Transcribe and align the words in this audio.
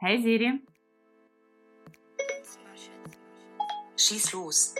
Hey 0.00 0.22
Siri. 0.22 0.62
Schieß 3.96 4.32
los. 4.32 4.72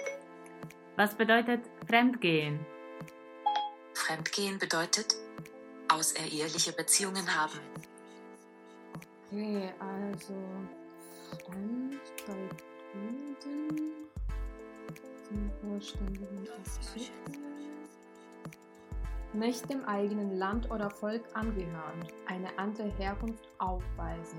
Was 0.95 1.17
bedeutet 1.17 1.63
Fremdgehen? 1.89 2.65
Fremdgehen 3.95 4.61
bedeutet 4.61 5.17
außereheliche 5.89 6.73
Beziehungen 6.73 7.27
haben. 7.35 7.59
Okay, 9.27 9.73
also 9.81 10.35
Fremd 11.45 12.01
bei 12.25 12.49
Kunden 12.93 14.09
zum 15.25 15.51
vollständigen 15.61 16.49
Abzug. 16.57 17.03
Nicht 19.33 19.69
dem 19.69 19.85
eigenen 19.85 20.39
Land 20.39 20.71
oder 20.71 20.89
Volk 20.91 21.25
angehören, 21.35 22.07
eine 22.27 22.57
andere 22.57 22.89
Herkunft 22.99 23.49
aufweisen, 23.59 24.39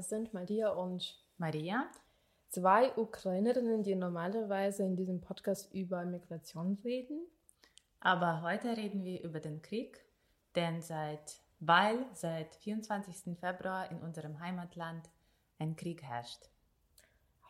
Wir 0.00 0.04
sind 0.04 0.32
Maria 0.32 0.70
und 0.70 1.14
Maria? 1.36 1.86
zwei 2.48 2.96
Ukrainerinnen, 2.96 3.82
die 3.82 3.94
normalerweise 3.94 4.82
in 4.82 4.96
diesem 4.96 5.20
Podcast 5.20 5.74
über 5.74 6.06
Migration 6.06 6.78
reden. 6.82 7.20
Aber 8.00 8.40
heute 8.40 8.78
reden 8.78 9.04
wir 9.04 9.22
über 9.22 9.40
den 9.40 9.60
Krieg, 9.60 10.02
denn 10.56 10.80
seit, 10.80 11.42
weil 11.58 11.98
seit 12.14 12.54
24. 12.54 13.38
Februar 13.38 13.90
in 13.90 13.98
unserem 13.98 14.40
Heimatland 14.40 15.10
ein 15.58 15.76
Krieg 15.76 16.02
herrscht. 16.02 16.48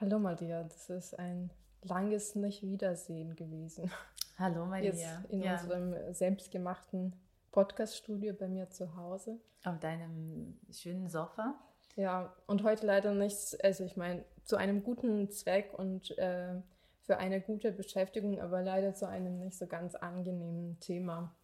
Hallo 0.01 0.19
Maria, 0.19 0.65
das 0.65 0.91
ist 0.91 1.17
ein 1.21 1.53
langes 1.83 2.35
Nicht-Wiedersehen 2.35 3.37
gewesen. 3.37 3.93
Hallo 4.39 4.67
Maria. 4.67 4.91
Jetzt 4.91 5.25
in 5.29 5.43
ja, 5.45 5.53
unserem 5.53 5.95
selbstgemachten 6.13 7.15
Podcast-Studio 7.53 8.35
bei 8.35 8.49
mir 8.49 8.69
zu 8.71 8.97
Hause. 8.97 9.39
auf 9.63 9.79
deinem 9.79 10.59
schönen 10.73 11.09
Sofa. 11.09 11.55
Ja, 11.97 12.33
und 12.47 12.63
heute 12.63 12.87
leider 12.87 13.13
nichts, 13.13 13.59
also 13.61 13.85
ich 13.85 13.97
meine, 13.97 14.25
zu 14.45 14.57
einem 14.57 14.83
guten 14.83 15.31
Zweck 15.31 15.73
und 15.77 16.17
äh, 16.19 16.55
für 17.03 17.19
eine 17.19 17.41
gute 17.41 17.73
Beschäftigung, 17.73 18.41
aber 18.41 18.63
leider 18.63 18.95
zu 18.95 19.09
einem 19.09 19.39
nicht 19.39 19.57
so 19.57 19.67
ganz 19.67 19.95
angenehmen 19.95 20.79
Thema. 20.81 21.35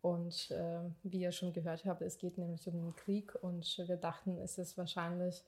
Und 0.00 0.50
äh, 0.50 0.80
wie 1.04 1.20
ihr 1.20 1.32
schon 1.32 1.52
gehört 1.52 1.84
habt, 1.84 2.02
es 2.02 2.18
geht 2.18 2.36
nämlich 2.36 2.66
um 2.66 2.74
den 2.74 2.96
Krieg 2.96 3.34
und 3.40 3.78
wir 3.86 3.96
dachten, 3.96 4.38
es 4.38 4.58
ist 4.58 4.76
wahrscheinlich 4.76 5.44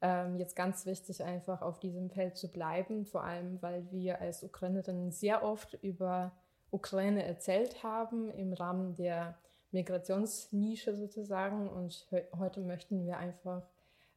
ähm, 0.00 0.36
jetzt 0.36 0.56
ganz 0.56 0.86
wichtig, 0.86 1.22
einfach 1.22 1.60
auf 1.60 1.78
diesem 1.78 2.08
Feld 2.08 2.36
zu 2.36 2.48
bleiben, 2.48 3.04
vor 3.04 3.24
allem 3.24 3.60
weil 3.60 3.90
wir 3.90 4.20
als 4.20 4.42
Ukrainerinnen 4.42 5.10
sehr 5.10 5.42
oft 5.42 5.74
über 5.82 6.32
Ukraine 6.70 7.24
erzählt 7.24 7.82
haben 7.82 8.30
im 8.30 8.52
Rahmen 8.52 8.94
der 8.94 9.36
Migrationsnische 9.72 10.96
sozusagen. 10.96 11.68
Und 11.68 12.06
he 12.10 12.22
heute 12.38 12.60
möchten 12.60 13.04
wir 13.04 13.18
einfach 13.18 13.62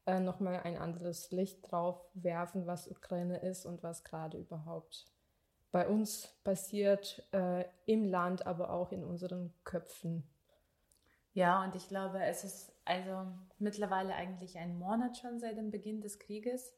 äh, 0.06 0.20
nochmal 0.20 0.62
ein 0.62 0.78
anderes 0.78 1.32
Licht 1.32 1.72
drauf 1.72 2.04
werfen, 2.14 2.66
was 2.68 2.90
Ukraine 2.90 3.38
ist 3.38 3.66
und 3.66 3.84
was 3.84 4.04
gerade 4.04 4.38
überhaupt 4.38 5.06
bei 5.72 5.88
uns 5.88 6.28
passiert, 6.44 7.26
äh, 7.32 7.66
im 7.86 8.06
Land, 8.06 8.46
aber 8.46 8.72
auch 8.72 8.92
in 8.92 9.04
unseren 9.04 9.54
Köpfen. 9.64 10.28
Ja, 11.34 11.64
und 11.64 11.76
ich 11.76 11.88
glaube, 11.88 12.22
es 12.22 12.44
ist 12.44 12.74
also 12.84 13.26
mittlerweile 13.58 14.16
eigentlich 14.16 14.58
ein 14.58 14.78
Monat 14.78 15.18
schon 15.18 15.40
seit 15.40 15.58
dem 15.58 15.72
Beginn 15.72 16.02
des 16.02 16.20
Krieges. 16.20 16.74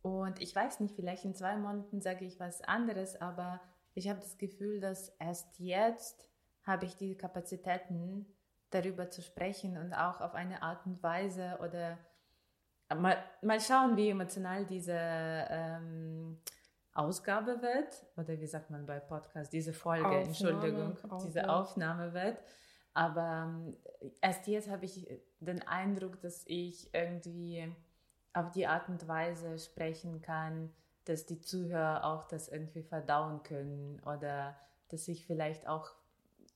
Und 0.00 0.40
ich 0.40 0.56
weiß 0.56 0.80
nicht, 0.80 0.94
vielleicht 0.94 1.26
in 1.26 1.34
zwei 1.34 1.56
Monaten 1.56 2.00
sage 2.00 2.24
ich 2.24 2.40
was 2.40 2.62
anderes, 2.62 3.20
aber 3.20 3.60
ich 3.94 4.08
habe 4.08 4.20
das 4.20 4.38
Gefühl, 4.38 4.80
dass 4.80 5.10
erst 5.18 5.58
jetzt 5.58 6.26
habe 6.62 6.86
ich 6.86 6.96
die 6.96 7.16
Kapazitäten, 7.16 8.26
darüber 8.70 9.10
zu 9.10 9.20
sprechen 9.22 9.76
und 9.76 9.92
auch 9.92 10.20
auf 10.20 10.34
eine 10.34 10.62
Art 10.62 10.86
und 10.86 11.02
Weise 11.02 11.58
oder 11.60 11.98
mal, 12.96 13.16
mal 13.42 13.60
schauen, 13.60 13.96
wie 13.96 14.10
emotional 14.10 14.66
diese 14.66 14.96
ähm, 14.96 16.38
Ausgabe 16.92 17.62
wird 17.62 18.04
oder 18.16 18.38
wie 18.40 18.46
sagt 18.46 18.70
man 18.70 18.86
bei 18.86 19.00
Podcast, 19.00 19.52
diese 19.52 19.72
Folge, 19.72 20.06
Aufnahme, 20.06 20.26
Entschuldigung, 20.26 20.96
diese 21.24 21.48
Aufnahme. 21.48 21.52
Aufnahme 21.52 22.14
wird. 22.14 22.38
Aber 22.92 23.48
ähm, 23.48 23.76
erst 24.20 24.46
jetzt 24.46 24.68
habe 24.68 24.84
ich 24.84 25.06
den 25.38 25.66
Eindruck, 25.66 26.20
dass 26.20 26.44
ich 26.46 26.92
irgendwie 26.92 27.72
auf 28.32 28.50
die 28.50 28.66
Art 28.66 28.88
und 28.88 29.06
Weise 29.06 29.58
sprechen 29.58 30.20
kann, 30.22 30.72
dass 31.04 31.26
die 31.26 31.40
Zuhörer 31.40 32.04
auch 32.04 32.24
das 32.28 32.48
irgendwie 32.48 32.82
verdauen 32.82 33.42
können 33.42 34.00
oder 34.00 34.56
dass 34.88 35.08
ich 35.08 35.24
vielleicht 35.26 35.66
auch 35.66 35.92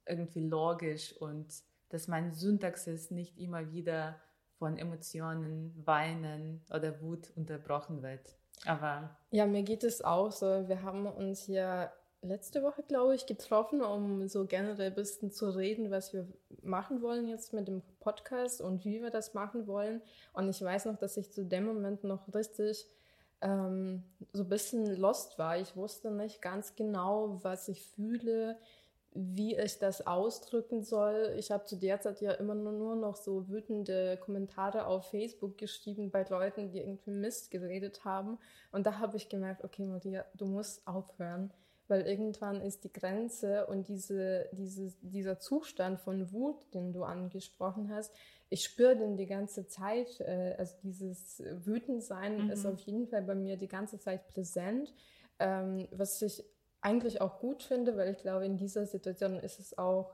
irgendwie 0.06 0.46
logisch 0.46 1.16
und 1.16 1.46
dass 1.88 2.08
mein 2.08 2.32
Syntax 2.32 2.86
ist 2.86 3.10
nicht 3.10 3.38
immer 3.38 3.72
wieder 3.72 4.20
von 4.64 4.78
Emotionen, 4.78 5.74
Weinen 5.84 6.62
oder 6.74 6.98
Wut 7.02 7.30
unterbrochen 7.36 8.02
wird. 8.02 8.34
Aber 8.64 9.14
Ja, 9.30 9.44
mir 9.44 9.62
geht 9.62 9.84
es 9.84 10.02
auch 10.02 10.32
so. 10.32 10.46
Wir 10.46 10.82
haben 10.82 11.04
uns 11.04 11.48
ja 11.48 11.92
letzte 12.22 12.62
Woche, 12.62 12.82
glaube 12.82 13.14
ich, 13.14 13.26
getroffen, 13.26 13.82
um 13.82 14.26
so 14.26 14.46
generell 14.46 14.86
ein 14.86 14.94
bisschen 14.94 15.30
zu 15.30 15.50
reden, 15.50 15.90
was 15.90 16.14
wir 16.14 16.26
machen 16.62 17.02
wollen 17.02 17.28
jetzt 17.28 17.52
mit 17.52 17.68
dem 17.68 17.82
Podcast 18.00 18.62
und 18.62 18.86
wie 18.86 19.02
wir 19.02 19.10
das 19.10 19.34
machen 19.34 19.66
wollen. 19.66 20.00
Und 20.32 20.48
ich 20.48 20.62
weiß 20.62 20.86
noch, 20.86 20.96
dass 20.96 21.18
ich 21.18 21.30
zu 21.30 21.44
dem 21.44 21.66
Moment 21.66 22.02
noch 22.02 22.32
richtig 22.34 22.88
ähm, 23.42 24.02
so 24.32 24.44
ein 24.44 24.48
bisschen 24.48 24.96
lost 24.96 25.38
war. 25.38 25.58
Ich 25.58 25.76
wusste 25.76 26.10
nicht 26.10 26.40
ganz 26.40 26.74
genau, 26.74 27.38
was 27.44 27.68
ich 27.68 27.86
fühle, 27.88 28.56
wie 29.14 29.56
ich 29.56 29.78
das 29.78 30.06
ausdrücken 30.06 30.82
soll. 30.82 31.34
Ich 31.38 31.50
habe 31.52 31.64
zu 31.64 31.76
der 31.76 32.00
Zeit 32.00 32.20
ja 32.20 32.32
immer 32.32 32.54
nur, 32.54 32.72
nur 32.72 32.96
noch 32.96 33.16
so 33.16 33.48
wütende 33.48 34.16
Kommentare 34.18 34.86
auf 34.86 35.10
Facebook 35.10 35.56
geschrieben 35.56 36.10
bei 36.10 36.24
Leuten, 36.28 36.70
die 36.72 36.80
irgendwie 36.80 37.12
Mist 37.12 37.50
geredet 37.50 38.04
haben. 38.04 38.38
Und 38.72 38.86
da 38.86 38.98
habe 38.98 39.16
ich 39.16 39.28
gemerkt, 39.28 39.62
okay, 39.64 39.86
Maria, 39.86 40.24
du 40.34 40.46
musst 40.46 40.86
aufhören, 40.86 41.52
weil 41.86 42.02
irgendwann 42.02 42.60
ist 42.60 42.82
die 42.82 42.92
Grenze 42.92 43.66
und 43.66 43.86
diese, 43.88 44.48
diese, 44.52 44.92
dieser 45.00 45.38
Zustand 45.38 46.00
von 46.00 46.32
Wut, 46.32 46.56
den 46.74 46.92
du 46.92 47.04
angesprochen 47.04 47.90
hast, 47.94 48.12
ich 48.50 48.64
spüre 48.64 48.96
den 48.96 49.16
die 49.16 49.26
ganze 49.26 49.66
Zeit. 49.66 50.20
Äh, 50.20 50.54
also 50.58 50.74
dieses 50.82 51.42
Wütendsein 51.64 52.46
Mhm. 52.46 52.50
ist 52.50 52.66
auf 52.66 52.80
jeden 52.80 53.06
Fall 53.06 53.22
bei 53.22 53.34
mir 53.34 53.56
die 53.56 53.68
ganze 53.68 53.98
Zeit 54.00 54.26
präsent, 54.28 54.92
ähm, 55.38 55.86
was 55.92 56.20
ich 56.22 56.44
eigentlich 56.84 57.20
auch 57.20 57.38
gut 57.40 57.62
finde, 57.62 57.96
weil 57.96 58.10
ich 58.10 58.18
glaube, 58.18 58.44
in 58.44 58.56
dieser 58.56 58.86
Situation 58.86 59.38
ist 59.38 59.58
es 59.58 59.78
auch 59.78 60.12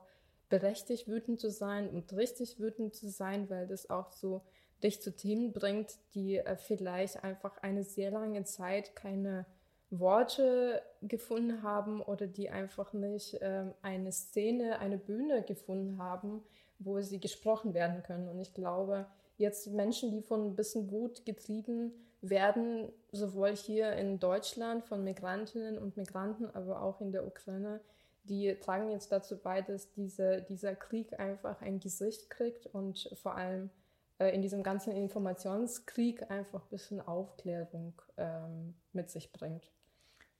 berechtigt, 0.49 1.07
wütend 1.07 1.39
zu 1.39 1.49
sein 1.49 1.89
und 1.89 2.13
richtig 2.13 2.59
wütend 2.59 2.95
zu 2.95 3.09
sein, 3.09 3.49
weil 3.49 3.67
das 3.67 3.89
auch 3.89 4.11
so 4.11 4.41
dich 4.81 5.01
zu 5.01 5.15
Themen 5.15 5.53
bringt, 5.53 5.97
die 6.13 6.37
äh, 6.37 6.55
vielleicht 6.55 7.23
einfach 7.23 7.57
eine 7.61 7.83
sehr 7.83 8.11
lange 8.11 8.43
Zeit 8.45 8.95
keine 8.95 9.45
Worte 9.89 10.81
gefunden 11.01 11.61
haben 11.63 12.01
oder 12.01 12.25
die 12.25 12.49
einfach 12.49 12.93
nicht 12.93 13.37
ähm, 13.41 13.73
eine 13.81 14.11
Szene, 14.11 14.79
eine 14.79 14.97
Bühne 14.97 15.43
gefunden 15.43 15.97
haben, 15.97 16.41
wo 16.79 17.01
sie 17.01 17.19
gesprochen 17.19 17.73
werden 17.73 18.01
können. 18.01 18.29
Und 18.29 18.39
ich 18.39 18.53
glaube, 18.53 19.05
jetzt 19.37 19.67
Menschen, 19.67 20.11
die 20.11 20.21
von 20.21 20.45
ein 20.45 20.55
bisschen 20.55 20.89
Wut 20.91 21.25
getrieben 21.25 21.91
werden, 22.21 22.91
sowohl 23.11 23.55
hier 23.55 23.93
in 23.93 24.19
Deutschland 24.19 24.83
von 24.85 25.03
Migrantinnen 25.03 25.77
und 25.77 25.97
Migranten, 25.97 26.49
aber 26.53 26.81
auch 26.81 27.01
in 27.01 27.11
der 27.11 27.25
Ukraine, 27.25 27.81
die 28.23 28.55
tragen 28.59 28.91
jetzt 28.91 29.11
dazu 29.11 29.37
bei, 29.37 29.61
dass 29.61 29.91
diese, 29.91 30.43
dieser 30.43 30.75
Krieg 30.75 31.19
einfach 31.19 31.61
ein 31.61 31.79
Gesicht 31.79 32.29
kriegt 32.29 32.67
und 32.67 33.09
vor 33.21 33.35
allem 33.35 33.71
äh, 34.19 34.29
in 34.35 34.43
diesem 34.43 34.61
ganzen 34.61 34.93
Informationskrieg 34.93 36.29
einfach 36.29 36.61
ein 36.61 36.69
bisschen 36.69 37.01
Aufklärung 37.01 37.99
ähm, 38.17 38.75
mit 38.93 39.09
sich 39.09 39.31
bringt. 39.31 39.71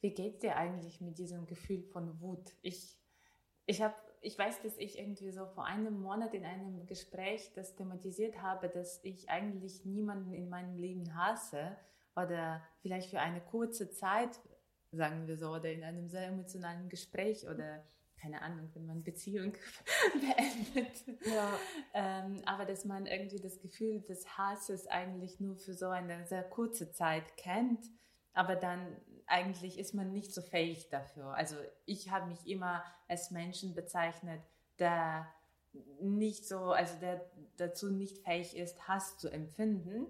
Wie 0.02 0.12
geht's 0.12 0.40
dir 0.40 0.56
eigentlich 0.56 1.02
mit 1.02 1.18
diesem 1.18 1.48
Gefühl 1.48 1.82
von 1.82 2.20
Wut? 2.22 2.54
Ich, 2.62 2.98
ich, 3.66 3.82
hab, 3.82 3.96
ich 4.22 4.38
weiß, 4.38 4.62
dass 4.62 4.78
ich 4.78 5.00
irgendwie 5.00 5.32
so 5.32 5.48
vor 5.48 5.66
einem 5.66 6.00
Monat 6.00 6.34
in 6.34 6.46
einem 6.46 6.86
Gespräch 6.86 7.52
das 7.56 7.76
thematisiert 7.76 8.42
habe, 8.42 8.70
dass 8.70 9.04
ich 9.04 9.30
eigentlich 9.30 9.84
niemanden 9.84 10.34
in 10.34 10.48
meinem 10.48 10.78
Leben 10.78 11.16
hasse 11.16 11.76
oder 12.16 12.62
vielleicht 12.82 13.10
für 13.10 13.20
eine 13.20 13.42
kurze 13.42 13.90
Zeit, 13.90 14.40
sagen 14.92 15.28
wir 15.28 15.38
so, 15.38 15.50
oder 15.50 15.72
in 15.72 15.84
einem 15.84 16.08
sehr 16.08 16.28
emotionalen 16.28 16.88
Gespräch 16.88 17.48
oder 17.48 17.84
keine 18.22 18.44
Ahnung, 18.44 18.70
wenn 18.76 18.86
man 18.86 19.04
Beziehung 19.04 19.54
beendet. 20.14 21.04
Ja. 21.26 21.52
Ähm, 21.96 22.42
aber 22.46 22.66
dass 22.66 22.86
man 22.86 23.08
irgendwie 23.08 23.40
das 23.40 23.60
Gefühl 23.60 24.02
des 24.02 24.38
Hasses 24.38 24.86
eigentlich 24.86 25.40
nur 25.40 25.56
für 25.58 25.74
so 25.74 25.90
eine 25.90 26.28
sehr 26.28 26.44
kurze 26.44 26.92
Zeit 26.92 27.36
kennt, 27.38 27.90
aber 28.34 28.56
dann 28.56 28.96
eigentlich 29.32 29.80
ist 29.80 29.94
man 29.94 30.12
nicht 30.12 30.34
so 30.34 30.42
fähig 30.42 30.90
dafür. 30.90 31.34
Also 31.34 31.56
ich 31.86 32.12
habe 32.12 32.28
mich 32.28 32.46
immer 32.48 32.84
als 33.08 33.32
Menschen 33.32 33.74
bezeichnet, 33.74 34.42
der 34.78 35.28
nicht 36.02 36.48
so, 36.48 36.72
also 36.72 36.94
der 37.00 37.26
dazu 37.58 37.92
nicht 37.92 38.20
fähig 38.20 38.58
ist, 38.58 38.88
Hass 38.88 39.18
zu 39.18 39.30
empfinden. 39.30 40.08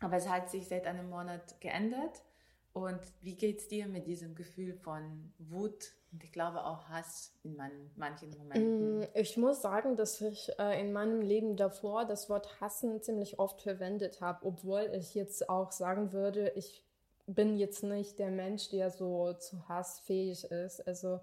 Aber 0.00 0.16
es 0.16 0.28
hat 0.28 0.50
sich 0.50 0.68
seit 0.68 0.86
einem 0.86 1.10
Monat 1.10 1.60
geändert. 1.60 2.22
Und 2.72 3.00
wie 3.22 3.36
geht 3.36 3.60
es 3.60 3.68
dir 3.68 3.86
mit 3.86 4.06
diesem 4.06 4.34
Gefühl 4.34 4.74
von 4.74 5.32
Wut 5.38 5.92
und 6.12 6.22
ich 6.22 6.30
glaube 6.30 6.62
auch 6.64 6.88
Hass 6.90 7.34
in 7.42 7.56
man, 7.56 7.70
manchen 7.96 8.36
Momenten? 8.36 9.00
Mm, 9.00 9.04
ich 9.14 9.36
muss 9.38 9.62
sagen, 9.62 9.96
dass 9.96 10.20
ich 10.20 10.50
äh, 10.58 10.78
in 10.80 10.92
meinem 10.92 11.22
Leben 11.22 11.56
davor 11.56 12.04
das 12.04 12.28
Wort 12.28 12.60
hassen 12.60 13.00
ziemlich 13.00 13.38
oft 13.38 13.62
verwendet 13.62 14.20
habe, 14.20 14.44
obwohl 14.46 14.90
ich 14.94 15.14
jetzt 15.14 15.48
auch 15.48 15.72
sagen 15.72 16.12
würde, 16.12 16.52
ich 16.54 16.85
bin 17.26 17.56
jetzt 17.56 17.82
nicht 17.82 18.18
der 18.18 18.30
Mensch, 18.30 18.68
der 18.70 18.90
so 18.90 19.32
zu 19.34 19.68
Hass 19.68 20.00
fähig 20.00 20.44
ist. 20.44 20.86
Also 20.86 21.20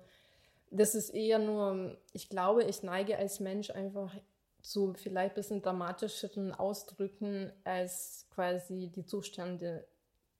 das 0.69 0.95
ist 0.95 1.09
eher 1.09 1.39
nur, 1.39 1.97
ich 2.11 2.29
glaube, 2.29 2.63
ich 2.63 2.83
neige 2.83 3.17
als 3.17 3.39
Mensch 3.39 3.69
einfach 3.69 4.13
zu 4.61 4.93
vielleicht 4.93 5.33
ein 5.33 5.35
bisschen 5.35 5.61
dramatischeren 5.61 6.53
Ausdrücken, 6.53 7.51
als 7.63 8.27
quasi 8.33 8.91
die 8.93 9.05
Zustände 9.05 9.85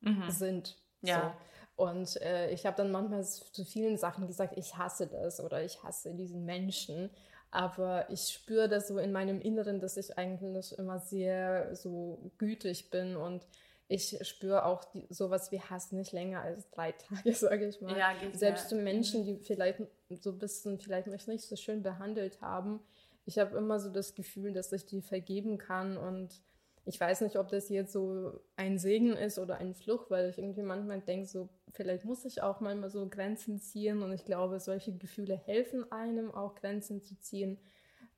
mhm. 0.02 0.30
sind. 0.30 0.78
Ja. 1.02 1.36
So. 1.76 1.84
Und 1.86 2.22
äh, 2.22 2.52
ich 2.52 2.66
habe 2.66 2.78
dann 2.78 2.92
manchmal 2.92 3.24
zu 3.24 3.66
vielen 3.66 3.98
Sachen 3.98 4.28
gesagt, 4.28 4.58
ich 4.58 4.78
hasse 4.78 5.08
das 5.08 5.40
oder 5.40 5.64
ich 5.64 5.84
hasse 5.84 6.14
diesen 6.14 6.46
Menschen. 6.46 7.10
Aber 7.52 8.10
ich 8.10 8.30
spüre 8.30 8.68
das 8.68 8.88
so 8.88 8.98
in 8.98 9.12
meinem 9.12 9.40
Inneren, 9.40 9.80
dass 9.80 9.98
ich 9.98 10.18
eigentlich 10.18 10.78
immer 10.78 11.00
sehr 11.00 11.76
so 11.76 12.32
gütig 12.38 12.90
bin 12.90 13.16
und 13.16 13.46
ich 13.88 14.18
spüre 14.22 14.66
auch 14.66 14.84
die, 14.86 15.06
sowas 15.10 15.52
wie 15.52 15.60
Hass 15.62 15.92
nicht 15.92 16.12
länger 16.12 16.42
als 16.42 16.70
drei 16.70 16.92
Tage, 17.10 17.34
sage 17.34 17.68
ich 17.68 17.82
mal. 17.82 17.98
Ja, 17.98 18.14
Selbst 18.34 18.70
zu 18.70 18.76
Menschen, 18.76 19.22
mhm. 19.22 19.26
die 19.26 19.38
vielleicht 19.40 19.82
so 20.20 20.32
ein 20.32 20.40
bisschen, 20.40 20.80
vielleicht 20.80 21.08
mich 21.08 21.28
nicht 21.28 21.44
so 21.44 21.56
schön 21.56 21.84
behandelt 21.84 22.42
haben. 22.42 22.80
Ich 23.26 23.40
habe 23.40 23.58
immer 23.58 23.80
so 23.80 23.90
das 23.90 24.16
Gefühl, 24.16 24.54
dass 24.54 24.72
ich 24.72 24.86
die 24.86 25.02
vergeben 25.02 25.58
kann 25.58 25.98
und 25.98 26.42
ich 26.86 27.00
weiß 27.00 27.22
nicht, 27.22 27.38
ob 27.38 27.48
das 27.48 27.70
jetzt 27.70 27.94
so 27.94 28.42
ein 28.58 28.78
Segen 28.78 29.14
ist 29.14 29.40
oder 29.40 29.58
ein 29.58 29.74
Fluch, 29.74 30.10
weil 30.10 30.30
ich 30.30 30.38
irgendwie 30.38 30.64
manchmal 30.64 31.00
denke, 31.00 31.28
so 31.28 31.48
vielleicht 31.72 32.04
muss 32.04 32.26
ich 32.26 32.42
auch 32.42 32.60
manchmal 32.60 32.90
so 32.90 33.08
Grenzen 33.08 33.60
ziehen 33.60 34.04
und 34.04 34.12
ich 34.12 34.26
glaube, 34.26 34.60
solche 34.60 34.94
Gefühle 34.94 35.36
helfen 35.36 35.90
einem 35.92 36.32
auch 36.32 36.56
Grenzen 36.56 37.02
zu 37.02 37.18
ziehen. 37.20 37.58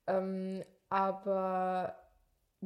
Ähm, 0.07 0.63
aber 0.89 1.95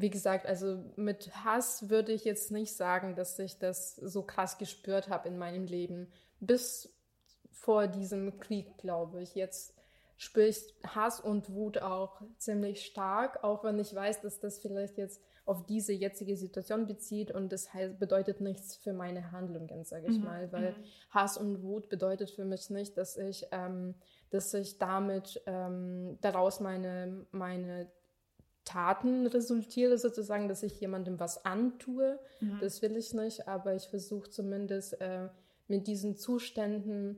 wie 0.02 0.10
gesagt, 0.10 0.46
also 0.46 0.84
mit 0.96 1.32
Hass 1.44 1.90
würde 1.90 2.12
ich 2.12 2.26
jetzt 2.26 2.52
nicht 2.52 2.76
sagen, 2.76 3.16
dass 3.16 3.38
ich 3.40 3.58
das 3.58 3.96
so 3.96 4.24
krass 4.24 4.58
gespürt 4.58 5.10
habe 5.10 5.28
in 5.28 5.38
meinem 5.38 5.66
Leben. 5.66 6.12
Bis 6.40 6.94
vor 7.52 7.88
diesem 7.88 8.40
Krieg, 8.40 8.78
glaube 8.78 9.22
ich. 9.22 9.36
Jetzt 9.36 9.74
spüre 10.18 10.48
ich 10.48 10.76
Hass 10.86 11.20
und 11.20 11.54
Wut 11.54 11.78
auch 11.80 12.22
ziemlich 12.38 12.86
stark, 12.86 13.44
auch 13.44 13.64
wenn 13.64 13.80
ich 13.80 13.94
weiß, 13.94 14.22
dass 14.22 14.40
das 14.40 14.60
vielleicht 14.60 14.98
jetzt 14.98 15.22
auf 15.46 15.66
diese 15.66 15.94
jetzige 15.94 16.36
Situation 16.36 16.86
bezieht 16.86 17.32
und 17.32 17.52
das 17.52 17.74
heißt, 17.74 17.98
bedeutet 18.00 18.40
nichts 18.40 18.76
für 18.76 18.94
meine 18.94 19.32
Handlungen, 19.32 19.84
sage 19.84 20.08
ich 20.08 20.20
mhm. 20.20 20.26
mal, 20.26 20.52
weil 20.52 20.72
mhm. 20.74 20.84
Hass 21.10 21.38
und 21.38 21.64
Wut 21.64 21.90
bedeutet 21.90 22.30
für 22.30 22.46
mich 22.46 22.70
nicht, 22.70 22.98
dass 22.98 23.18
ich, 23.18 23.48
ähm, 23.52 23.96
dass 24.30 24.54
ich 24.54 24.78
damit 24.78 25.42
ähm, 25.48 26.20
daraus 26.22 26.60
meine, 26.60 27.26
meine 27.32 27.90
Taten 28.70 29.26
resultiere, 29.26 29.98
sozusagen, 29.98 30.48
dass 30.48 30.62
ich 30.62 30.80
jemandem 30.80 31.20
was 31.20 31.44
antue. 31.44 32.20
Mhm. 32.40 32.60
Das 32.62 32.84
will 32.84 32.96
ich 32.98 33.16
nicht, 33.16 33.48
aber 33.48 33.74
ich 33.74 33.88
versuche 33.88 34.30
zumindest 34.30 35.02
äh, 35.02 35.30
mit 35.68 35.88
diesen 35.88 36.16
Zuständen 36.16 37.18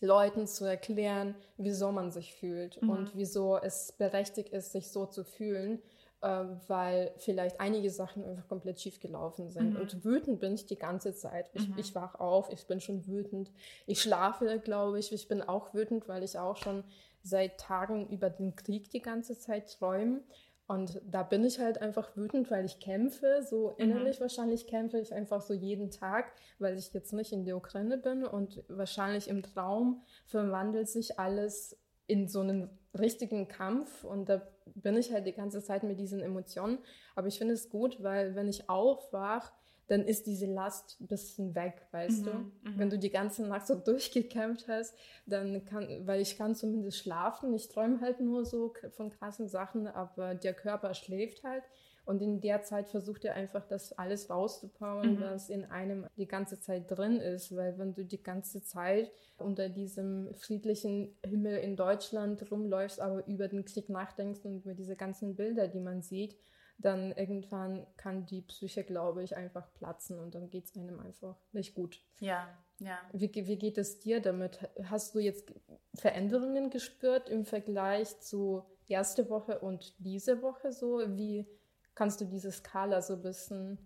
Leuten 0.00 0.48
zu 0.48 0.64
erklären, 0.64 1.36
wieso 1.56 1.92
man 1.92 2.10
sich 2.10 2.34
fühlt 2.34 2.82
mhm. 2.82 2.90
und 2.90 3.16
wieso 3.16 3.58
es 3.58 3.92
berechtigt 3.92 4.48
ist, 4.48 4.72
sich 4.72 4.90
so 4.90 5.06
zu 5.06 5.22
fühlen, 5.22 5.80
äh, 6.20 6.44
weil 6.66 7.12
vielleicht 7.18 7.60
einige 7.60 7.90
Sachen 7.90 8.24
einfach 8.24 8.48
komplett 8.48 8.80
schief 8.80 8.98
gelaufen 8.98 9.50
sind. 9.50 9.74
Mhm. 9.74 9.80
Und 9.82 10.04
wütend 10.04 10.40
bin 10.40 10.54
ich 10.54 10.66
die 10.66 10.78
ganze 10.78 11.14
Zeit. 11.14 11.48
Ich, 11.52 11.68
mhm. 11.68 11.78
ich 11.78 11.94
wach 11.94 12.16
auf, 12.16 12.50
ich 12.50 12.66
bin 12.66 12.80
schon 12.80 13.06
wütend. 13.06 13.52
Ich 13.86 14.02
schlafe, 14.02 14.58
glaube 14.58 14.98
ich. 14.98 15.12
Ich 15.12 15.28
bin 15.28 15.42
auch 15.42 15.74
wütend, 15.74 16.08
weil 16.08 16.24
ich 16.24 16.36
auch 16.40 16.56
schon 16.56 16.82
seit 17.22 17.60
Tagen 17.60 18.08
über 18.08 18.30
den 18.30 18.56
Krieg 18.56 18.90
die 18.90 19.02
ganze 19.02 19.38
Zeit 19.38 19.78
träume. 19.78 20.22
Und 20.66 21.00
da 21.04 21.22
bin 21.22 21.44
ich 21.44 21.58
halt 21.58 21.82
einfach 21.82 22.16
wütend, 22.16 22.50
weil 22.50 22.64
ich 22.64 22.78
kämpfe. 22.78 23.42
So 23.42 23.70
mhm. 23.70 23.84
innerlich 23.84 24.18
mhm. 24.18 24.22
wahrscheinlich 24.22 24.66
kämpfe 24.66 24.98
ich 24.98 25.12
einfach 25.12 25.42
so 25.42 25.54
jeden 25.54 25.90
Tag, 25.90 26.32
weil 26.58 26.78
ich 26.78 26.92
jetzt 26.92 27.12
nicht 27.12 27.32
in 27.32 27.44
der 27.44 27.56
Ukraine 27.56 27.98
bin. 27.98 28.24
Und 28.24 28.62
wahrscheinlich 28.68 29.28
im 29.28 29.42
Traum 29.42 30.02
verwandelt 30.26 30.88
sich 30.88 31.18
alles 31.18 31.78
in 32.06 32.28
so 32.28 32.40
einen 32.40 32.70
richtigen 32.98 33.48
Kampf. 33.48 34.04
Und 34.04 34.28
da 34.28 34.42
bin 34.74 34.96
ich 34.96 35.12
halt 35.12 35.26
die 35.26 35.32
ganze 35.32 35.62
Zeit 35.62 35.82
mit 35.82 35.98
diesen 35.98 36.20
Emotionen. 36.20 36.78
Aber 37.14 37.26
ich 37.26 37.38
finde 37.38 37.54
es 37.54 37.68
gut, 37.68 38.02
weil 38.02 38.34
wenn 38.34 38.48
ich 38.48 38.68
aufwache, 38.68 39.52
dann 39.88 40.02
ist 40.02 40.26
diese 40.26 40.46
Last 40.46 41.00
ein 41.00 41.06
bisschen 41.06 41.54
weg, 41.54 41.86
weißt 41.90 42.22
mhm, 42.22 42.24
du? 42.24 42.32
Mhm. 42.32 42.78
Wenn 42.78 42.90
du 42.90 42.98
die 42.98 43.10
ganze 43.10 43.46
Nacht 43.46 43.66
so 43.66 43.74
durchgekämpft 43.84 44.68
hast, 44.68 44.94
dann 45.26 45.64
kann, 45.64 46.06
weil 46.06 46.20
ich 46.20 46.36
kann 46.36 46.54
zumindest 46.54 46.98
schlafen, 46.98 47.52
ich 47.54 47.68
träume 47.68 48.00
halt 48.00 48.20
nur 48.20 48.44
so 48.44 48.72
von 48.90 49.10
krassen 49.10 49.48
Sachen, 49.48 49.86
aber 49.86 50.34
der 50.34 50.54
Körper 50.54 50.94
schläft 50.94 51.44
halt. 51.44 51.64
Und 52.04 52.20
in 52.20 52.40
der 52.40 52.62
Zeit 52.62 52.88
versucht 52.88 53.24
er 53.24 53.34
einfach, 53.34 53.64
das 53.68 53.92
alles 53.92 54.28
rauszupowern, 54.28 55.14
mhm. 55.14 55.20
was 55.20 55.50
in 55.50 55.64
einem 55.64 56.06
die 56.16 56.26
ganze 56.26 56.58
Zeit 56.58 56.90
drin 56.90 57.20
ist. 57.20 57.54
Weil 57.54 57.78
wenn 57.78 57.94
du 57.94 58.04
die 58.04 58.22
ganze 58.22 58.62
Zeit 58.64 59.12
unter 59.38 59.68
diesem 59.68 60.34
friedlichen 60.34 61.16
Himmel 61.24 61.58
in 61.58 61.76
Deutschland 61.76 62.50
rumläufst, 62.50 63.00
aber 63.00 63.24
über 63.28 63.46
den 63.46 63.64
Krieg 63.64 63.88
nachdenkst 63.88 64.40
und 64.44 64.64
über 64.64 64.74
diese 64.74 64.96
ganzen 64.96 65.36
Bilder, 65.36 65.68
die 65.68 65.80
man 65.80 66.02
sieht, 66.02 66.36
dann 66.84 67.12
irgendwann 67.12 67.86
kann 67.96 68.26
die 68.26 68.42
Psyche, 68.42 68.84
glaube 68.84 69.22
ich, 69.22 69.36
einfach 69.36 69.72
platzen 69.74 70.18
und 70.18 70.34
dann 70.34 70.50
geht 70.50 70.66
es 70.66 70.76
einem 70.76 71.00
einfach 71.00 71.36
nicht 71.52 71.74
gut. 71.74 72.00
Ja, 72.20 72.48
ja. 72.78 72.98
Wie, 73.12 73.32
wie 73.34 73.56
geht 73.56 73.78
es 73.78 74.00
dir 74.00 74.20
damit? 74.20 74.58
Hast 74.84 75.14
du 75.14 75.20
jetzt 75.20 75.52
Veränderungen 75.94 76.70
gespürt 76.70 77.28
im 77.28 77.44
Vergleich 77.44 78.20
zu 78.20 78.64
erste 78.88 79.30
Woche 79.30 79.60
und 79.60 79.94
diese 79.98 80.42
Woche 80.42 80.72
so? 80.72 81.00
Wie 81.16 81.46
kannst 81.94 82.20
du 82.20 82.24
diese 82.24 82.50
Skala 82.50 83.00
so 83.00 83.14
ein 83.14 83.22
bisschen 83.22 83.78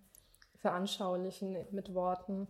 veranschaulichen 0.57 1.67
mit 1.71 1.95
Worten? 1.95 2.49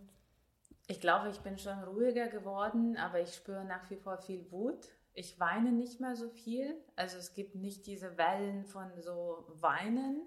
Ich 0.87 1.01
glaube, 1.01 1.29
ich 1.29 1.39
bin 1.39 1.57
schon 1.57 1.83
ruhiger 1.83 2.27
geworden, 2.27 2.95
aber 2.97 3.19
ich 3.19 3.33
spüre 3.33 3.65
nach 3.65 3.89
wie 3.89 3.97
vor 3.97 4.17
viel 4.17 4.49
Wut. 4.51 4.87
Ich 5.13 5.39
weine 5.39 5.71
nicht 5.71 5.99
mehr 5.99 6.15
so 6.15 6.29
viel. 6.29 6.77
Also 6.95 7.17
es 7.17 7.33
gibt 7.33 7.55
nicht 7.55 7.85
diese 7.87 8.17
Wellen 8.17 8.65
von 8.65 8.89
so 9.01 9.45
Weinen. 9.49 10.21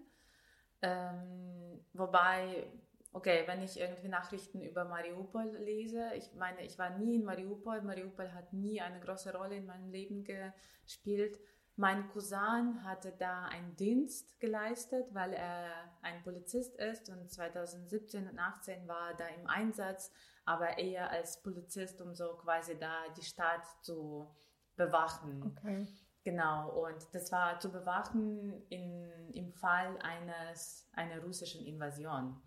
Ähm, 0.83 1.85
wobei, 1.93 2.67
okay, 3.13 3.45
wenn 3.47 3.63
ich 3.63 3.79
irgendwie 3.79 4.09
Nachrichten 4.09 4.63
über 4.63 4.85
Mariupol 4.85 5.57
lese, 5.59 6.11
ich 6.15 6.33
meine, 6.35 6.65
ich 6.65 6.79
war 6.79 6.91
nie 6.99 7.17
in 7.17 7.25
Mariupol. 7.25 7.83
Mariupol 7.83 8.33
hat 8.33 8.53
nie 8.53 8.81
eine 8.81 9.01
große 9.01 9.35
Rolle 9.35 9.57
in 9.57 9.67
meinem 9.67 9.91
Leben 9.91 10.25
gespielt. 10.25 11.39
Mein 11.77 12.09
Cousin 12.09 12.85
hatte 12.85 13.13
da 13.19 13.47
einen 13.47 13.75
Dienst 13.77 14.39
geleistet, 14.39 15.15
weil 15.15 15.33
er 15.33 15.71
ein 16.03 16.23
Polizist 16.23 16.77
ist 16.77 17.09
und 17.09 17.31
2017 17.31 18.29
und 18.29 18.35
2018 18.35 18.87
war 18.87 19.11
er 19.11 19.17
da 19.17 19.27
im 19.29 19.47
Einsatz, 19.47 20.13
aber 20.45 20.77
eher 20.77 21.11
als 21.11 21.43
Polizist, 21.43 22.03
um 22.03 22.15
so 22.15 22.35
quasi 22.35 22.79
da 22.79 23.09
die 23.17 23.23
Stadt 23.23 23.65
zu 23.81 24.29
bewachen. 24.77 25.43
Okay. 25.57 25.87
Genau, 26.23 26.85
und 26.85 27.15
das 27.15 27.33
war 27.33 27.59
zu 27.61 27.73
bewachen 27.73 28.67
in, 28.69 29.31
im 29.33 29.53
Fall 29.53 29.97
eines, 30.03 30.89
einer 30.93 31.21
russischen 31.23 31.65
Invasion. 31.65 32.41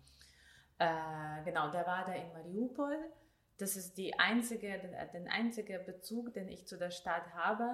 Äh, 0.78 1.42
genau, 1.44 1.70
der 1.70 1.86
war 1.86 2.04
da 2.04 2.12
in 2.12 2.32
Mariupol. 2.32 2.96
Das 3.58 3.76
ist 3.76 3.96
die 3.98 4.18
einzige, 4.18 4.78
den, 5.12 5.28
einzige 5.28 5.80
Bezug, 5.80 6.32
den 6.34 6.48
ich 6.48 6.66
zu 6.66 6.78
der 6.78 6.90
Stadt 6.90 7.32
habe. 7.34 7.68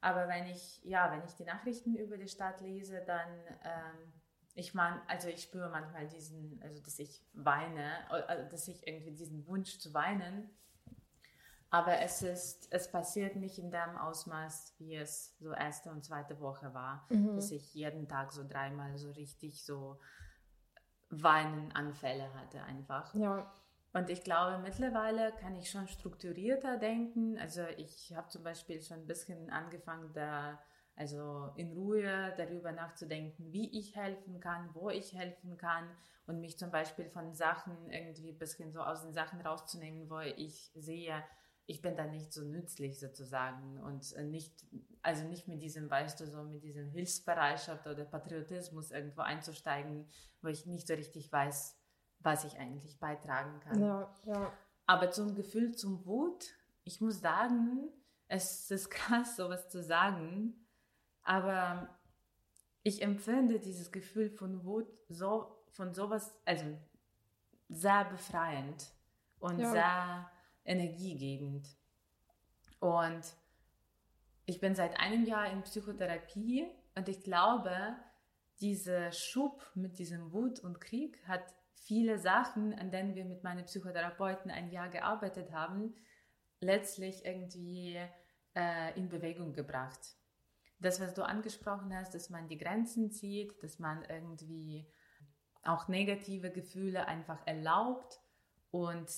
Aber 0.00 0.28
wenn 0.28 0.46
ich, 0.46 0.82
ja, 0.84 1.10
wenn 1.12 1.24
ich 1.24 1.34
die 1.34 1.44
Nachrichten 1.44 1.96
über 1.96 2.16
die 2.16 2.28
Stadt 2.28 2.60
lese, 2.60 3.02
dann, 3.04 3.28
ähm, 3.64 4.12
ich 4.54 4.72
meine, 4.72 5.00
also 5.08 5.28
ich 5.28 5.42
spüre 5.42 5.68
manchmal 5.68 6.08
diesen, 6.08 6.60
also 6.62 6.82
dass 6.82 6.98
ich 6.98 7.24
weine, 7.32 8.10
also 8.10 8.48
dass 8.48 8.68
ich 8.68 8.86
irgendwie 8.86 9.14
diesen 9.14 9.46
Wunsch 9.46 9.78
zu 9.78 9.92
weinen 9.94 10.50
aber 11.70 12.00
es 12.00 12.22
ist, 12.22 12.66
es 12.72 12.90
passiert 12.90 13.36
nicht 13.36 13.58
in 13.58 13.70
dem 13.70 13.96
Ausmaß, 13.96 14.74
wie 14.78 14.96
es 14.96 15.36
so 15.38 15.52
erste 15.52 15.90
und 15.90 16.04
zweite 16.04 16.40
Woche 16.40 16.74
war, 16.74 17.06
mhm. 17.10 17.36
dass 17.36 17.52
ich 17.52 17.72
jeden 17.74 18.08
Tag 18.08 18.32
so 18.32 18.46
dreimal 18.46 18.96
so 18.98 19.10
richtig 19.12 19.64
so 19.64 20.00
Weinenanfälle 21.10 22.34
hatte 22.34 22.62
einfach. 22.62 23.14
Ja. 23.14 23.52
Und 23.92 24.10
ich 24.10 24.22
glaube, 24.22 24.58
mittlerweile 24.58 25.32
kann 25.32 25.56
ich 25.56 25.70
schon 25.70 25.88
strukturierter 25.88 26.76
denken. 26.76 27.38
Also 27.38 27.62
ich 27.76 28.14
habe 28.14 28.28
zum 28.28 28.44
Beispiel 28.44 28.80
schon 28.80 28.98
ein 28.98 29.06
bisschen 29.06 29.50
angefangen, 29.50 30.12
da 30.12 30.60
also 30.96 31.50
in 31.56 31.72
Ruhe 31.72 32.34
darüber 32.36 32.72
nachzudenken, 32.72 33.52
wie 33.52 33.78
ich 33.78 33.96
helfen 33.96 34.38
kann, 34.38 34.68
wo 34.74 34.90
ich 34.90 35.14
helfen 35.14 35.56
kann 35.56 35.88
und 36.26 36.40
mich 36.40 36.58
zum 36.58 36.70
Beispiel 36.70 37.08
von 37.08 37.32
Sachen 37.32 37.90
irgendwie 37.90 38.30
ein 38.30 38.38
bisschen 38.38 38.70
so 38.70 38.80
aus 38.80 39.02
den 39.02 39.12
Sachen 39.12 39.40
rauszunehmen, 39.40 40.10
wo 40.10 40.20
ich 40.20 40.70
sehe, 40.74 41.24
ich 41.66 41.82
bin 41.82 41.96
da 41.96 42.04
nicht 42.04 42.32
so 42.32 42.42
nützlich 42.42 42.98
sozusagen 42.98 43.78
und 43.80 44.16
nicht, 44.30 44.66
also 45.02 45.24
nicht 45.24 45.46
mit 45.46 45.62
diesem, 45.62 45.88
weißt 45.88 46.20
du, 46.20 46.26
so 46.26 46.42
mit 46.42 46.64
diesem 46.64 46.90
Hilfsbereitschaft 46.90 47.86
oder 47.86 48.04
Patriotismus 48.04 48.90
irgendwo 48.90 49.20
einzusteigen, 49.20 50.08
wo 50.42 50.48
ich 50.48 50.66
nicht 50.66 50.88
so 50.88 50.94
richtig 50.94 51.30
weiß, 51.30 51.76
was 52.20 52.44
ich 52.44 52.58
eigentlich 52.58 52.98
beitragen 52.98 53.60
kann. 53.60 53.80
Ja, 53.80 54.14
ja. 54.24 54.52
Aber 54.86 55.10
zum 55.10 55.34
Gefühl, 55.34 55.74
zum 55.76 56.04
Wut, 56.04 56.50
ich 56.84 57.00
muss 57.00 57.20
sagen, 57.20 57.88
es 58.26 58.70
ist 58.70 58.90
krass, 58.90 59.36
sowas 59.36 59.68
zu 59.68 59.82
sagen, 59.82 60.66
aber 61.22 61.88
ich 62.82 63.02
empfinde 63.02 63.60
dieses 63.60 63.92
Gefühl 63.92 64.30
von 64.30 64.64
Wut 64.64 64.88
so, 65.08 65.56
von 65.70 65.94
sowas, 65.94 66.34
also 66.44 66.64
sehr 67.68 68.04
befreiend 68.06 68.90
und 69.38 69.58
ja. 69.60 69.70
sehr 69.70 70.30
energiegebend. 70.64 71.66
Und 72.80 73.22
ich 74.46 74.60
bin 74.60 74.74
seit 74.74 74.98
einem 74.98 75.24
Jahr 75.24 75.50
in 75.50 75.62
Psychotherapie 75.62 76.66
und 76.94 77.08
ich 77.08 77.22
glaube, 77.22 77.96
dieser 78.60 79.12
Schub 79.12 79.70
mit 79.74 79.98
diesem 79.98 80.32
Wut 80.32 80.60
und 80.60 80.80
Krieg 80.80 81.22
hat 81.26 81.44
viele 81.74 82.18
Sachen, 82.18 82.74
an 82.74 82.90
denen 82.90 83.14
wir 83.14 83.24
mit 83.24 83.42
meinen 83.42 83.64
Psychotherapeuten 83.64 84.50
ein 84.50 84.70
Jahr 84.70 84.88
gearbeitet 84.88 85.52
haben, 85.52 85.94
letztlich 86.60 87.24
irgendwie 87.24 87.98
äh, 88.54 88.98
in 88.98 89.08
Bewegung 89.08 89.52
gebracht. 89.52 90.16
Das, 90.78 91.00
was 91.00 91.14
du 91.14 91.22
angesprochen 91.22 91.94
hast, 91.94 92.14
dass 92.14 92.30
man 92.30 92.48
die 92.48 92.58
Grenzen 92.58 93.10
zieht, 93.10 93.62
dass 93.62 93.78
man 93.78 94.02
irgendwie 94.04 94.86
auch 95.62 95.88
negative 95.88 96.50
Gefühle 96.50 97.06
einfach 97.06 97.46
erlaubt 97.46 98.20
und 98.70 99.10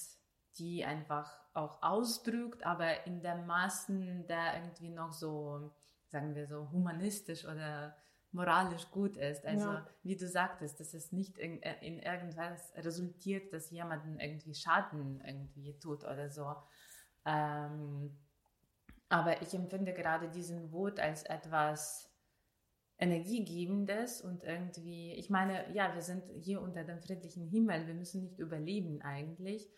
die 0.59 0.85
einfach 0.85 1.31
auch 1.55 1.83
ausdrückt, 1.83 2.65
aber 2.65 3.07
in 3.07 3.23
der 3.23 3.37
Maßen, 3.37 4.27
der 4.27 4.57
irgendwie 4.57 4.91
noch 4.91 5.13
so, 5.13 5.73
sagen 6.09 6.35
wir 6.35 6.47
so, 6.47 6.71
humanistisch 6.71 7.45
oder 7.45 7.97
moralisch 8.33 8.91
gut 8.91 9.17
ist. 9.17 9.45
Also 9.45 9.73
ja. 9.73 9.87
wie 10.03 10.17
du 10.17 10.27
sagtest, 10.27 10.81
dass 10.81 10.95
es 10.95 11.13
nicht 11.13 11.39
in, 11.39 11.59
in, 11.59 11.99
irgendwas 11.99 12.73
resultiert, 12.77 13.53
dass 13.53 13.71
jemanden 13.71 14.19
irgendwie 14.19 14.55
Schaden 14.55 15.21
irgendwie 15.25 15.79
tut 15.79 16.05
oder 16.05 16.31
so. 16.31 16.55
Ähm, 17.27 18.19
aber 19.09 19.43
ich 19.43 19.53
empfinde 19.53 19.93
gerade 19.93 20.31
diesen 20.31 20.73
Wut 20.73 20.99
als 20.99 21.25
etwas 21.25 22.11
Energiegebendes 22.99 24.23
und 24.23 24.45
irgendwie, 24.45 25.13
ich 25.13 25.29
meine, 25.29 25.71
ja, 25.75 25.95
wir 25.95 26.03
sind 26.03 26.29
hier 26.41 26.63
unter 26.63 26.85
dem 26.85 27.01
friedlichen 27.01 27.47
Himmel, 27.47 27.87
wir 27.87 27.95
müssen 27.95 28.23
nicht 28.23 28.39
überleben 28.39 29.03
eigentlich. 29.03 29.69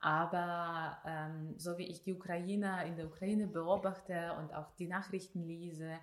Aber 0.00 0.98
ähm, 1.04 1.58
so 1.58 1.76
wie 1.76 1.86
ich 1.86 2.02
die 2.02 2.14
Ukrainer 2.14 2.84
in 2.84 2.96
der 2.96 3.06
Ukraine 3.06 3.46
beobachte 3.46 4.34
und 4.38 4.54
auch 4.54 4.70
die 4.76 4.86
Nachrichten 4.86 5.42
lese, 5.42 5.98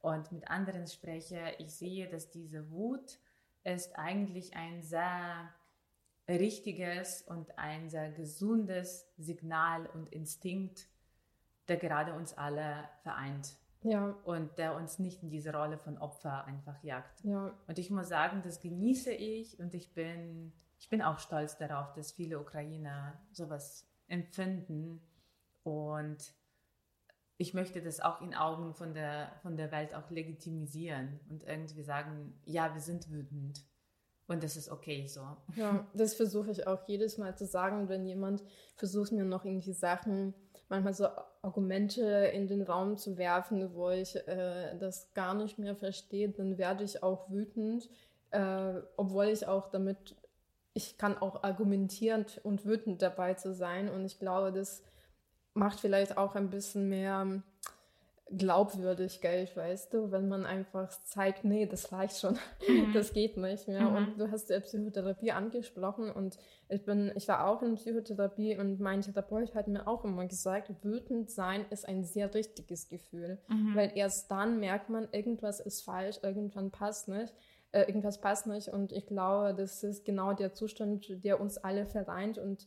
und 0.00 0.32
mit 0.32 0.48
anderen 0.48 0.86
spreche, 0.86 1.54
ich 1.58 1.74
sehe, 1.74 2.08
dass 2.08 2.30
diese 2.30 2.70
Wut 2.70 3.18
ist 3.64 3.98
eigentlich 3.98 4.56
ein 4.56 4.82
sehr 4.82 5.52
richtiges 6.28 7.22
und 7.22 7.58
ein 7.58 7.90
sehr 7.90 8.10
gesundes 8.10 9.12
Signal 9.18 9.86
und 9.86 10.08
Instinkt, 10.10 10.88
der 11.68 11.76
gerade 11.76 12.14
uns 12.14 12.32
alle 12.32 12.88
vereint. 13.02 13.56
Ja. 13.82 14.14
Und 14.24 14.58
der 14.58 14.74
uns 14.74 14.98
nicht 14.98 15.22
in 15.22 15.30
diese 15.30 15.52
Rolle 15.54 15.78
von 15.78 15.98
Opfer 15.98 16.44
einfach 16.44 16.82
jagt. 16.82 17.22
Ja. 17.24 17.54
Und 17.66 17.78
ich 17.78 17.90
muss 17.90 18.08
sagen, 18.08 18.42
das 18.42 18.60
genieße 18.60 19.12
ich 19.12 19.58
und 19.58 19.74
ich 19.74 19.92
bin, 19.94 20.52
ich 20.80 20.88
bin 20.88 21.02
auch 21.02 21.18
stolz 21.18 21.56
darauf, 21.58 21.92
dass 21.92 22.12
viele 22.12 22.40
Ukrainer 22.40 23.20
sowas 23.32 23.86
empfinden. 24.08 25.00
Und 25.62 26.34
ich 27.36 27.54
möchte 27.54 27.82
das 27.82 28.00
auch 28.00 28.20
in 28.22 28.34
Augen 28.34 28.74
von 28.74 28.94
der, 28.94 29.30
von 29.42 29.56
der 29.56 29.70
Welt 29.70 29.94
auch 29.94 30.10
legitimisieren 30.10 31.20
und 31.28 31.44
irgendwie 31.44 31.82
sagen, 31.82 32.40
ja, 32.44 32.72
wir 32.74 32.80
sind 32.80 33.10
wütend. 33.10 33.62
Und 34.26 34.42
das 34.42 34.56
ist 34.56 34.70
okay 34.70 35.06
so. 35.06 35.22
Ja, 35.56 35.86
das 35.92 36.14
versuche 36.14 36.50
ich 36.50 36.66
auch 36.66 36.86
jedes 36.86 37.18
Mal 37.18 37.36
zu 37.36 37.46
sagen, 37.46 37.88
wenn 37.88 38.06
jemand 38.06 38.42
versucht 38.76 39.12
mir 39.12 39.24
noch 39.24 39.44
irgendwie 39.44 39.72
Sachen, 39.72 40.34
manchmal 40.68 40.94
so 40.94 41.08
Argumente 41.42 42.02
in 42.32 42.46
den 42.46 42.62
Raum 42.62 42.96
zu 42.96 43.18
werfen, 43.18 43.74
wo 43.74 43.90
ich 43.90 44.16
äh, 44.16 44.78
das 44.78 45.12
gar 45.14 45.34
nicht 45.34 45.58
mehr 45.58 45.74
verstehe, 45.74 46.30
dann 46.30 46.58
werde 46.58 46.84
ich 46.84 47.02
auch 47.02 47.28
wütend, 47.28 47.90
äh, 48.30 48.74
obwohl 48.96 49.26
ich 49.26 49.46
auch 49.46 49.68
damit, 49.68 50.14
ich 50.72 50.98
kann 50.98 51.18
auch 51.18 51.42
argumentierend 51.42 52.40
und 52.44 52.64
wütend 52.64 53.02
dabei 53.02 53.34
zu 53.34 53.54
sein. 53.54 53.88
Und 53.88 54.04
ich 54.04 54.18
glaube, 54.18 54.52
das 54.52 54.82
macht 55.54 55.80
vielleicht 55.80 56.16
auch 56.16 56.34
ein 56.36 56.50
bisschen 56.50 56.88
mehr 56.88 57.42
Glaubwürdigkeit, 58.32 59.56
weißt 59.56 59.92
du, 59.92 60.12
wenn 60.12 60.28
man 60.28 60.46
einfach 60.46 60.88
zeigt, 61.02 61.44
nee, 61.44 61.66
das 61.66 61.90
reicht 61.90 62.18
schon, 62.18 62.38
mhm. 62.68 62.92
das 62.94 63.12
geht 63.12 63.36
nicht 63.36 63.66
mehr. 63.66 63.82
Mhm. 63.82 63.96
Und 63.96 64.20
du 64.20 64.30
hast 64.30 64.50
ja 64.50 64.60
Psychotherapie 64.60 65.32
angesprochen 65.32 66.12
und 66.12 66.38
ich 66.68 66.84
bin, 66.84 67.10
ich 67.16 67.26
war 67.26 67.48
auch 67.48 67.62
in 67.62 67.74
Psychotherapie 67.74 68.56
und 68.56 68.78
mein 68.78 69.02
Therapeut 69.02 69.54
hat 69.56 69.66
mir 69.66 69.88
auch 69.88 70.04
immer 70.04 70.26
gesagt, 70.26 70.70
wütend 70.82 71.30
sein 71.30 71.64
ist 71.70 71.88
ein 71.88 72.04
sehr 72.04 72.32
richtiges 72.32 72.88
Gefühl, 72.88 73.38
mhm. 73.48 73.74
weil 73.74 73.92
erst 73.96 74.30
dann 74.30 74.60
merkt 74.60 74.90
man, 74.90 75.08
irgendwas 75.10 75.58
ist 75.58 75.82
falsch, 75.82 76.18
irgendwann 76.22 76.70
passt 76.70 77.08
nicht, 77.08 77.34
äh, 77.72 77.82
irgendwas 77.82 78.20
passt 78.20 78.46
nicht. 78.46 78.68
Und 78.68 78.92
ich 78.92 79.06
glaube, 79.06 79.54
das 79.54 79.82
ist 79.82 80.04
genau 80.04 80.32
der 80.32 80.52
Zustand, 80.54 81.24
der 81.24 81.40
uns 81.40 81.58
alle 81.58 81.86
vereint 81.86 82.38
und 82.38 82.66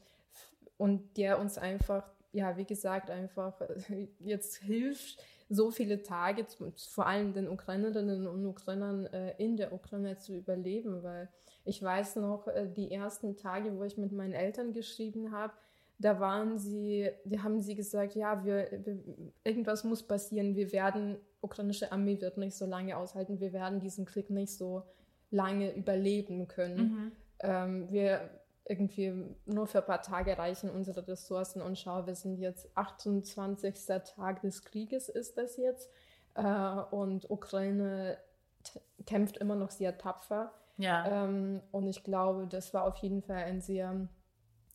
und 0.78 1.18
der 1.18 1.40
uns 1.40 1.58
einfach 1.58 2.04
ja, 2.34 2.58
wie 2.58 2.66
gesagt, 2.66 3.10
einfach 3.10 3.62
äh, 3.62 4.08
jetzt 4.20 4.58
hilft, 4.58 5.24
so 5.50 5.70
viele 5.70 6.02
Tage, 6.02 6.46
vor 6.90 7.06
allem 7.06 7.34
den 7.34 7.48
Ukrainerinnen 7.48 8.28
und 8.28 8.46
Ukrainern 8.46 9.06
äh, 9.06 9.36
in 9.38 9.56
der 9.56 9.72
Ukraine 9.72 10.18
zu 10.18 10.34
überleben, 10.34 11.04
weil 11.04 11.30
ich 11.64 11.82
weiß 11.82 12.18
noch, 12.18 12.48
äh, 12.48 12.68
die 12.68 12.92
ersten 12.92 13.38
Tage, 13.38 13.78
wo 13.78 13.84
ich 13.84 13.98
mit 13.98 14.12
meinen 14.12 14.34
Eltern 14.34 14.74
geschrieben 14.74 15.32
habe, 15.32 15.54
da 16.00 16.20
waren 16.20 16.58
sie, 16.58 17.12
die 17.24 17.40
haben 17.40 17.62
sie 17.62 17.76
gesagt, 17.76 18.16
ja, 18.16 18.44
wir, 18.44 18.68
wir, 18.84 19.00
irgendwas 19.44 19.84
muss 19.84 20.02
passieren, 20.02 20.56
wir 20.56 20.72
werden, 20.72 21.18
ukrainische 21.44 21.92
Armee 21.92 22.20
wird 22.22 22.38
nicht 22.38 22.56
so 22.56 22.66
lange 22.66 22.98
aushalten, 22.98 23.40
wir 23.40 23.54
werden 23.54 23.80
diesen 23.80 24.06
Krieg 24.06 24.30
nicht 24.30 24.54
so 24.54 24.84
lange 25.30 25.74
überleben 25.74 26.48
können. 26.48 26.78
Mhm. 26.78 27.12
Ähm, 27.40 27.92
wir, 27.92 28.30
irgendwie 28.66 29.14
nur 29.46 29.68
für 29.68 29.80
ein 29.80 29.86
paar 29.86 30.02
Tage 30.02 30.38
reichen 30.38 30.70
unsere 30.70 31.06
Ressourcen 31.08 31.62
und 31.62 31.78
schau, 31.78 32.06
wir 32.06 32.16
sind 32.16 32.38
jetzt 32.38 32.70
28. 32.76 33.76
Tag 34.16 34.42
des 34.42 34.64
Krieges 34.64 35.10
ist 35.10 35.38
das 35.38 35.58
jetzt 35.58 35.90
äh, 36.36 36.44
und 36.44 37.30
Ukraine 37.30 38.18
kämpft 39.06 39.38
immer 39.38 39.56
noch 39.56 39.70
sehr 39.70 39.98
tapfer. 39.98 40.54
Ja. 40.78 41.26
Ähm, 41.26 41.62
und 41.72 41.88
ich 41.88 42.04
glaube, 42.04 42.48
das 42.48 42.74
war 42.74 42.86
auf 42.86 42.96
jeden 42.98 43.22
Fall 43.22 43.44
ein 43.44 43.62
sehr 43.62 44.08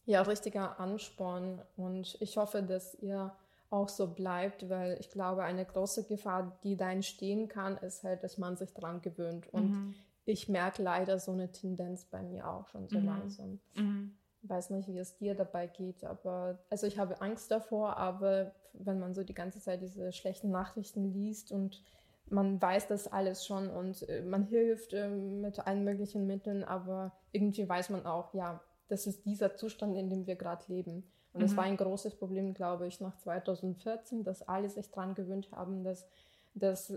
ja, 0.05 0.23
richtiger 0.23 0.79
Ansporn 0.79 1.63
und 1.77 2.17
ich 2.21 2.37
hoffe, 2.37 2.63
dass 2.63 2.95
ihr 2.95 3.33
auch 3.71 3.89
so 3.89 4.09
bleibt, 4.09 4.69
weil 4.69 4.97
ich 5.01 5.11
glaube, 5.11 5.43
eine 5.43 5.65
große 5.65 6.05
Gefahr, 6.05 6.59
die 6.65 6.77
da 6.77 6.91
entstehen 6.91 7.49
kann, 7.49 7.77
ist 7.79 8.05
halt, 8.05 8.23
dass 8.23 8.39
man 8.39 8.57
sich 8.57 8.73
dran 8.73 9.03
gewöhnt. 9.03 9.53
Und 9.53 9.71
mhm 9.71 9.95
ich 10.29 10.49
merke 10.49 10.83
leider 10.83 11.19
so 11.19 11.33
eine 11.33 11.51
Tendenz 11.51 12.05
bei 12.05 12.23
mir 12.23 12.49
auch 12.49 12.69
schon 12.69 12.89
so 12.89 12.99
mhm. 12.99 13.07
langsam. 13.07 13.61
Mhm. 13.75 14.15
Ich 14.43 14.49
weiß 14.49 14.71
nicht, 14.71 14.89
wie 14.89 14.99
es 14.99 15.17
dir 15.17 15.35
dabei 15.35 15.67
geht, 15.67 16.05
aber 16.05 16.59
also 16.71 16.87
ich 16.87 16.99
habe 16.99 17.21
Angst 17.21 17.51
davor, 17.51 17.97
aber 17.97 18.53
wenn 18.73 19.01
man 19.01 19.15
so 19.15 19.25
die 19.25 19.35
ganze 19.35 19.61
Zeit 19.61 19.81
diese 19.81 20.13
schlechten 20.13 20.51
Nachrichten 20.51 21.13
liest 21.13 21.51
und 21.51 21.83
man 22.27 22.61
weiß 22.61 22.89
das 22.89 23.11
alles 23.11 23.47
schon 23.47 23.71
und 23.71 24.07
äh, 24.09 24.23
man 24.23 24.45
hilft 24.45 24.93
äh, 24.93 25.09
mit 25.09 25.67
allen 25.67 25.83
möglichen 25.83 26.27
Mitteln, 26.27 26.63
aber 26.63 27.13
irgendwie 27.33 27.67
weiß 27.67 27.89
man 27.89 28.05
auch, 28.05 28.35
ja, 28.35 28.61
das 28.89 29.07
ist 29.07 29.25
dieser 29.25 29.57
Zustand, 29.57 29.97
in 29.97 30.11
dem 30.11 30.27
wir 30.27 30.37
gerade 30.37 30.65
leben. 30.69 31.11
Und 31.33 31.41
mhm. 31.41 31.47
das 31.47 31.57
war 31.57 31.65
ein 31.65 31.77
großes 31.77 32.17
Problem, 32.17 32.55
glaube 32.55 32.87
ich, 32.87 33.01
nach 33.01 33.17
2014, 33.19 34.25
dass 34.25 34.43
alle 34.43 34.69
sich 34.69 34.91
daran 34.91 35.15
gewöhnt 35.15 35.51
haben, 35.53 35.85
dass, 35.85 36.07
dass 36.55 36.93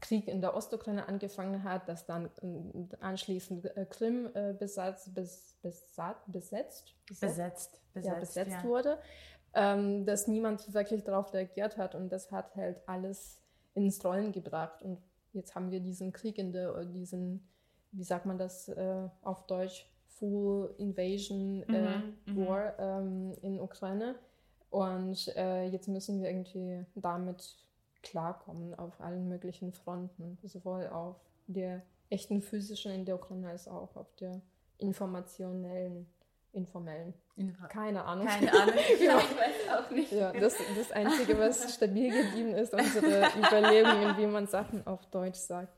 Krieg 0.00 0.28
in 0.28 0.40
der 0.40 0.54
Ostukraine 0.54 1.08
angefangen 1.08 1.64
hat, 1.64 1.88
dass 1.88 2.06
dann 2.06 2.26
äh, 2.42 2.96
anschließend 3.00 3.76
äh, 3.76 3.86
Krim 3.88 4.28
äh, 4.34 4.52
besetzt, 4.52 5.14
bis, 5.14 5.56
besat, 5.62 6.16
besetzt, 6.26 6.94
besetzt, 7.08 7.80
besetzt, 7.92 8.12
ja, 8.12 8.14
besetzt 8.18 8.50
ja. 8.50 8.64
wurde, 8.64 8.98
ähm, 9.54 10.04
dass 10.04 10.26
niemand 10.26 10.72
wirklich 10.74 11.04
darauf 11.04 11.32
reagiert 11.32 11.76
hat 11.76 11.94
und 11.94 12.10
das 12.10 12.32
hat 12.32 12.54
halt 12.56 12.80
alles 12.86 13.40
ins 13.74 14.04
Rollen 14.04 14.32
gebracht 14.32 14.82
und 14.82 14.98
jetzt 15.32 15.54
haben 15.54 15.70
wir 15.70 15.80
diesen 15.80 16.12
Krieg 16.12 16.38
in 16.38 16.52
der, 16.52 16.84
diesen, 16.84 17.48
wie 17.92 18.04
sagt 18.04 18.26
man 18.26 18.38
das 18.38 18.68
äh, 18.68 19.08
auf 19.22 19.46
Deutsch, 19.46 19.88
Full 20.18 20.74
Invasion 20.78 21.62
äh, 21.68 21.98
Mhm, 21.98 22.16
mhm. 22.26 22.46
War 22.46 22.78
ähm, 22.78 23.32
in 23.42 23.60
Ukraine. 23.60 24.16
Und 24.70 25.28
äh, 25.36 25.66
jetzt 25.66 25.88
müssen 25.88 26.20
wir 26.20 26.30
irgendwie 26.30 26.84
damit 26.94 27.56
klarkommen 28.02 28.74
auf 28.74 29.00
allen 29.00 29.28
möglichen 29.28 29.72
Fronten, 29.72 30.38
sowohl 30.42 30.88
auf 30.88 31.16
der 31.46 31.82
echten 32.10 32.42
physischen 32.42 32.92
in 32.92 33.04
der 33.04 33.16
Ukraine 33.16 33.48
als 33.48 33.68
auch 33.68 33.94
auf 33.96 34.14
der 34.16 34.40
informationellen, 34.78 36.06
informellen. 36.52 37.14
Info- 37.36 37.66
Keine 37.66 38.04
Ahnung. 38.04 38.28
Keine 38.28 38.52
Ahnung, 38.52 38.74
Ja. 39.00 39.18
ich 39.18 39.36
weiß 39.36 39.76
auch 39.76 39.90
nicht. 39.90 40.12
Ja, 40.12 40.32
das, 40.32 40.54
das 40.78 40.92
Einzige, 40.92 41.36
was 41.36 41.74
stabil 41.74 42.12
geblieben 42.12 42.54
ist, 42.54 42.72
unsere 42.72 43.26
Überlegungen, 43.36 44.16
wie 44.16 44.26
man 44.26 44.46
Sachen 44.46 44.86
auf 44.86 45.04
Deutsch 45.10 45.40
sagt. 45.40 45.72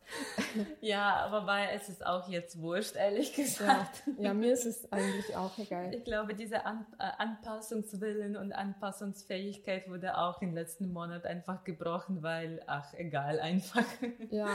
Ja, 0.83 1.29
wobei 1.31 1.71
es 1.75 1.89
ist 1.89 2.05
auch 2.05 2.29
jetzt 2.29 2.61
wurscht, 2.61 2.95
ehrlich 2.97 3.35
Ja, 3.35 3.43
gesagt. 3.43 4.03
ja 4.19 4.35
mir 4.35 4.53
ist 4.53 4.67
es 4.67 4.93
eigentlich 4.93 5.35
auch 5.35 5.57
egal. 5.57 5.95
Ich 5.95 6.05
glaube, 6.05 6.35
dieser 6.35 6.67
An 6.67 6.85
äh, 6.99 7.05
Anpassungswillen 7.17 8.37
und 8.37 8.53
Anpassungsfähigkeit 8.53 9.89
wurde 9.89 10.19
auch 10.19 10.43
im 10.43 10.53
letzten 10.55 10.93
Monat 10.93 11.25
einfach 11.25 11.65
gebrochen, 11.65 12.23
weil, 12.23 12.61
ach, 12.67 12.93
egal, 12.99 13.41
einfach. 13.41 13.85
Ja, 14.31 14.49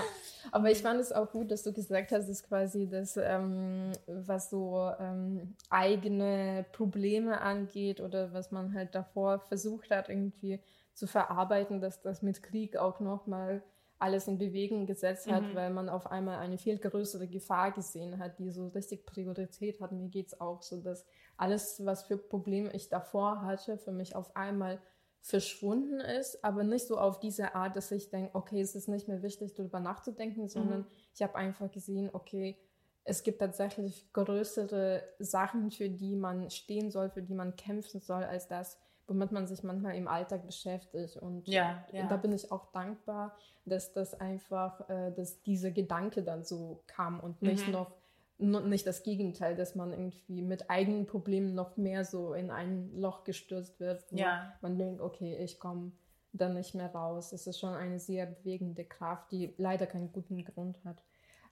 aber 0.52 0.70
ich 0.70 0.84
fand 0.84 1.00
es 1.00 1.12
auch 1.12 1.32
gut, 1.32 1.50
dass 1.50 1.64
du 1.64 1.74
gesagt 1.74 2.12
hast, 2.12 2.30
dass 2.30 2.44
quasi 2.44 2.88
das, 2.88 3.18
ähm, 3.18 3.92
was 4.06 4.52
so 4.52 4.92
ähm, 5.00 5.56
eigene 5.72 6.64
Probleme 6.72 6.91
angeht 6.96 8.02
oder 8.02 8.34
was 8.34 8.52
man 8.52 8.74
halt 8.74 8.96
davor 8.96 9.40
versucht 9.40 9.92
hat, 9.92 10.10
irgendwie 10.10 10.60
zu 10.94 11.08
verarbeiten, 11.08 11.82
dass 11.82 12.02
das 12.02 12.22
mit 12.22 12.44
Krieg 12.44 12.78
auch 12.78 13.00
nochmal 13.00 13.64
alles 14.00 14.28
in 14.28 14.40
Bewegung 14.40 14.88
gesetzt 14.88 15.30
hat, 15.30 15.44
Mhm. 15.44 15.56
weil 15.56 15.70
man 15.70 15.88
auf 15.88 16.10
einmal 16.10 16.40
eine 16.40 16.58
viel 16.58 16.78
größere 16.80 17.28
Gefahr 17.28 17.72
gesehen 17.72 18.18
hat, 18.18 18.40
die 18.40 18.50
so 18.50 18.68
richtig 18.70 19.06
Priorität 19.06 19.80
hat. 19.80 19.92
Mir 19.92 20.10
geht 20.10 20.28
es 20.28 20.42
auch 20.42 20.64
so, 20.64 20.82
dass 20.82 21.06
alles, 21.38 21.86
was 21.86 22.04
für 22.04 22.18
Probleme 22.18 22.74
ich 22.74 22.90
davor 22.90 23.44
hatte, 23.44 23.78
für 23.78 23.92
mich 23.92 24.16
auf 24.16 24.36
einmal 24.36 24.80
verschwunden 25.22 26.00
ist, 26.00 26.44
aber 26.44 26.64
nicht 26.64 26.88
so 26.88 26.98
auf 26.98 27.20
diese 27.20 27.54
Art, 27.54 27.76
dass 27.76 27.92
ich 27.92 28.10
denke, 28.10 28.32
okay, 28.34 28.60
es 28.60 28.74
ist 28.74 28.88
nicht 28.88 29.08
mehr 29.08 29.22
wichtig, 29.22 29.54
darüber 29.54 29.80
nachzudenken, 29.80 30.48
sondern 30.48 30.88
ich 31.14 31.22
habe 31.22 31.36
einfach 31.36 31.70
gesehen, 31.70 32.10
okay, 32.12 32.58
es 33.04 33.24
gibt 33.24 33.40
tatsächlich 33.40 34.12
größere 34.14 35.04
Sachen, 35.20 35.72
für 35.72 35.90
die 35.90 36.16
man 36.16 36.50
stehen 36.50 36.92
soll, 36.92 37.10
für 37.10 37.22
die 37.24 37.34
man 37.34 37.56
kämpfen 37.56 38.00
soll, 38.02 38.24
als 38.24 38.48
das, 38.48 38.78
womit 39.08 39.32
man 39.32 39.48
sich 39.48 39.64
manchmal 39.64 39.96
im 39.96 40.08
Alltag 40.08 40.46
beschäftigt. 40.46 41.18
Und 41.18 41.48
Ja, 41.48 41.86
ja. 41.92 42.08
da 42.08 42.18
bin 42.18 42.32
ich 42.32 42.52
auch 42.52 42.72
dankbar, 42.72 43.36
dass 43.66 43.92
das 43.94 44.14
einfach, 44.20 44.88
äh, 44.90 45.12
dass 45.12 45.42
dieser 45.44 45.72
Gedanke 45.72 46.24
dann 46.24 46.44
so 46.44 46.84
kam 46.88 47.20
und 47.20 47.42
nicht 47.42 47.68
Mhm. 47.68 47.74
noch 47.74 47.92
no- 48.38 48.60
nicht 48.62 48.88
das 48.88 49.04
Gegenteil, 49.04 49.56
dass 49.56 49.76
man 49.76 49.92
irgendwie 49.92 50.42
mit 50.42 50.70
eigenen 50.70 51.06
Problemen 51.06 51.54
noch 51.54 51.78
mehr 51.78 52.04
so 52.06 52.34
in 52.34 52.50
ein 52.50 52.92
Loch 52.96 53.24
gestürzt 53.24 53.80
wird, 53.80 54.04
Ja. 54.12 54.54
man 54.62 54.78
denkt, 54.80 55.00
okay, 55.00 55.36
ich 55.38 55.60
komme 55.60 55.92
da 56.34 56.50
nicht 56.50 56.74
mehr 56.74 56.92
raus. 56.92 57.34
Es 57.34 57.46
ist 57.46 57.60
schon 57.60 57.74
eine 57.76 58.00
sehr 58.00 58.26
bewegende 58.26 58.84
Kraft, 58.86 59.32
die 59.32 59.54
leider 59.58 59.86
keinen 59.86 60.12
guten 60.12 60.44
Grund 60.44 60.84
hat. 60.86 61.04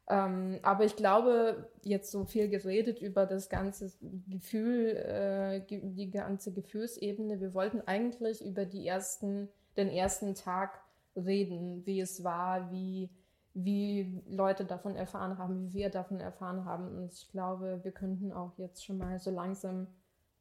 Ähm, 0.09 0.59
aber 0.63 0.85
ich 0.85 0.95
glaube, 0.95 1.69
jetzt 1.83 2.11
so 2.11 2.25
viel 2.25 2.49
geredet 2.49 2.99
über 2.99 3.27
das 3.27 3.47
ganze 3.47 3.93
Gefühl, 4.27 4.95
äh, 4.95 5.61
die 5.69 6.09
ganze 6.09 6.51
Gefühlsebene. 6.51 7.39
Wir 7.39 7.53
wollten 7.53 7.81
eigentlich 7.81 8.43
über 8.43 8.65
die 8.65 8.87
ersten, 8.87 9.49
den 9.77 9.87
ersten 9.87 10.33
Tag 10.33 10.81
reden, 11.15 11.85
wie 11.85 12.01
es 12.01 12.23
war, 12.23 12.71
wie, 12.71 13.11
wie 13.53 14.23
Leute 14.27 14.65
davon 14.65 14.95
erfahren 14.95 15.37
haben, 15.37 15.61
wie 15.61 15.73
wir 15.79 15.89
davon 15.91 16.19
erfahren 16.19 16.65
haben. 16.65 16.87
Und 16.97 17.13
ich 17.13 17.29
glaube, 17.29 17.79
wir 17.83 17.91
könnten 17.91 18.31
auch 18.31 18.57
jetzt 18.57 18.83
schon 18.83 18.97
mal 18.97 19.19
so 19.19 19.29
langsam 19.29 19.87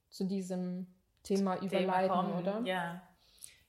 zu 0.08 0.24
diesem 0.24 0.86
Thema 1.22 1.60
überleiten, 1.62 2.10
kommen, 2.10 2.32
oder? 2.32 2.62
Ja. 2.64 3.02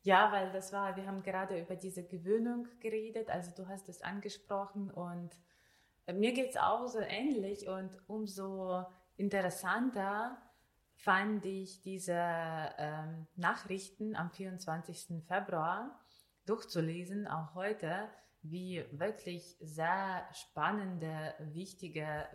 Ja, 0.04 0.32
weil 0.32 0.50
das 0.54 0.72
war, 0.72 0.96
wir 0.96 1.06
haben 1.06 1.24
gerade 1.24 1.60
über 1.60 1.76
diese 1.76 2.04
Gewöhnung 2.04 2.70
geredet, 2.80 3.30
also 3.30 3.52
du 3.54 3.68
hast 3.68 3.90
es 3.90 4.02
angesprochen 4.02 4.90
und 4.90 5.30
mir 6.14 6.34
geht 6.34 6.52
es 6.52 6.58
auch 6.58 6.88
so 6.88 7.00
ähnlich 7.00 7.68
und 7.68 7.92
umso 8.08 8.86
interessanter 9.18 10.38
fand 10.96 11.46
ich 11.46 11.82
diese 11.82 12.20
ähm, 12.78 13.28
Nachrichten 13.36 14.16
am 14.16 14.32
24. 14.32 15.24
Februar 15.26 16.00
durchzulesen, 16.46 17.28
auch 17.28 17.56
heute, 17.56 18.10
wie 18.42 18.84
wirklich 18.92 19.58
sehr 19.60 20.28
spannende, 20.34 21.36
wichtige 21.40 22.28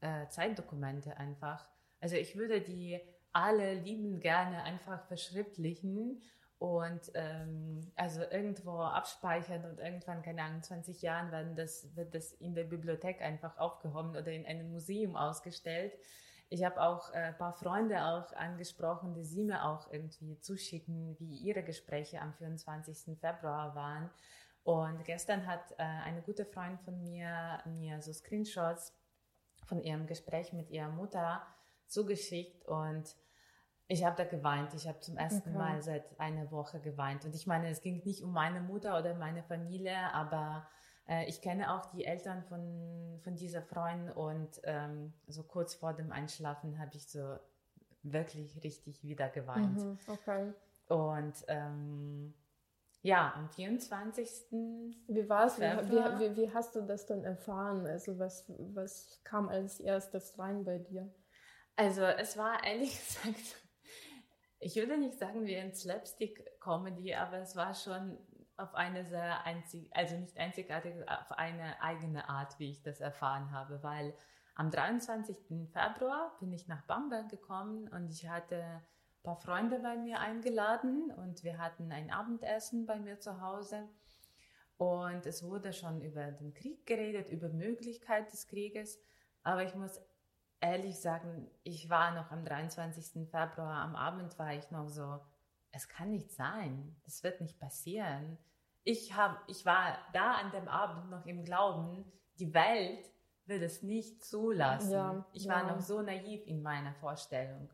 äh, 0.00 0.28
Zeitdokumente 0.28 1.16
einfach. 1.16 1.68
Also 2.00 2.16
ich 2.16 2.36
würde 2.36 2.60
die 2.60 3.00
alle 3.32 3.74
lieben 3.74 4.20
gerne 4.20 4.62
einfach 4.64 5.06
verschriftlichen 5.06 6.22
und 6.60 7.10
ähm, 7.14 7.90
also 7.96 8.20
irgendwo 8.20 8.82
abspeichern 8.82 9.64
und 9.64 9.80
irgendwann, 9.80 10.20
keine 10.20 10.42
Ahnung, 10.42 10.62
20 10.62 11.00
Jahren 11.00 11.32
werden 11.32 11.56
das, 11.56 11.96
wird 11.96 12.14
das 12.14 12.32
in 12.32 12.54
der 12.54 12.64
Bibliothek 12.64 13.22
einfach 13.22 13.56
aufgehoben 13.56 14.10
oder 14.10 14.30
in 14.30 14.44
einem 14.44 14.70
Museum 14.70 15.16
ausgestellt. 15.16 15.94
Ich 16.50 16.62
habe 16.62 16.82
auch 16.82 17.14
äh, 17.14 17.28
ein 17.28 17.38
paar 17.38 17.54
Freunde 17.54 18.04
auch 18.04 18.30
angesprochen, 18.34 19.14
die 19.14 19.24
sie 19.24 19.42
mir 19.42 19.64
auch 19.64 19.90
irgendwie 19.90 20.38
zuschicken, 20.38 21.18
wie 21.18 21.34
ihre 21.38 21.62
Gespräche 21.62 22.20
am 22.20 22.34
24. 22.34 23.18
Februar 23.18 23.74
waren. 23.74 24.10
Und 24.62 25.02
gestern 25.06 25.46
hat 25.46 25.72
äh, 25.78 25.82
eine 25.82 26.20
gute 26.20 26.44
Freund 26.44 26.78
von 26.82 27.02
mir 27.02 27.62
mir 27.64 28.02
so 28.02 28.12
Screenshots 28.12 28.92
von 29.64 29.80
ihrem 29.80 30.06
Gespräch 30.06 30.52
mit 30.52 30.68
ihrer 30.68 30.90
Mutter 30.90 31.40
zugeschickt 31.86 32.66
und 32.66 33.16
ich 33.90 34.04
habe 34.04 34.16
da 34.16 34.24
geweint. 34.24 34.72
Ich 34.74 34.86
habe 34.86 35.00
zum 35.00 35.16
ersten 35.16 35.50
Okay. 35.50 35.58
Mal 35.58 35.82
seit 35.82 36.18
einer 36.20 36.50
Woche 36.52 36.80
geweint. 36.80 37.24
Und 37.24 37.34
ich 37.34 37.46
meine, 37.46 37.68
es 37.68 37.80
ging 37.80 38.02
nicht 38.04 38.22
um 38.22 38.32
meine 38.32 38.60
Mutter 38.60 38.96
oder 38.96 39.14
meine 39.14 39.42
Familie, 39.42 39.96
aber 40.14 40.68
äh, 41.08 41.28
ich 41.28 41.42
kenne 41.42 41.74
auch 41.74 41.86
die 41.86 42.04
Eltern 42.04 42.44
von, 42.44 43.18
von 43.24 43.34
dieser 43.34 43.62
Freundin 43.62 44.12
und 44.12 44.60
ähm, 44.62 45.12
so 45.26 45.42
kurz 45.42 45.74
vor 45.74 45.92
dem 45.92 46.12
Einschlafen 46.12 46.78
habe 46.78 46.92
ich 46.94 47.08
so 47.08 47.36
wirklich 48.04 48.62
richtig 48.62 49.02
wieder 49.02 49.28
geweint. 49.28 49.78
Mhm, 49.78 49.98
okay. 50.06 50.52
Und 50.86 51.34
ähm, 51.48 52.32
ja, 53.02 53.32
am 53.34 53.48
24. 53.48 54.28
Wie 55.08 55.28
war 55.28 55.46
es? 55.46 55.58
Wie, 55.58 55.64
wie, 55.64 56.36
wie 56.36 56.54
hast 56.54 56.76
du 56.76 56.82
das 56.82 57.06
dann 57.06 57.24
erfahren? 57.24 57.86
Also 57.86 58.20
was, 58.20 58.44
was 58.56 59.20
kam 59.24 59.48
als 59.48 59.80
erstes 59.80 60.38
rein 60.38 60.64
bei 60.64 60.78
dir? 60.78 61.12
Also 61.76 62.02
es 62.02 62.36
war 62.36 62.62
ehrlich 62.62 62.90
gesagt, 63.24 63.56
ich 64.60 64.76
würde 64.76 64.98
nicht 64.98 65.18
sagen 65.18 65.46
wie 65.46 65.56
ein 65.56 65.74
Slapstick-Comedy, 65.74 67.14
aber 67.14 67.38
es 67.38 67.56
war 67.56 67.74
schon 67.74 68.18
auf 68.58 68.74
eine 68.74 69.06
sehr 69.06 69.44
einzig, 69.46 69.88
also 69.92 70.16
nicht 70.16 70.36
einzigartige, 70.36 71.06
auf 71.08 71.32
eine 71.32 71.80
eigene 71.82 72.28
Art, 72.28 72.58
wie 72.58 72.70
ich 72.70 72.82
das 72.82 73.00
erfahren 73.00 73.50
habe, 73.52 73.82
weil 73.82 74.14
am 74.54 74.70
23. 74.70 75.34
Februar 75.72 76.36
bin 76.40 76.52
ich 76.52 76.68
nach 76.68 76.82
Bamberg 76.82 77.30
gekommen 77.30 77.88
und 77.88 78.10
ich 78.10 78.28
hatte 78.28 78.56
ein 78.62 78.82
paar 79.22 79.36
Freunde 79.36 79.78
bei 79.78 79.96
mir 79.96 80.20
eingeladen 80.20 81.10
und 81.10 81.42
wir 81.42 81.56
hatten 81.56 81.90
ein 81.90 82.10
Abendessen 82.10 82.84
bei 82.84 82.98
mir 82.98 83.18
zu 83.18 83.40
Hause 83.40 83.88
und 84.76 85.24
es 85.24 85.42
wurde 85.42 85.72
schon 85.72 86.02
über 86.02 86.30
den 86.32 86.52
Krieg 86.52 86.86
geredet, 86.86 87.30
über 87.30 87.48
Möglichkeit 87.48 88.30
des 88.30 88.46
Krieges, 88.46 89.00
aber 89.42 89.64
ich 89.64 89.74
muss 89.74 90.02
ehrlich 90.60 91.00
sagen, 91.00 91.50
ich 91.64 91.88
war 91.88 92.12
noch 92.12 92.30
am 92.30 92.44
23. 92.44 93.28
Februar 93.28 93.82
am 93.82 93.96
Abend, 93.96 94.38
war 94.38 94.54
ich 94.54 94.70
noch 94.70 94.88
so, 94.88 95.20
es 95.72 95.88
kann 95.88 96.10
nicht 96.10 96.30
sein, 96.32 96.96
das 97.04 97.22
wird 97.22 97.40
nicht 97.40 97.58
passieren. 97.58 98.38
Ich, 98.84 99.14
hab, 99.14 99.42
ich 99.48 99.64
war 99.64 99.98
da 100.12 100.32
an 100.34 100.50
dem 100.52 100.68
Abend 100.68 101.10
noch 101.10 101.26
im 101.26 101.44
Glauben, 101.44 102.04
die 102.38 102.52
Welt 102.54 103.10
will 103.46 103.62
es 103.62 103.82
nicht 103.82 104.24
zulassen. 104.24 104.92
Ja, 104.92 105.26
ich 105.32 105.48
war 105.48 105.66
ja. 105.66 105.72
noch 105.74 105.80
so 105.80 106.02
naiv 106.02 106.46
in 106.46 106.62
meiner 106.62 106.94
Vorstellung. 106.94 107.70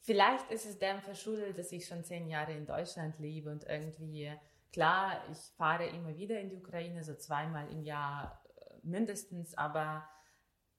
Vielleicht 0.00 0.50
ist 0.50 0.66
es 0.66 0.78
dem 0.78 1.00
verschuldet, 1.00 1.58
dass 1.58 1.72
ich 1.72 1.86
schon 1.86 2.04
zehn 2.04 2.28
Jahre 2.28 2.52
in 2.52 2.64
Deutschland 2.64 3.18
lebe 3.18 3.50
und 3.50 3.64
irgendwie, 3.64 4.32
klar, 4.72 5.20
ich 5.32 5.38
fahre 5.56 5.86
immer 5.86 6.16
wieder 6.16 6.38
in 6.38 6.48
die 6.48 6.56
Ukraine, 6.56 7.02
so 7.02 7.14
zweimal 7.14 7.68
im 7.72 7.82
Jahr 7.82 8.40
äh, 8.54 8.74
mindestens, 8.82 9.58
aber 9.58 10.08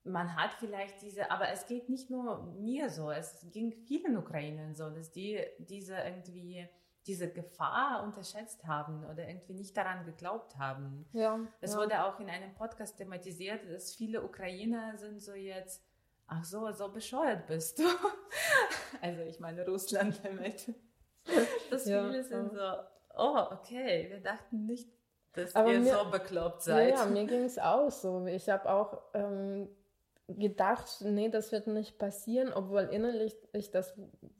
man 0.08 0.36
hat 0.36 0.54
vielleicht 0.60 1.02
diese, 1.02 1.30
aber 1.32 1.50
es 1.50 1.66
geht 1.68 1.90
nicht 1.90 2.10
nur 2.10 2.44
mir 2.60 2.90
so, 2.90 3.12
es 3.12 3.46
ging 3.52 3.72
vielen 3.72 4.18
Ukrainern 4.18 4.76
so, 4.76 4.90
dass 4.90 5.12
die 5.12 5.40
diese 5.60 5.96
irgendwie 5.96 6.68
diese 7.06 7.32
Gefahr 7.32 8.04
unterschätzt 8.04 8.66
haben 8.68 9.06
oder 9.06 9.28
irgendwie 9.28 9.54
nicht 9.54 9.78
daran 9.78 10.06
geglaubt 10.06 10.58
haben. 10.58 11.08
Ja. 11.14 11.40
Es 11.62 11.74
ja. 11.74 11.80
wurde 11.80 12.04
auch 12.04 12.20
in 12.20 12.30
einem 12.30 12.54
Podcast 12.54 12.98
thematisiert, 12.98 13.62
dass 13.72 13.96
viele 13.96 14.22
Ukrainer 14.22 14.98
sind 14.98 15.22
so 15.22 15.34
jetzt, 15.34 15.86
ach 16.28 16.44
so, 16.44 16.70
so 16.74 16.92
bescheuert 16.92 17.48
bist 17.48 17.80
du. 17.80 17.84
also 19.02 19.22
ich 19.22 19.40
meine 19.40 19.66
Russland 19.66 20.20
damit. 20.24 20.74
Dass 21.70 21.86
Ja, 21.86 22.04
viele 22.04 22.24
sind 22.24 22.52
so, 22.52 22.74
oh, 23.16 23.48
okay, 23.52 24.08
wir 24.10 24.20
dachten 24.20 24.66
nicht 24.66 24.90
dass 25.38 25.56
Aber 25.56 25.72
ihr 25.72 25.80
mir- 25.80 25.94
so 25.94 26.10
bekloppt 26.10 26.64
seid. 26.64 26.96
ja, 26.96 27.06
mir 27.06 27.26
ging 27.26 27.44
es 27.44 27.60
auch 27.60 27.92
so. 27.92 28.26
Ich 28.26 28.50
habe 28.50 28.70
auch 28.70 29.00
ähm, 29.14 29.70
gedacht, 30.28 31.02
nee, 31.02 31.30
das 31.30 31.54
wird 31.54 31.68
nicht 31.68 31.98
passieren, 31.98 32.52
obwohl 32.54 32.82
innerlich 32.92 33.34
ich 33.54 33.72
das 33.72 33.94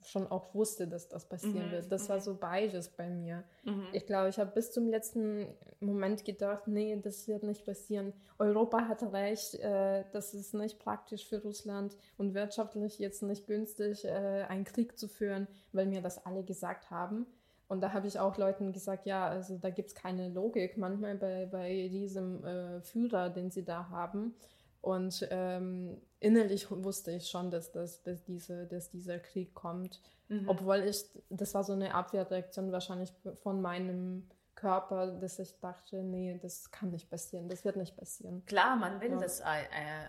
schon 0.04 0.26
auch 0.26 0.54
wusste, 0.54 0.86
dass 0.86 1.08
das 1.08 1.26
passieren 1.26 1.68
Mhm, 1.68 1.70
wird. 1.70 1.90
Das 1.92 2.08
war 2.10 2.16
mhm. 2.16 2.20
so 2.20 2.34
beides 2.36 2.90
bei 2.90 3.08
mir. 3.08 3.42
Mhm. 3.64 3.86
Ich 3.92 4.04
glaube, 4.06 4.28
ich 4.28 4.38
habe 4.38 4.50
bis 4.50 4.70
zum 4.70 4.88
letzten 4.88 5.46
Moment 5.80 6.26
gedacht, 6.26 6.68
nee, 6.68 6.94
das 7.02 7.26
wird 7.26 7.42
nicht 7.42 7.64
passieren. 7.64 8.12
Europa 8.38 8.86
hat 8.86 9.02
recht, 9.14 9.54
äh, 9.54 10.04
das 10.12 10.34
ist 10.34 10.52
nicht 10.52 10.78
praktisch 10.78 11.26
für 11.26 11.40
Russland 11.42 11.96
und 12.18 12.34
wirtschaftlich 12.34 12.98
jetzt 12.98 13.22
nicht 13.22 13.46
günstig, 13.46 14.04
äh, 14.04 14.44
einen 14.48 14.64
Krieg 14.64 14.98
zu 14.98 15.08
führen, 15.08 15.48
weil 15.72 15.86
mir 15.86 16.02
das 16.02 16.24
alle 16.26 16.44
gesagt 16.44 16.90
haben. 16.90 17.26
Und 17.66 17.82
da 17.82 17.92
habe 17.92 18.06
ich 18.06 18.18
auch 18.18 18.36
Leuten 18.38 18.72
gesagt, 18.72 19.06
ja, 19.06 19.26
also 19.28 19.58
da 19.58 19.70
gibt 19.70 19.88
es 19.88 19.94
keine 19.94 20.28
Logik 20.28 20.76
manchmal 20.78 21.16
bei, 21.16 21.46
bei 21.46 21.88
diesem 21.88 22.44
äh, 22.44 22.80
Führer, 22.82 23.30
den 23.30 23.50
sie 23.50 23.64
da 23.64 23.88
haben. 23.90 24.34
Und 24.80 25.26
ähm, 25.30 26.00
innerlich 26.20 26.70
wusste 26.70 27.10
ich 27.12 27.28
schon, 27.28 27.50
dass, 27.50 27.72
das, 27.72 28.02
dass, 28.02 28.24
diese, 28.24 28.66
dass 28.66 28.90
dieser 28.90 29.18
Krieg 29.18 29.54
kommt. 29.54 30.00
Mhm. 30.28 30.48
Obwohl 30.48 30.78
ich, 30.84 31.04
das 31.30 31.54
war 31.54 31.64
so 31.64 31.72
eine 31.72 31.94
Abwehrreaktion 31.94 32.70
wahrscheinlich 32.72 33.12
von 33.42 33.60
meinem 33.60 34.28
Körper, 34.54 35.12
dass 35.12 35.38
ich 35.38 35.58
dachte, 35.60 36.02
nee, 36.02 36.38
das 36.42 36.70
kann 36.70 36.90
nicht 36.90 37.08
passieren, 37.08 37.48
das 37.48 37.64
wird 37.64 37.76
nicht 37.76 37.96
passieren. 37.96 38.44
Klar, 38.46 38.76
man 38.76 39.00
will 39.00 39.12
Ja. 39.12 39.18
das 39.18 39.40
äh, 39.40 39.44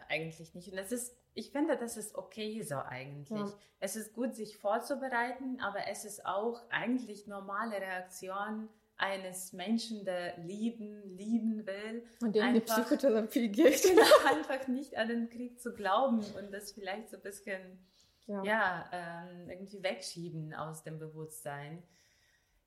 eigentlich 0.08 0.55
nicht. 0.55 0.69
Und 0.69 0.77
das 0.77 0.91
ist, 0.91 1.15
ich 1.36 1.51
finde, 1.51 1.77
das 1.77 1.97
ist 1.97 2.15
okay 2.15 2.62
so 2.63 2.75
eigentlich. 2.75 3.29
Ja. 3.39 3.53
Es 3.79 3.95
ist 3.95 4.13
gut, 4.13 4.36
sich 4.36 4.58
vorzubereiten, 4.58 5.60
aber 5.62 5.88
es 5.88 6.03
ist 6.03 6.25
auch 6.25 6.62
eigentlich 6.69 7.27
normale 7.27 7.75
Reaktion 7.75 8.69
eines 8.99 9.53
Menschen, 9.53 10.05
der 10.05 10.38
lieben, 10.38 11.01
lieben 11.17 11.65
will, 11.65 12.05
Und 12.21 12.35
der 12.35 12.49
in 12.49 12.53
die 12.55 12.62
Einfach- 12.62 12.83
Psychotherapie 12.85 13.49
geht. 13.49 13.81
Genau, 13.89 14.01
einfach 14.29 14.67
nicht 14.67 14.95
an 14.97 15.07
den 15.07 15.29
Krieg 15.29 15.59
zu 15.59 15.73
glauben 15.73 16.19
und 16.38 16.51
das 16.51 16.71
vielleicht 16.73 17.09
so 17.09 17.17
ein 17.17 17.23
bisschen 17.23 17.79
Ja. 18.27 18.43
ja, 18.43 18.89
ähm, 18.91 19.49
irgendwie 19.49 19.81
wegschieben 19.81 20.53
aus 20.53 20.83
dem 20.83 20.99
Bewusstsein. 20.99 21.81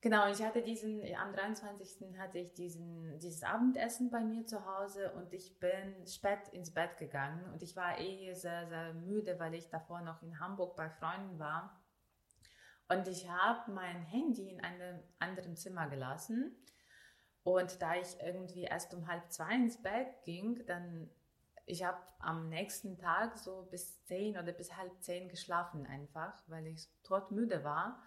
Genau, 0.01 0.29
ich 0.29 0.43
hatte 0.43 0.63
diesen, 0.63 1.01
am 1.15 1.33
23. 1.33 2.19
hatte 2.19 2.39
ich 2.41 2.53
diesen, 2.55 3.21
dieses 3.21 3.45
Abendessen 3.45 4.11
bei 4.11 4.19
mir 4.21 4.45
zu 4.45 4.65
Hause 4.67 5.13
und 5.13 5.33
ich 5.33 5.61
bin 5.61 6.05
spät 6.09 6.49
ins 6.51 6.73
Bett 6.75 6.97
gegangen 6.97 7.45
und 7.53 7.63
ich 7.63 7.77
war 7.77 8.01
eh 8.01 8.33
sehr, 8.35 8.67
sehr 8.67 8.95
müde, 8.95 9.39
weil 9.39 9.55
ich 9.55 9.69
davor 9.69 10.01
noch 10.01 10.21
in 10.23 10.41
Hamburg 10.41 10.75
bei 10.75 10.91
Freunden 10.91 11.39
war. 11.39 11.79
Und 12.93 13.09
ich 13.09 13.29
habe 13.29 13.71
mein 13.73 14.03
Handy 14.03 14.51
in 14.51 14.61
einem 14.61 15.01
anderen 15.19 15.57
Zimmer 15.57 15.89
gelassen. 15.89 16.55
Und 17.43 17.81
da 17.81 17.95
ich 17.95 18.21
irgendwie 18.21 18.63
erst 18.63 18.93
um 18.95 19.07
halb 19.07 19.33
zwei 19.33 19.55
ins 19.55 19.81
Bett 19.81 20.09
ging, 20.25 20.65
dann, 20.67 21.11
ich 21.65 21.85
habe 21.85 21.99
am 22.19 22.49
nächsten 22.49 22.99
Tag 22.99 23.39
so 23.39 23.67
bis 23.71 24.05
zehn 24.05 24.37
oder 24.37 24.53
bis 24.53 24.77
halb 24.77 24.93
zehn 25.03 25.29
geschlafen 25.29 25.87
einfach, 25.87 26.35
weil 26.49 26.67
ich 26.67 26.89
todmüde 27.03 27.65
war. 27.65 28.03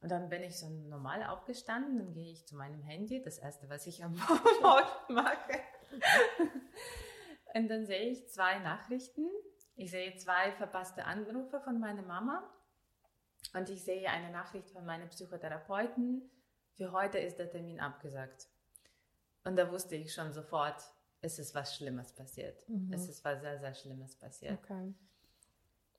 Und 0.00 0.10
dann 0.10 0.28
bin 0.28 0.42
ich 0.42 0.58
so 0.58 0.68
normal 0.68 1.24
aufgestanden, 1.24 1.98
dann 1.98 2.12
gehe 2.12 2.32
ich 2.32 2.46
zu 2.46 2.56
meinem 2.56 2.82
Handy, 2.82 3.22
das 3.22 3.38
erste, 3.38 3.68
was 3.68 3.86
ich 3.86 4.04
am 4.04 4.12
Morgen 4.62 5.14
mache. 5.14 5.60
Und 7.54 7.68
dann 7.68 7.86
sehe 7.86 8.10
ich 8.10 8.28
zwei 8.28 8.58
Nachrichten. 8.58 9.26
Ich 9.76 9.90
sehe 9.90 10.16
zwei 10.16 10.52
verpasste 10.52 11.04
Anrufe 11.04 11.60
von 11.60 11.80
meiner 11.80 12.02
Mama. 12.02 12.42
Und 13.54 13.68
ich 13.70 13.84
sehe 13.84 14.08
eine 14.08 14.30
Nachricht 14.30 14.70
von 14.70 14.84
meinem 14.84 15.08
Psychotherapeuten. 15.08 16.30
Für 16.76 16.92
heute 16.92 17.18
ist 17.18 17.38
der 17.38 17.50
Termin 17.50 17.80
abgesagt. 17.80 18.48
Und 19.44 19.56
da 19.56 19.70
wusste 19.70 19.96
ich 19.96 20.12
schon 20.12 20.32
sofort, 20.32 20.82
es 21.20 21.38
ist 21.38 21.54
was 21.54 21.74
Schlimmes 21.76 22.12
passiert. 22.12 22.68
Mhm. 22.68 22.92
Es 22.92 23.08
ist 23.08 23.24
was 23.24 23.40
sehr, 23.40 23.58
sehr 23.58 23.74
Schlimmes 23.74 24.16
passiert. 24.16 24.58
Okay. 24.62 24.94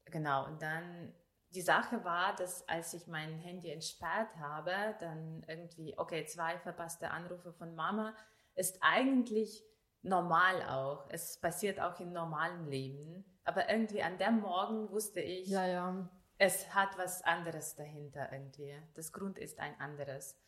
Genau, 0.05 0.45
und 0.45 0.61
dann 0.61 1.13
die 1.55 1.61
Sache 1.61 2.03
war, 2.03 2.35
dass 2.35 2.67
als 2.67 2.93
ich 2.93 3.07
mein 3.07 3.39
Handy 3.39 3.71
entsperrt 3.71 4.35
habe, 4.37 4.71
dann 4.99 5.43
irgendwie, 5.47 5.97
okay, 5.97 6.25
zwei 6.25 6.59
verpasste 6.59 7.09
Anrufe 7.09 7.53
von 7.53 7.73
Mama 7.73 8.13
ist 8.55 8.77
eigentlich 8.81 9.63
normal 10.01 10.61
auch. 10.63 11.07
Es 11.09 11.39
passiert 11.39 11.79
auch 11.79 11.99
im 11.99 12.11
normalen 12.11 12.67
Leben. 12.67 13.25
Aber 13.43 13.69
irgendwie 13.69 14.03
an 14.03 14.17
dem 14.17 14.41
Morgen 14.41 14.89
wusste 14.91 15.21
ich, 15.21 15.47
Ja, 15.47 15.65
ja. 15.65 16.09
Es 16.37 16.73
hat 16.73 16.97
was 16.97 17.23
anderes 17.23 17.75
dahinter 17.75 18.31
irgendwie. 18.31 18.75
Das 18.93 19.11
Grund 19.11 19.37
ist 19.39 19.59
ein 19.59 19.79
anderes. 19.79 20.39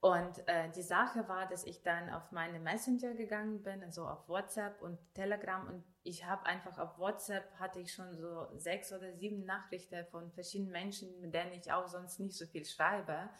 Und 0.00 0.46
äh, 0.48 0.70
die 0.70 0.82
Sache 0.82 1.26
war, 1.28 1.48
dass 1.48 1.64
ich 1.64 1.82
dann 1.82 2.10
auf 2.10 2.30
meine 2.30 2.60
Messenger 2.60 3.14
gegangen 3.14 3.62
bin, 3.62 3.82
also 3.82 4.06
auf 4.06 4.28
WhatsApp 4.28 4.82
und 4.82 4.98
Telegram 5.14 5.66
und 5.66 5.82
ich 6.02 6.26
habe 6.26 6.44
einfach 6.44 6.78
auf 6.78 6.98
WhatsApp 6.98 7.50
hatte 7.58 7.80
ich 7.80 7.90
schon 7.94 8.14
so 8.14 8.46
sechs 8.54 8.92
oder 8.92 9.14
sieben 9.14 9.46
Nachrichten 9.46 10.04
von 10.10 10.30
verschiedenen 10.30 10.72
Menschen, 10.72 11.18
mit 11.22 11.32
denen 11.32 11.52
ich 11.52 11.72
auch 11.72 11.88
sonst 11.88 12.20
nicht 12.20 12.36
so 12.36 12.44
viel 12.44 12.66
schreibe. 12.66 13.30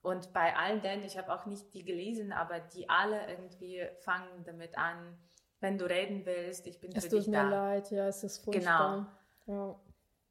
Und 0.00 0.32
bei 0.32 0.56
allen 0.56 0.80
denen, 0.80 1.02
ich 1.02 1.18
habe 1.18 1.30
auch 1.34 1.44
nicht 1.44 1.74
die 1.74 1.84
gelesen, 1.84 2.32
aber 2.32 2.60
die 2.60 2.88
alle 2.88 3.28
irgendwie 3.28 3.86
fangen 4.00 4.42
damit 4.44 4.78
an, 4.78 5.18
wenn 5.60 5.76
du 5.76 5.84
reden 5.84 6.24
willst, 6.24 6.66
ich 6.66 6.80
bin 6.80 6.92
Es 6.96 7.04
für 7.04 7.10
tut 7.10 7.18
dich 7.20 7.26
mir 7.28 7.42
da. 7.42 7.48
leid, 7.50 7.90
ja, 7.90 8.08
es 8.08 8.24
ist 8.24 8.38
furchtbar. 8.42 9.14
Genau. 9.44 9.76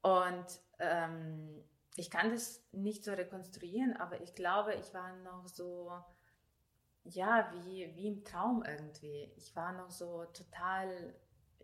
Und 0.04 0.60
ähm, 0.80 1.64
ich 1.96 2.10
kann 2.10 2.30
das 2.30 2.62
nicht 2.72 3.04
so 3.04 3.12
rekonstruieren, 3.14 3.96
aber 3.96 4.20
ich 4.20 4.34
glaube, 4.34 4.74
ich 4.74 4.92
war 4.92 5.16
noch 5.16 5.48
so, 5.48 5.90
ja, 7.04 7.50
wie, 7.54 7.90
wie 7.96 8.08
im 8.08 8.22
Traum 8.22 8.62
irgendwie. 8.66 9.32
Ich 9.36 9.56
war 9.56 9.72
noch 9.72 9.90
so 9.90 10.26
total, 10.26 11.14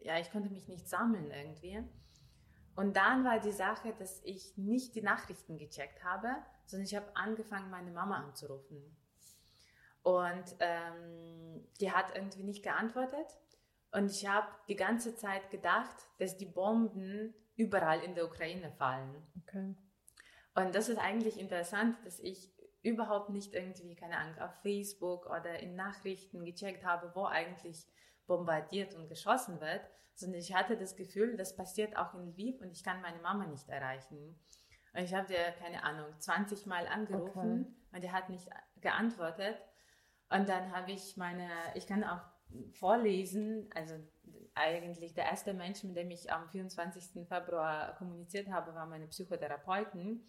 ja, 0.00 0.18
ich 0.18 0.33
konnte 0.33 0.48
mich 0.48 0.68
nicht 0.68 0.88
sammeln 0.88 1.31
irgendwie. 1.31 1.85
Und 2.76 2.96
dann 2.96 3.24
war 3.24 3.40
die 3.40 3.53
Sache, 3.53 3.92
dass 3.98 4.22
ich 4.24 4.57
nicht 4.57 4.94
die 4.94 5.03
Nachrichten 5.03 5.59
gecheckt 5.59 6.03
habe, 6.03 6.35
sondern 6.64 6.87
ich 6.87 6.96
habe 6.96 7.14
angefangen, 7.14 7.68
meine 7.68 7.90
Mama 7.90 8.16
anzurufen. 8.24 8.96
Und 10.03 10.57
ähm, 10.61 11.68
die 11.79 11.92
hat 11.92 12.16
irgendwie 12.16 12.44
nicht 12.44 12.62
geantwortet. 12.62 13.37
Und 13.92 14.11
ich 14.11 14.26
habe 14.26 14.48
die 14.66 14.76
ganze 14.76 15.14
Zeit 15.14 15.50
gedacht, 15.50 16.09
dass 16.16 16.38
die 16.38 16.46
Bomben 16.46 17.35
überall 17.60 18.00
in 18.00 18.14
der 18.14 18.24
Ukraine 18.24 18.72
fallen. 18.72 19.14
Okay. 19.42 19.74
Und 20.54 20.74
das 20.74 20.88
ist 20.88 20.98
eigentlich 20.98 21.38
interessant, 21.38 21.96
dass 22.04 22.18
ich 22.18 22.50
überhaupt 22.82 23.28
nicht 23.28 23.52
irgendwie, 23.52 23.94
keine 23.94 24.16
Ahnung, 24.16 24.38
auf 24.38 24.54
Facebook 24.62 25.26
oder 25.26 25.60
in 25.60 25.76
Nachrichten 25.76 26.42
gecheckt 26.44 26.84
habe, 26.84 27.14
wo 27.14 27.26
eigentlich 27.26 27.86
bombardiert 28.26 28.94
und 28.94 29.08
geschossen 29.08 29.60
wird, 29.60 29.82
sondern 30.14 30.40
ich 30.40 30.54
hatte 30.54 30.78
das 30.78 30.96
Gefühl, 30.96 31.36
das 31.36 31.54
passiert 31.54 31.96
auch 31.96 32.14
in 32.14 32.30
Lviv 32.30 32.60
und 32.62 32.70
ich 32.70 32.82
kann 32.82 33.02
meine 33.02 33.20
Mama 33.20 33.46
nicht 33.46 33.68
erreichen. 33.68 34.40
Und 34.94 35.02
ich 35.02 35.14
habe 35.14 35.26
dir, 35.26 35.52
keine 35.62 35.84
Ahnung, 35.84 36.06
20 36.18 36.64
Mal 36.66 36.86
angerufen 36.88 37.76
und 37.92 38.02
die 38.02 38.10
hat 38.10 38.30
nicht 38.30 38.48
geantwortet. 38.80 39.56
Und 40.30 40.48
dann 40.48 40.74
habe 40.74 40.92
ich 40.92 41.16
meine, 41.16 41.50
ich 41.74 41.86
kann 41.86 42.04
auch 42.04 42.22
vorlesen, 42.72 43.68
also 43.74 43.94
eigentlich 44.54 45.14
der 45.14 45.24
erste 45.24 45.54
Mensch, 45.54 45.82
mit 45.84 45.96
dem 45.96 46.10
ich 46.10 46.32
am 46.32 46.48
24. 46.48 47.26
Februar 47.26 47.94
kommuniziert 47.96 48.48
habe, 48.50 48.74
war 48.74 48.86
meine 48.86 49.06
Psychotherapeutin. 49.08 50.24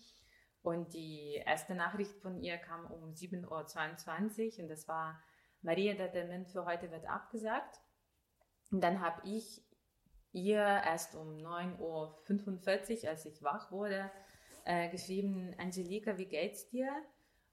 Und 0.62 0.94
die 0.94 1.42
erste 1.46 1.74
Nachricht 1.74 2.16
von 2.22 2.38
ihr 2.38 2.58
kam 2.58 2.86
um 2.86 3.14
7.22 3.14 4.58
Uhr 4.58 4.64
und 4.64 4.70
das 4.70 4.88
war, 4.88 5.20
Maria, 5.62 5.96
der 5.96 6.12
Termin 6.12 6.46
für 6.46 6.66
heute 6.66 6.92
wird 6.92 7.08
abgesagt. 7.08 7.80
Und 8.72 8.82
dann 8.82 9.02
habe 9.02 9.28
ich 9.28 9.64
ihr 10.32 10.60
erst 10.60 11.16
um 11.16 11.38
9.45 11.38 13.04
Uhr, 13.04 13.10
als 13.10 13.26
ich 13.26 13.42
wach 13.42 13.72
wurde, 13.72 14.12
äh, 14.66 14.90
geschrieben, 14.90 15.56
Angelika, 15.58 16.18
wie 16.18 16.28
geht's 16.28 16.70
dir? 16.70 16.90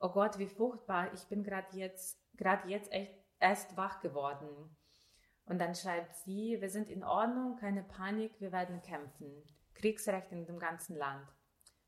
Oh 0.01 0.11
Gott, 0.11 0.39
wie 0.39 0.47
furchtbar, 0.47 1.13
ich 1.15 1.25
bin 1.29 1.43
gerade 1.43 1.77
jetzt, 1.77 2.21
jetzt 2.67 2.93
echt 2.93 3.15
erst 3.41 3.77
wach 3.77 4.01
geworden. 4.01 4.77
Und 5.49 5.59
dann 5.59 5.75
schreibt 5.75 6.15
sie, 6.15 6.59
wir 6.61 6.69
sind 6.69 6.91
in 6.91 7.03
Ordnung, 7.03 7.57
keine 7.57 7.83
Panik, 7.83 8.39
wir 8.39 8.53
werden 8.53 8.83
kämpfen. 8.83 9.45
Kriegsrecht 9.75 10.31
in 10.31 10.45
dem 10.45 10.59
ganzen 10.59 10.97
Land. 10.97 11.27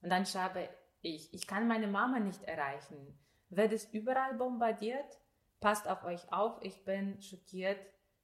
Und 0.00 0.10
dann 0.10 0.24
schreibe 0.24 0.68
ich, 1.02 1.32
ich 1.34 1.46
kann 1.46 1.68
meine 1.68 1.86
Mama 1.86 2.20
nicht 2.20 2.42
erreichen. 2.44 3.18
Wird 3.50 3.72
es 3.72 3.84
überall 3.92 4.34
bombardiert? 4.34 5.20
Passt 5.60 5.86
auf 5.88 6.04
euch 6.04 6.32
auf, 6.32 6.62
ich 6.62 6.84
bin 6.84 7.20
schockiert, 7.20 7.78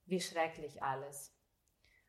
wie 0.07 0.20
schrecklich 0.20 0.83
alles. 0.83 1.37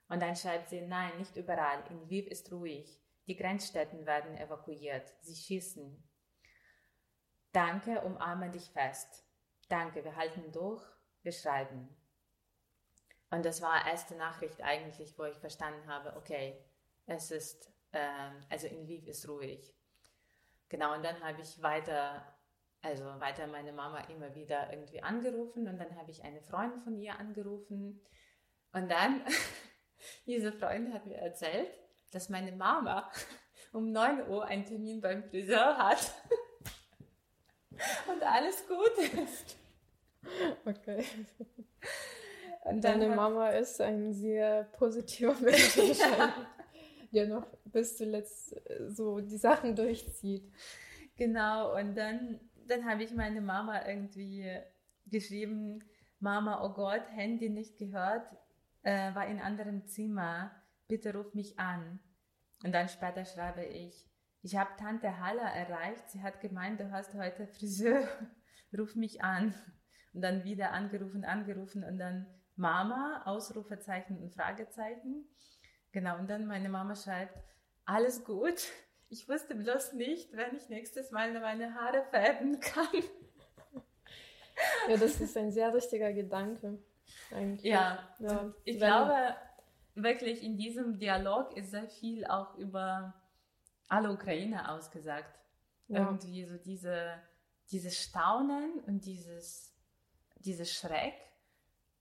Und 0.07 0.21
dann 0.21 0.37
schreibt 0.37 0.69
sie, 0.69 0.81
nein, 0.81 1.17
nicht 1.17 1.35
überall. 1.35 1.83
In 1.89 2.03
Lviv 2.03 2.27
ist 2.27 2.49
ruhig. 2.53 3.01
Die 3.27 3.35
Grenzstädten 3.35 4.05
werden 4.05 4.37
evakuiert. 4.37 5.13
Sie 5.19 5.35
schießen. 5.35 6.01
Danke, 7.51 8.01
umarme 8.01 8.49
dich 8.51 8.71
fest. 8.71 9.25
Danke, 9.67 10.05
wir 10.05 10.15
halten 10.15 10.49
durch, 10.53 10.85
wir 11.23 11.33
schreiben. 11.33 11.89
Und 13.29 13.45
das 13.45 13.61
war 13.61 13.85
erste 13.85 14.15
Nachricht 14.15 14.61
eigentlich, 14.61 15.17
wo 15.17 15.25
ich 15.25 15.37
verstanden 15.37 15.87
habe, 15.87 16.15
okay, 16.15 16.57
es 17.05 17.31
ist, 17.31 17.71
ähm, 17.93 18.45
also 18.49 18.67
in 18.67 18.83
Lviv 18.83 19.07
ist 19.07 19.27
ruhig. 19.27 19.75
Genau, 20.69 20.93
und 20.93 21.03
dann 21.03 21.21
habe 21.23 21.41
ich 21.41 21.61
weiter 21.61 22.37
also 22.81 23.03
weiter 23.19 23.47
meine 23.47 23.73
Mama 23.73 23.99
immer 24.09 24.33
wieder 24.35 24.71
irgendwie 24.71 25.01
angerufen 25.01 25.67
und 25.67 25.77
dann 25.77 25.95
habe 25.97 26.11
ich 26.11 26.23
eine 26.23 26.41
Freundin 26.41 26.81
von 26.81 26.97
ihr 26.97 27.19
angerufen 27.19 28.01
und 28.71 28.89
dann, 28.89 29.21
diese 30.25 30.51
Freundin 30.51 30.93
hat 30.93 31.05
mir 31.05 31.17
erzählt, 31.17 31.69
dass 32.11 32.29
meine 32.29 32.51
Mama 32.51 33.11
um 33.73 33.91
9 33.91 34.27
Uhr 34.29 34.45
einen 34.45 34.65
Termin 34.65 35.01
beim 35.01 35.23
Friseur 35.23 35.77
hat 35.77 36.13
und 38.07 38.23
alles 38.23 38.65
gut 38.67 38.97
ist. 39.23 39.57
Okay. 40.65 41.05
Deine 42.73 43.09
Mama 43.09 43.49
ist 43.49 43.79
ein 43.81 44.13
sehr 44.13 44.65
positiver 44.77 45.35
Mensch 45.41 45.77
der 47.11 47.27
noch 47.27 47.47
bis 47.65 47.97
zuletzt 47.97 48.53
äh, 48.69 48.89
so 48.89 49.19
die 49.19 49.37
Sachen 49.37 49.75
durchzieht. 49.75 50.51
Genau, 51.15 51.75
und 51.75 51.95
dann, 51.95 52.39
dann 52.67 52.85
habe 52.85 53.03
ich 53.03 53.11
meine 53.11 53.41
Mama 53.41 53.87
irgendwie 53.87 54.49
geschrieben, 55.05 55.83
Mama, 56.19 56.63
oh 56.63 56.73
Gott, 56.73 57.03
Handy 57.11 57.49
nicht 57.49 57.77
gehört, 57.77 58.27
äh, 58.83 59.13
war 59.15 59.27
in 59.27 59.39
anderem 59.39 59.87
Zimmer, 59.87 60.51
bitte 60.87 61.13
ruf 61.13 61.33
mich 61.33 61.59
an. 61.59 61.99
Und 62.63 62.73
dann 62.73 62.89
später 62.89 63.25
schreibe 63.25 63.63
ich, 63.63 64.05
ich 64.41 64.55
habe 64.55 64.69
Tante 64.79 65.19
Halla 65.19 65.47
erreicht, 65.49 66.09
sie 66.09 66.21
hat 66.21 66.39
gemeint, 66.41 66.79
du 66.79 66.91
hast 66.91 67.13
heute 67.13 67.47
Friseur, 67.47 68.07
ruf 68.77 68.95
mich 68.95 69.23
an. 69.23 69.53
Und 70.13 70.21
dann 70.21 70.43
wieder 70.43 70.71
angerufen, 70.71 71.25
angerufen 71.25 71.83
und 71.83 71.99
dann 71.99 72.25
Mama, 72.57 73.21
Ausrufezeichen 73.25 74.17
und 74.21 74.33
Fragezeichen. 74.33 75.27
Genau, 75.91 76.17
und 76.17 76.29
dann 76.29 76.45
meine 76.45 76.69
Mama 76.69 76.95
schreibt, 76.95 77.37
alles 77.85 78.23
gut. 78.23 78.67
Ich 79.09 79.29
wusste 79.29 79.55
bloß 79.55 79.93
nicht, 79.93 80.35
wenn 80.35 80.55
ich 80.55 80.67
nächstes 80.67 81.11
Mal 81.11 81.39
meine 81.39 81.73
Haare 81.73 82.03
färben 82.11 82.59
kann. 82.59 83.03
Ja, 84.89 84.97
das 84.97 85.21
ist 85.21 85.37
ein 85.37 85.51
sehr 85.51 85.73
richtiger 85.73 86.11
Gedanke. 86.11 86.79
Eigentlich. 87.31 87.71
Ja, 87.71 87.99
ja. 88.19 88.53
ich 88.63 88.77
glaube 88.77 89.35
wirklich 89.95 90.43
in 90.43 90.57
diesem 90.57 90.97
Dialog 90.97 91.55
ist 91.55 91.71
sehr 91.71 91.87
viel 91.87 92.25
auch 92.25 92.55
über 92.55 93.13
alle 93.87 94.11
Ukraine 94.11 94.71
ausgesagt. 94.71 95.39
Ja. 95.87 95.99
Irgendwie 95.99 96.45
so 96.45 96.57
diese, 96.57 97.13
dieses 97.71 97.97
Staunen 97.97 98.79
und 98.81 99.05
dieses, 99.05 99.73
dieses 100.35 100.71
Schreck, 100.73 101.13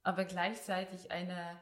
aber 0.06 0.24
gleichzeitig 0.24 1.10
eine, 1.10 1.58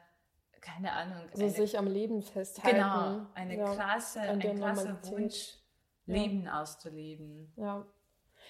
keine 0.61 0.91
Ahnung. 0.91 1.17
So 1.33 1.41
eine, 1.41 1.51
sich 1.51 1.77
am 1.77 1.87
Leben 1.87 2.21
festhalten. 2.21 2.77
Genau, 2.77 3.25
eine 3.33 3.57
ja, 3.57 3.73
krasse, 3.73 4.19
ein 4.21 4.39
krasser 4.39 4.97
Wunsch, 5.09 5.57
Leben 6.05 6.43
ja. 6.43 6.61
auszuleben. 6.61 7.51
Ja. 7.55 7.85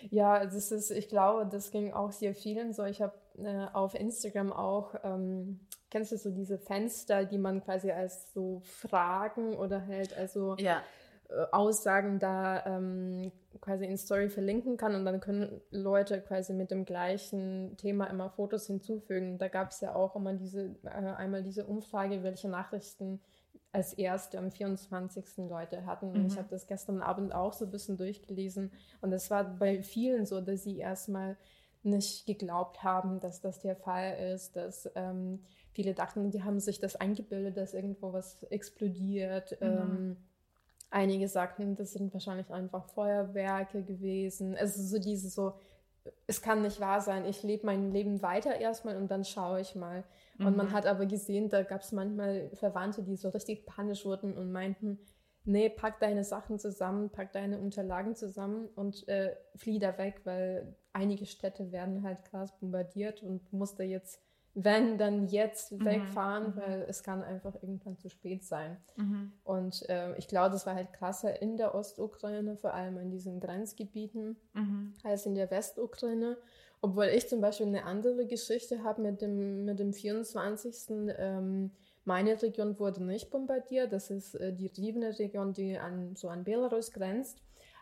Ja, 0.09 0.45
das 0.45 0.73
ist, 0.73 0.91
ich 0.91 1.07
glaube, 1.07 1.47
das 1.47 1.71
ging 1.71 1.93
auch 1.93 2.11
sehr 2.11 2.35
vielen 2.35 2.73
so. 2.73 2.83
Ich 2.83 3.01
habe 3.01 3.17
äh, 3.37 3.67
auf 3.71 3.95
Instagram 3.95 4.51
auch, 4.51 4.93
ähm, 5.05 5.61
kennst 5.89 6.11
du 6.11 6.17
so 6.17 6.31
diese 6.31 6.57
Fenster, 6.57 7.23
die 7.23 7.37
man 7.37 7.63
quasi 7.63 7.91
als 7.91 8.33
so 8.33 8.59
Fragen 8.65 9.55
oder 9.55 9.87
halt 9.87 10.17
also 10.17 10.57
ja. 10.57 10.83
Aussagen 11.51 12.19
da 12.19 12.65
ähm, 12.65 13.31
quasi 13.61 13.85
in 13.85 13.97
Story 13.97 14.29
verlinken 14.29 14.77
kann 14.77 14.95
und 14.95 15.05
dann 15.05 15.19
können 15.19 15.61
Leute 15.71 16.21
quasi 16.21 16.53
mit 16.53 16.71
dem 16.71 16.85
gleichen 16.85 17.75
Thema 17.77 18.05
immer 18.05 18.29
Fotos 18.29 18.67
hinzufügen. 18.67 19.37
Da 19.37 19.47
gab 19.47 19.71
es 19.71 19.81
ja 19.81 19.95
auch 19.95 20.15
immer 20.15 20.33
diese, 20.33 20.75
äh, 20.83 20.89
einmal 20.89 21.43
diese 21.43 21.65
Umfrage, 21.65 22.23
welche 22.23 22.49
Nachrichten 22.49 23.21
als 23.71 23.93
erste 23.93 24.37
am 24.37 24.51
24. 24.51 25.49
Leute 25.49 25.85
hatten. 25.85 26.07
Und 26.11 26.21
mhm. 26.21 26.27
ich 26.27 26.37
habe 26.37 26.47
das 26.49 26.67
gestern 26.67 27.01
Abend 27.01 27.33
auch 27.33 27.53
so 27.53 27.65
ein 27.65 27.71
bisschen 27.71 27.97
durchgelesen. 27.97 28.71
Und 29.01 29.11
es 29.11 29.29
war 29.29 29.43
bei 29.43 29.83
vielen 29.83 30.25
so, 30.25 30.39
dass 30.39 30.63
sie 30.63 30.77
erstmal 30.77 31.37
nicht 31.83 32.25
geglaubt 32.25 32.83
haben, 32.83 33.19
dass 33.19 33.41
das 33.41 33.59
der 33.59 33.75
Fall 33.75 34.17
ist, 34.33 34.55
dass 34.55 34.89
ähm, 34.95 35.43
viele 35.71 35.93
dachten, 35.93 36.31
die 36.31 36.43
haben 36.43 36.59
sich 36.59 36.79
das 36.79 36.95
eingebildet, 36.95 37.57
dass 37.57 37.73
irgendwo 37.73 38.13
was 38.13 38.43
explodiert. 38.43 39.59
Mhm. 39.61 39.67
Ähm, 39.67 40.17
Einige 40.89 41.27
sagten, 41.27 41.75
das 41.75 41.93
sind 41.93 42.13
wahrscheinlich 42.13 42.49
einfach 42.51 42.85
Feuerwerke 42.89 43.83
gewesen. 43.83 44.55
Es 44.55 44.77
ist 44.77 44.89
so 44.89 44.99
diese 44.99 45.29
so, 45.29 45.53
es 46.27 46.41
kann 46.41 46.61
nicht 46.61 46.79
wahr 46.79 47.01
sein, 47.01 47.25
ich 47.25 47.43
lebe 47.43 47.65
mein 47.65 47.91
Leben 47.91 48.21
weiter 48.21 48.55
erstmal 48.55 48.95
und 48.97 49.09
dann 49.09 49.25
schaue 49.25 49.61
ich 49.61 49.75
mal. 49.75 50.03
Und 50.37 50.51
mhm. 50.51 50.57
man 50.57 50.71
hat 50.71 50.85
aber 50.85 51.05
gesehen, 51.05 51.49
da 51.49 51.63
gab 51.63 51.81
es 51.81 51.91
manchmal 51.91 52.49
Verwandte, 52.53 53.03
die 53.03 53.15
so 53.15 53.29
richtig 53.29 53.65
panisch 53.65 54.05
wurden 54.05 54.37
und 54.37 54.51
meinten, 54.51 54.99
nee, 55.45 55.69
pack 55.69 55.99
deine 55.99 56.23
Sachen 56.23 56.59
zusammen, 56.59 57.09
pack 57.09 57.31
deine 57.31 57.59
Unterlagen 57.59 58.15
zusammen 58.15 58.67
und 58.75 59.07
äh, 59.07 59.35
flieh 59.55 59.79
da 59.79 59.97
weg, 59.97 60.21
weil 60.23 60.75
einige 60.93 61.25
Städte 61.25 61.71
werden 61.71 62.03
halt 62.03 62.23
krass 62.25 62.57
bombardiert 62.59 63.23
und 63.23 63.51
musste 63.53 63.83
jetzt 63.83 64.21
wenn, 64.55 64.97
dann 64.97 65.27
jetzt 65.27 65.73
mhm. 65.73 65.85
wegfahren, 65.85 66.55
mhm. 66.55 66.55
weil 66.55 66.85
es 66.87 67.03
kann 67.03 67.21
einfach 67.21 67.53
irgendwann 67.61 67.97
zu 67.97 68.09
spät 68.09 68.43
sein. 68.43 68.77
Mhm. 68.95 69.33
Und 69.43 69.87
äh, 69.89 70.15
ich 70.17 70.29
glaube, 70.29 70.51
das 70.51 70.65
war 70.65 70.75
halt 70.75 70.93
krasser 70.93 71.41
in 71.41 71.57
der 71.57 71.75
Ostukraine, 71.75 72.55
vor 72.55 72.73
allem 72.73 72.97
in 72.97 73.11
diesen 73.11 73.41
Grenzgebieten, 73.41 74.37
mhm. 74.53 74.93
als 75.03 75.25
in 75.25 75.35
der 75.35 75.51
Westukraine. 75.51 76.37
Obwohl 76.81 77.05
ich 77.05 77.27
zum 77.27 77.41
Beispiel 77.41 77.67
eine 77.67 77.83
andere 77.83 78.25
Geschichte 78.27 78.83
habe 78.83 79.01
mit 79.01 79.21
dem, 79.21 79.65
mit 79.65 79.79
dem 79.79 79.91
24. 79.91 80.73
Ähm, 81.17 81.71
meine 82.05 82.41
Region 82.41 82.79
wurde 82.79 83.03
nicht 83.03 83.31
bombardiert. 83.31 83.91
Das 83.91 84.09
ist 84.09 84.35
äh, 84.35 84.53
die 84.53 84.67
Rivne-Region, 84.67 85.51
die 85.51 85.77
an, 85.77 86.15
so 86.15 86.29
an 86.29 86.45
Belarus 86.45 86.91
grenzt. 86.91 87.41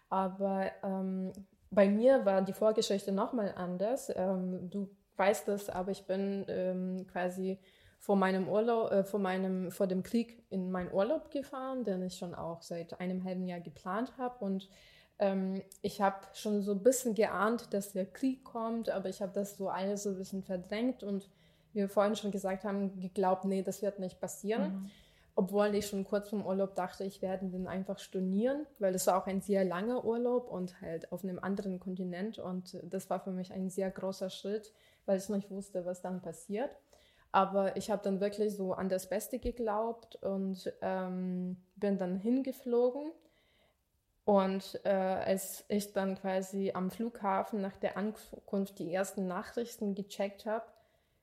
Aber 0.09 0.71
ähm, 0.83 1.33
bei 1.69 1.87
mir 1.87 2.25
war 2.25 2.41
die 2.41 2.53
Vorgeschichte 2.53 3.11
nochmal 3.11 3.53
anders. 3.55 4.11
Ähm, 4.15 4.69
du 4.71 4.89
weiß 5.17 5.45
das, 5.45 5.69
aber 5.69 5.91
ich 5.91 6.05
bin 6.05 6.45
ähm, 6.47 7.07
quasi 7.11 7.59
vor 7.99 8.15
meinem 8.15 8.49
Urlaub, 8.49 8.91
äh, 8.91 9.03
vor 9.03 9.19
meinem, 9.19 9.71
vor 9.71 9.87
dem 9.87 10.03
Krieg 10.03 10.43
in 10.49 10.71
meinen 10.71 10.91
Urlaub 10.91 11.31
gefahren, 11.31 11.83
den 11.83 12.03
ich 12.03 12.17
schon 12.17 12.35
auch 12.35 12.61
seit 12.61 12.99
einem 12.99 13.23
halben 13.23 13.47
Jahr 13.47 13.61
geplant 13.61 14.13
habe 14.17 14.43
und 14.43 14.69
ähm, 15.19 15.61
ich 15.81 16.01
habe 16.01 16.17
schon 16.33 16.61
so 16.61 16.71
ein 16.71 16.83
bisschen 16.83 17.15
geahnt, 17.15 17.73
dass 17.73 17.93
der 17.93 18.05
Krieg 18.05 18.43
kommt, 18.43 18.89
aber 18.89 19.09
ich 19.09 19.21
habe 19.21 19.31
das 19.33 19.57
so 19.57 19.69
alles 19.69 20.03
so 20.03 20.09
ein 20.09 20.17
bisschen 20.17 20.43
verdrängt 20.43 21.03
und 21.03 21.29
wie 21.73 21.79
wir 21.79 21.89
vorhin 21.89 22.15
schon 22.15 22.31
gesagt 22.31 22.63
haben, 22.63 22.99
geglaubt, 22.99 23.45
nee, 23.45 23.63
das 23.63 23.81
wird 23.81 23.99
nicht 23.99 24.19
passieren. 24.19 24.63
Mhm. 24.63 24.91
Obwohl 25.35 25.73
ich 25.73 25.87
schon 25.87 26.03
kurz 26.03 26.29
vom 26.29 26.45
Urlaub 26.45 26.75
dachte, 26.75 27.03
ich 27.03 27.23
werde 27.23 27.47
den 27.47 27.67
einfach 27.67 27.97
stornieren, 27.97 28.67
weil 28.77 28.93
das 28.93 29.07
war 29.07 29.17
auch 29.17 29.25
ein 29.25 29.41
sehr 29.41 29.65
langer 29.65 30.05
Urlaub 30.05 30.51
und 30.51 30.79
halt 30.81 31.11
auf 31.11 31.23
einem 31.23 31.39
anderen 31.39 31.79
Kontinent 31.79 32.37
und 32.37 32.77
das 32.83 33.09
war 33.09 33.19
für 33.19 33.31
mich 33.31 33.51
ein 33.51 33.71
sehr 33.71 33.89
großer 33.89 34.29
Schritt, 34.29 34.73
weil 35.05 35.17
ich 35.17 35.29
nicht 35.29 35.49
wusste, 35.51 35.85
was 35.85 36.01
dann 36.01 36.21
passiert. 36.21 36.71
Aber 37.31 37.75
ich 37.77 37.89
habe 37.89 38.03
dann 38.03 38.19
wirklich 38.19 38.55
so 38.55 38.73
an 38.73 38.89
das 38.89 39.09
Beste 39.09 39.39
geglaubt 39.39 40.15
und 40.17 40.71
ähm, 40.81 41.57
bin 41.75 41.97
dann 41.97 42.15
hingeflogen. 42.15 43.11
Und 44.25 44.79
äh, 44.85 44.89
als 44.89 45.65
ich 45.67 45.91
dann 45.93 46.15
quasi 46.15 46.71
am 46.73 46.91
Flughafen 46.91 47.59
nach 47.59 47.75
der 47.77 47.97
Ankunft 47.97 48.79
die 48.79 48.93
ersten 48.93 49.27
Nachrichten 49.27 49.95
gecheckt 49.95 50.45
habe, 50.45 50.65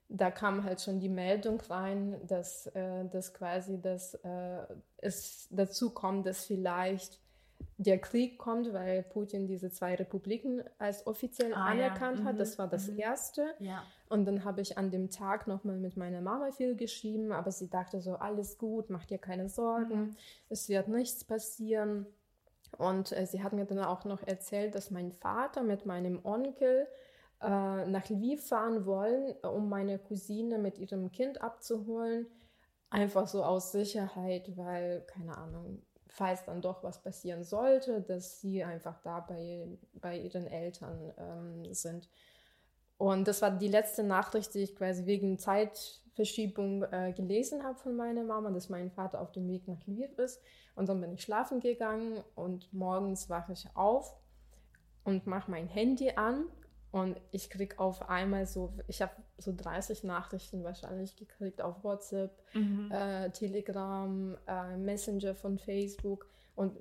da 0.08 0.30
kam 0.30 0.64
halt 0.64 0.80
schon 0.80 0.98
die 0.98 1.08
Meldung 1.08 1.60
rein, 1.60 2.20
dass, 2.26 2.66
äh, 2.66 3.04
dass 3.06 3.32
quasi 3.32 3.80
dass, 3.80 4.14
äh, 4.14 4.66
es 4.98 5.46
dazu 5.50 5.90
kommt, 5.90 6.26
dass 6.26 6.44
vielleicht 6.44 7.20
der 7.78 7.98
Krieg 7.98 8.38
kommt, 8.38 8.72
weil 8.72 9.02
Putin 9.02 9.46
diese 9.46 9.70
zwei 9.70 9.94
Republiken 9.94 10.62
als 10.78 11.06
offiziell 11.06 11.54
ah, 11.54 11.66
anerkannt 11.66 12.20
ja. 12.20 12.24
hat. 12.26 12.38
Das 12.38 12.54
mhm. 12.54 12.58
war 12.58 12.68
das 12.68 12.88
mhm. 12.88 12.98
Erste. 12.98 13.54
Ja. 13.58 13.82
Und 14.08 14.26
dann 14.26 14.44
habe 14.44 14.60
ich 14.60 14.76
an 14.76 14.90
dem 14.90 15.08
Tag 15.08 15.46
nochmal 15.46 15.78
mit 15.78 15.96
meiner 15.96 16.20
Mama 16.20 16.50
viel 16.52 16.76
geschrieben, 16.76 17.32
aber 17.32 17.52
sie 17.52 17.70
dachte 17.70 18.00
so, 18.00 18.16
alles 18.16 18.58
gut, 18.58 18.90
mach 18.90 19.06
dir 19.06 19.18
keine 19.18 19.48
Sorgen, 19.48 20.00
mhm. 20.00 20.16
es 20.48 20.68
wird 20.68 20.88
nichts 20.88 21.24
passieren. 21.24 22.06
Und 22.76 23.12
äh, 23.12 23.26
sie 23.26 23.42
hat 23.42 23.52
mir 23.52 23.64
dann 23.64 23.80
auch 23.80 24.04
noch 24.04 24.22
erzählt, 24.26 24.74
dass 24.74 24.90
mein 24.90 25.12
Vater 25.12 25.62
mit 25.62 25.86
meinem 25.86 26.24
Onkel 26.24 26.86
äh, 27.40 27.86
nach 27.86 28.08
Lviv 28.08 28.46
fahren 28.46 28.84
wollen, 28.86 29.34
um 29.42 29.68
meine 29.68 29.98
Cousine 29.98 30.58
mit 30.58 30.78
ihrem 30.78 31.10
Kind 31.10 31.40
abzuholen. 31.40 32.26
Einfach 32.90 33.26
so 33.26 33.42
aus 33.44 33.72
Sicherheit, 33.72 34.56
weil, 34.56 35.02
keine 35.06 35.36
Ahnung, 35.38 35.82
falls 36.10 36.44
dann 36.44 36.60
doch 36.60 36.82
was 36.82 37.02
passieren 37.02 37.44
sollte, 37.44 38.02
dass 38.02 38.40
sie 38.40 38.62
einfach 38.64 39.00
da 39.02 39.20
bei, 39.20 39.66
bei 39.94 40.18
ihren 40.18 40.46
Eltern 40.46 41.12
ähm, 41.18 41.74
sind. 41.74 42.08
Und 42.98 43.26
das 43.28 43.40
war 43.40 43.50
die 43.50 43.68
letzte 43.68 44.02
Nachricht, 44.02 44.52
die 44.54 44.58
ich 44.60 44.76
quasi 44.76 45.06
wegen 45.06 45.38
Zeitverschiebung 45.38 46.82
äh, 46.82 47.14
gelesen 47.16 47.62
habe 47.62 47.78
von 47.78 47.96
meiner 47.96 48.24
Mama, 48.24 48.50
dass 48.50 48.68
mein 48.68 48.90
Vater 48.90 49.20
auf 49.20 49.32
dem 49.32 49.48
Weg 49.48 49.66
nach 49.68 49.86
Lviv 49.86 50.18
ist. 50.18 50.42
Und 50.74 50.88
dann 50.88 51.00
bin 51.00 51.14
ich 51.14 51.22
schlafen 51.22 51.60
gegangen 51.60 52.22
und 52.34 52.72
morgens 52.72 53.30
wache 53.30 53.52
ich 53.52 53.66
auf 53.74 54.14
und 55.04 55.26
mache 55.26 55.50
mein 55.50 55.66
Handy 55.66 56.10
an 56.10 56.44
und 56.92 57.20
ich 57.30 57.50
kriege 57.50 57.78
auf 57.78 58.08
einmal 58.08 58.46
so, 58.46 58.72
ich 58.88 59.02
habe 59.02 59.12
so 59.38 59.52
30 59.56 60.04
Nachrichten 60.04 60.64
wahrscheinlich 60.64 61.16
gekriegt 61.16 61.62
auf 61.62 61.84
WhatsApp, 61.84 62.32
mhm. 62.52 62.90
äh, 62.90 63.30
Telegram, 63.30 64.36
äh, 64.46 64.76
Messenger 64.76 65.34
von 65.34 65.58
Facebook 65.58 66.28
und 66.54 66.76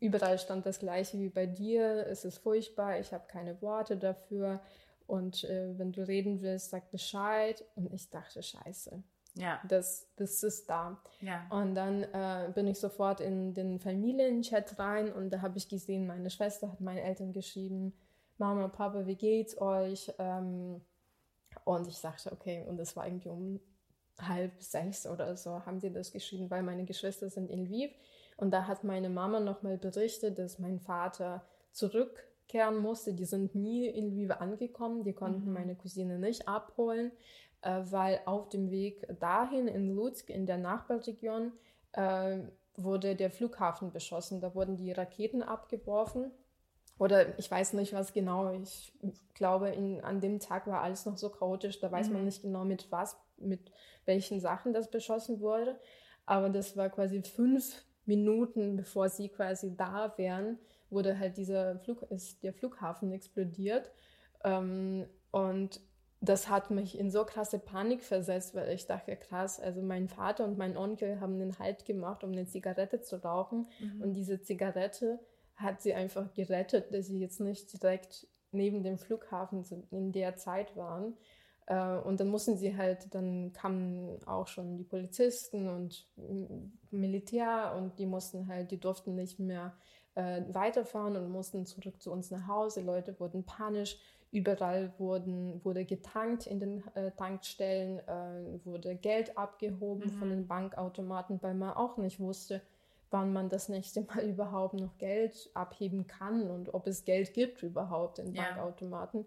überall 0.00 0.38
stand 0.38 0.66
das 0.66 0.78
gleiche 0.78 1.18
wie 1.18 1.30
bei 1.30 1.46
dir, 1.46 2.06
es 2.06 2.24
ist 2.24 2.38
furchtbar, 2.38 2.98
ich 2.98 3.12
habe 3.12 3.26
keine 3.26 3.60
Worte 3.62 3.96
dafür 3.96 4.60
und 5.06 5.44
äh, 5.44 5.78
wenn 5.78 5.92
du 5.92 6.06
reden 6.06 6.40
willst, 6.40 6.70
sag 6.70 6.90
Bescheid. 6.90 7.64
Und 7.74 7.92
ich 7.92 8.10
dachte, 8.10 8.42
scheiße. 8.42 9.02
Ja. 9.34 9.60
Das, 9.68 10.08
das 10.16 10.42
ist 10.42 10.70
da. 10.70 11.02
Ja. 11.20 11.46
Und 11.50 11.74
dann 11.74 12.04
äh, 12.04 12.50
bin 12.54 12.66
ich 12.68 12.78
sofort 12.78 13.20
in 13.20 13.52
den 13.52 13.80
Familienchat 13.80 14.78
rein 14.78 15.12
und 15.12 15.30
da 15.30 15.42
habe 15.42 15.58
ich 15.58 15.68
gesehen, 15.68 16.06
meine 16.06 16.30
Schwester 16.30 16.70
hat 16.70 16.80
meinen 16.80 16.98
Eltern 16.98 17.32
geschrieben, 17.32 17.92
Mama, 18.38 18.68
Papa, 18.68 19.06
wie 19.06 19.16
geht's 19.16 19.60
euch? 19.60 20.12
Ähm, 20.18 20.80
und 21.64 21.86
ich 21.86 21.98
sagte, 21.98 22.32
okay, 22.32 22.64
und 22.68 22.76
das 22.76 22.96
war 22.96 23.06
irgendwie 23.06 23.28
um 23.28 23.60
halb 24.20 24.62
sechs 24.62 25.06
oder 25.06 25.36
so, 25.36 25.64
haben 25.66 25.80
sie 25.80 25.92
das 25.92 26.12
geschrieben, 26.12 26.50
weil 26.50 26.62
meine 26.62 26.84
Geschwister 26.84 27.28
sind 27.28 27.50
in 27.50 27.64
Lviv. 27.64 27.90
Und 28.36 28.50
da 28.50 28.66
hat 28.66 28.84
meine 28.84 29.08
Mama 29.08 29.40
nochmal 29.40 29.78
berichtet, 29.78 30.38
dass 30.38 30.58
mein 30.58 30.80
Vater 30.80 31.44
zurückkehren 31.72 32.78
musste. 32.78 33.14
Die 33.14 33.24
sind 33.24 33.54
nie 33.54 33.86
in 33.86 34.10
Lviv 34.10 34.32
angekommen, 34.32 35.04
die 35.04 35.12
konnten 35.12 35.48
mhm. 35.48 35.52
meine 35.52 35.76
Cousine 35.76 36.18
nicht 36.18 36.48
abholen, 36.48 37.12
äh, 37.62 37.82
weil 37.90 38.20
auf 38.26 38.48
dem 38.48 38.70
Weg 38.70 39.06
dahin 39.20 39.68
in 39.68 39.94
Lutsk, 39.94 40.30
in 40.30 40.46
der 40.46 40.58
Nachbarregion, 40.58 41.52
äh, 41.92 42.38
wurde 42.76 43.14
der 43.14 43.30
Flughafen 43.30 43.92
beschossen. 43.92 44.40
Da 44.40 44.54
wurden 44.54 44.76
die 44.76 44.92
Raketen 44.92 45.42
abgeworfen. 45.42 46.32
Oder 46.98 47.38
ich 47.38 47.50
weiß 47.50 47.72
nicht, 47.72 47.92
was 47.92 48.12
genau. 48.12 48.52
Ich 48.52 48.92
glaube, 49.34 49.70
in, 49.70 50.00
an 50.02 50.20
dem 50.20 50.38
Tag 50.38 50.66
war 50.66 50.82
alles 50.82 51.06
noch 51.06 51.16
so 51.16 51.28
chaotisch. 51.28 51.80
Da 51.80 51.90
weiß 51.90 52.08
mhm. 52.08 52.12
man 52.14 52.24
nicht 52.24 52.42
genau, 52.42 52.64
mit 52.64 52.90
was, 52.90 53.16
mit 53.36 53.72
welchen 54.04 54.40
Sachen 54.40 54.72
das 54.72 54.90
beschossen 54.90 55.40
wurde. 55.40 55.78
Aber 56.24 56.50
das 56.50 56.76
war 56.76 56.88
quasi 56.90 57.22
fünf 57.22 57.84
Minuten, 58.06 58.76
bevor 58.76 59.08
sie 59.08 59.28
quasi 59.28 59.76
da 59.76 60.12
wären, 60.16 60.58
wurde 60.90 61.18
halt 61.18 61.36
dieser 61.36 61.78
Flug, 61.80 62.02
ist 62.10 62.42
der 62.42 62.52
Flughafen 62.52 63.12
explodiert. 63.12 63.90
Ähm, 64.44 65.06
und 65.30 65.80
das 66.20 66.48
hat 66.48 66.70
mich 66.70 66.98
in 66.98 67.10
so 67.10 67.24
krasse 67.24 67.58
Panik 67.58 68.02
versetzt, 68.02 68.54
weil 68.54 68.70
ich 68.70 68.86
dachte, 68.86 69.16
krass, 69.16 69.60
also 69.60 69.82
mein 69.82 70.08
Vater 70.08 70.44
und 70.44 70.56
mein 70.56 70.76
Onkel 70.76 71.20
haben 71.20 71.34
einen 71.34 71.58
Halt 71.58 71.84
gemacht, 71.84 72.24
um 72.24 72.32
eine 72.32 72.46
Zigarette 72.46 73.02
zu 73.02 73.22
rauchen. 73.22 73.66
Mhm. 73.80 74.00
Und 74.00 74.14
diese 74.14 74.40
Zigarette 74.40 75.18
hat 75.56 75.82
sie 75.82 75.94
einfach 75.94 76.32
gerettet, 76.34 76.92
dass 76.92 77.06
sie 77.06 77.20
jetzt 77.20 77.40
nicht 77.40 77.72
direkt 77.72 78.26
neben 78.52 78.82
dem 78.82 78.98
Flughafen 78.98 79.64
in 79.90 80.12
der 80.12 80.36
Zeit 80.36 80.76
waren. 80.76 81.14
Äh, 81.66 81.96
und 81.98 82.20
dann 82.20 82.28
mussten 82.28 82.56
sie 82.56 82.76
halt, 82.76 83.14
dann 83.14 83.52
kamen 83.52 84.18
auch 84.26 84.46
schon 84.46 84.76
die 84.76 84.84
Polizisten 84.84 85.68
und 85.68 86.06
Militär 86.90 87.74
und 87.76 87.98
die 87.98 88.06
mussten 88.06 88.48
halt, 88.48 88.70
die 88.70 88.80
durften 88.80 89.14
nicht 89.14 89.38
mehr 89.38 89.74
äh, 90.14 90.42
weiterfahren 90.48 91.16
und 91.16 91.30
mussten 91.30 91.66
zurück 91.66 92.00
zu 92.00 92.12
uns 92.12 92.30
nach 92.30 92.46
Hause. 92.46 92.82
Leute 92.82 93.18
wurden 93.18 93.44
panisch, 93.44 93.98
überall 94.30 94.92
wurden, 94.98 95.64
wurde 95.64 95.84
getankt 95.84 96.46
in 96.46 96.60
den 96.60 96.84
äh, 96.94 97.12
Tankstellen, 97.12 98.00
äh, 98.00 98.64
wurde 98.64 98.96
Geld 98.96 99.38
abgehoben 99.38 100.06
mhm. 100.06 100.18
von 100.18 100.30
den 100.30 100.46
Bankautomaten, 100.46 101.42
weil 101.42 101.54
man 101.54 101.70
auch 101.70 101.96
nicht 101.96 102.20
wusste, 102.20 102.60
wann 103.14 103.32
man 103.32 103.48
das 103.48 103.68
nächste 103.68 104.02
Mal 104.02 104.24
überhaupt 104.28 104.74
noch 104.74 104.98
Geld 104.98 105.48
abheben 105.54 106.06
kann 106.06 106.50
und 106.50 106.74
ob 106.74 106.86
es 106.88 107.04
Geld 107.04 107.32
gibt 107.32 107.62
überhaupt 107.62 108.18
in 108.18 108.34
ja. 108.34 108.42
Bankautomaten. 108.42 109.24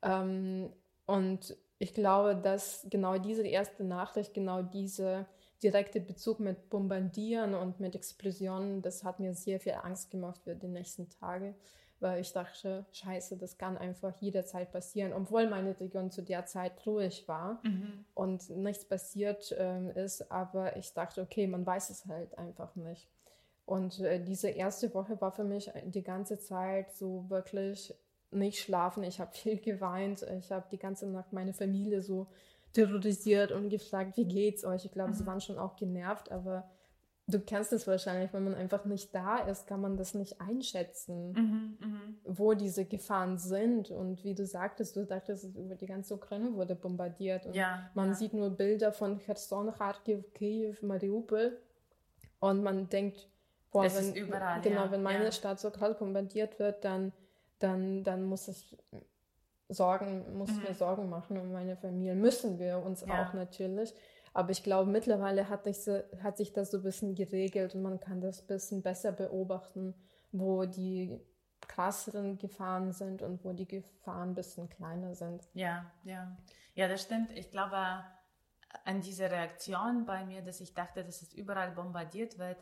Ähm, 0.00 0.72
und 1.06 1.56
ich 1.78 1.92
glaube, 1.92 2.36
dass 2.36 2.86
genau 2.88 3.18
diese 3.18 3.46
erste 3.46 3.84
Nachricht, 3.84 4.32
genau 4.32 4.62
diese 4.62 5.26
direkte 5.62 6.00
Bezug 6.00 6.38
mit 6.38 6.70
Bombardieren 6.70 7.54
und 7.54 7.80
mit 7.80 7.96
Explosionen, 7.96 8.80
das 8.80 9.02
hat 9.02 9.18
mir 9.18 9.34
sehr 9.34 9.58
viel 9.58 9.74
Angst 9.82 10.10
gemacht 10.10 10.40
für 10.44 10.54
die 10.54 10.68
nächsten 10.68 11.08
Tage, 11.08 11.54
weil 11.98 12.20
ich 12.20 12.32
dachte, 12.32 12.86
scheiße, 12.92 13.36
das 13.38 13.58
kann 13.58 13.76
einfach 13.76 14.14
jederzeit 14.20 14.70
passieren, 14.70 15.12
obwohl 15.12 15.48
meine 15.48 15.78
Region 15.80 16.10
zu 16.10 16.22
der 16.22 16.46
Zeit 16.46 16.86
ruhig 16.86 17.26
war 17.26 17.60
mhm. 17.64 18.04
und 18.14 18.50
nichts 18.50 18.84
passiert 18.84 19.54
ähm, 19.58 19.90
ist, 19.90 20.30
aber 20.30 20.76
ich 20.76 20.92
dachte, 20.92 21.22
okay, 21.22 21.46
man 21.46 21.66
weiß 21.66 21.90
es 21.90 22.06
halt 22.06 22.38
einfach 22.38 22.76
nicht. 22.76 23.08
Und 23.66 24.00
äh, 24.00 24.22
diese 24.22 24.48
erste 24.48 24.94
Woche 24.94 25.20
war 25.20 25.32
für 25.32 25.44
mich 25.44 25.70
die 25.84 26.04
ganze 26.04 26.38
Zeit 26.38 26.92
so 26.92 27.28
wirklich 27.28 27.92
nicht 28.30 28.60
schlafen. 28.60 29.02
Ich 29.02 29.20
habe 29.20 29.32
viel 29.34 29.58
geweint. 29.58 30.24
Ich 30.38 30.50
habe 30.50 30.66
die 30.70 30.78
ganze 30.78 31.06
Nacht 31.06 31.32
meine 31.32 31.52
Familie 31.52 32.00
so 32.00 32.28
terrorisiert 32.72 33.52
und 33.52 33.68
gefragt, 33.68 34.16
wie 34.16 34.26
geht's 34.26 34.64
euch? 34.64 34.84
Ich 34.84 34.92
glaube, 34.92 35.10
mhm. 35.10 35.14
sie 35.14 35.26
waren 35.26 35.40
schon 35.40 35.58
auch 35.58 35.76
genervt, 35.76 36.30
aber 36.30 36.68
du 37.26 37.40
kennst 37.40 37.72
es 37.72 37.86
wahrscheinlich, 37.86 38.32
wenn 38.32 38.44
man 38.44 38.54
einfach 38.54 38.84
nicht 38.84 39.14
da 39.14 39.38
ist, 39.38 39.66
kann 39.66 39.80
man 39.80 39.96
das 39.96 40.14
nicht 40.14 40.40
einschätzen, 40.40 41.32
mhm, 41.32 41.78
mh. 41.80 42.00
wo 42.24 42.54
diese 42.54 42.84
Gefahren 42.84 43.38
sind. 43.38 43.90
Und 43.90 44.22
wie 44.24 44.34
du 44.34 44.46
sagtest, 44.46 44.94
du 44.94 45.04
dachtest, 45.04 45.56
über 45.56 45.74
die 45.74 45.86
ganze 45.86 46.14
Ukraine 46.14 46.54
wurde 46.54 46.76
bombardiert. 46.76 47.46
Und 47.46 47.54
ja, 47.54 47.90
man 47.94 48.08
ja. 48.08 48.14
sieht 48.14 48.32
nur 48.32 48.50
Bilder 48.50 48.92
von 48.92 49.18
Cherson, 49.18 49.72
Kharkiv, 49.72 50.32
Kiew, 50.34 50.74
Mariupol. 50.82 51.58
Und 52.38 52.62
man 52.62 52.88
denkt, 52.88 53.26
boah, 53.70 53.84
das 53.84 53.96
wenn, 53.96 54.14
überall, 54.14 54.60
genau, 54.60 54.84
ja. 54.84 54.90
wenn 54.90 55.02
meine 55.02 55.32
Stadt 55.32 55.60
so 55.60 55.70
krass 55.70 55.98
bombardiert 55.98 56.58
wird, 56.58 56.84
dann 56.84 57.12
dann, 57.58 58.04
dann 58.04 58.24
muss 58.24 58.48
ich 58.48 58.76
Sorgen, 59.68 60.36
muss 60.36 60.50
mhm. 60.50 60.62
mir 60.62 60.74
Sorgen 60.74 61.08
machen 61.08 61.38
um 61.38 61.52
meine 61.52 61.76
Familie. 61.76 62.14
Müssen 62.14 62.58
wir 62.58 62.78
uns 62.78 63.04
ja. 63.04 63.22
auch 63.22 63.32
natürlich. 63.32 63.92
Aber 64.32 64.50
ich 64.50 64.62
glaube, 64.62 64.90
mittlerweile 64.90 65.48
hat, 65.48 65.64
sich, 65.64 65.78
hat 66.22 66.36
sich 66.36 66.52
das 66.52 66.70
so 66.70 66.78
ein 66.78 66.82
bisschen 66.82 67.14
geregelt 67.14 67.74
und 67.74 67.82
man 67.82 67.98
kann 67.98 68.20
das 68.20 68.42
ein 68.42 68.46
bisschen 68.46 68.82
besser 68.82 69.12
beobachten, 69.12 69.94
wo 70.30 70.66
die 70.66 71.18
krasseren 71.66 72.38
Gefahren 72.38 72.92
sind 72.92 73.22
und 73.22 73.44
wo 73.44 73.52
die 73.52 73.66
Gefahren 73.66 74.30
ein 74.30 74.34
bisschen 74.34 74.68
kleiner 74.68 75.14
sind. 75.14 75.48
Ja, 75.54 75.90
ja. 76.04 76.36
Ja, 76.74 76.86
das 76.86 77.02
stimmt. 77.02 77.30
Ich 77.32 77.50
glaube 77.50 78.04
an 78.84 79.00
diese 79.00 79.30
Reaktion 79.30 80.04
bei 80.04 80.24
mir, 80.26 80.42
dass 80.42 80.60
ich 80.60 80.74
dachte, 80.74 81.02
dass 81.02 81.22
es 81.22 81.32
überall 81.32 81.70
bombardiert 81.70 82.38
wird. 82.38 82.58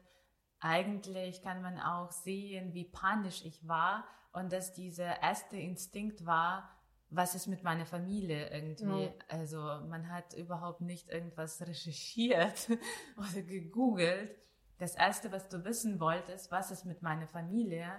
Eigentlich 0.67 1.43
kann 1.43 1.61
man 1.61 1.79
auch 1.79 2.11
sehen, 2.11 2.73
wie 2.73 2.85
panisch 2.85 3.45
ich 3.45 3.69
war 3.69 4.03
und 4.33 4.51
dass 4.51 4.73
dieser 4.73 5.21
erste 5.21 5.59
Instinkt 5.59 6.25
war, 6.25 6.71
was 7.11 7.35
ist 7.35 7.49
mit 7.49 7.63
meiner 7.63 7.85
Familie 7.85 8.49
irgendwie. 8.49 9.05
Ja. 9.05 9.13
Also 9.29 9.59
man 9.59 10.09
hat 10.11 10.33
überhaupt 10.33 10.81
nicht 10.81 11.11
irgendwas 11.11 11.61
recherchiert 11.61 12.71
oder 13.19 13.43
gegoogelt. 13.43 14.35
Das 14.79 14.95
erste, 14.95 15.31
was 15.33 15.51
du 15.51 15.63
wissen 15.67 16.01
wolltest, 16.01 16.51
was 16.51 16.71
ist 16.71 16.87
mit 16.87 17.03
meiner 17.03 17.27
Familie 17.27 17.91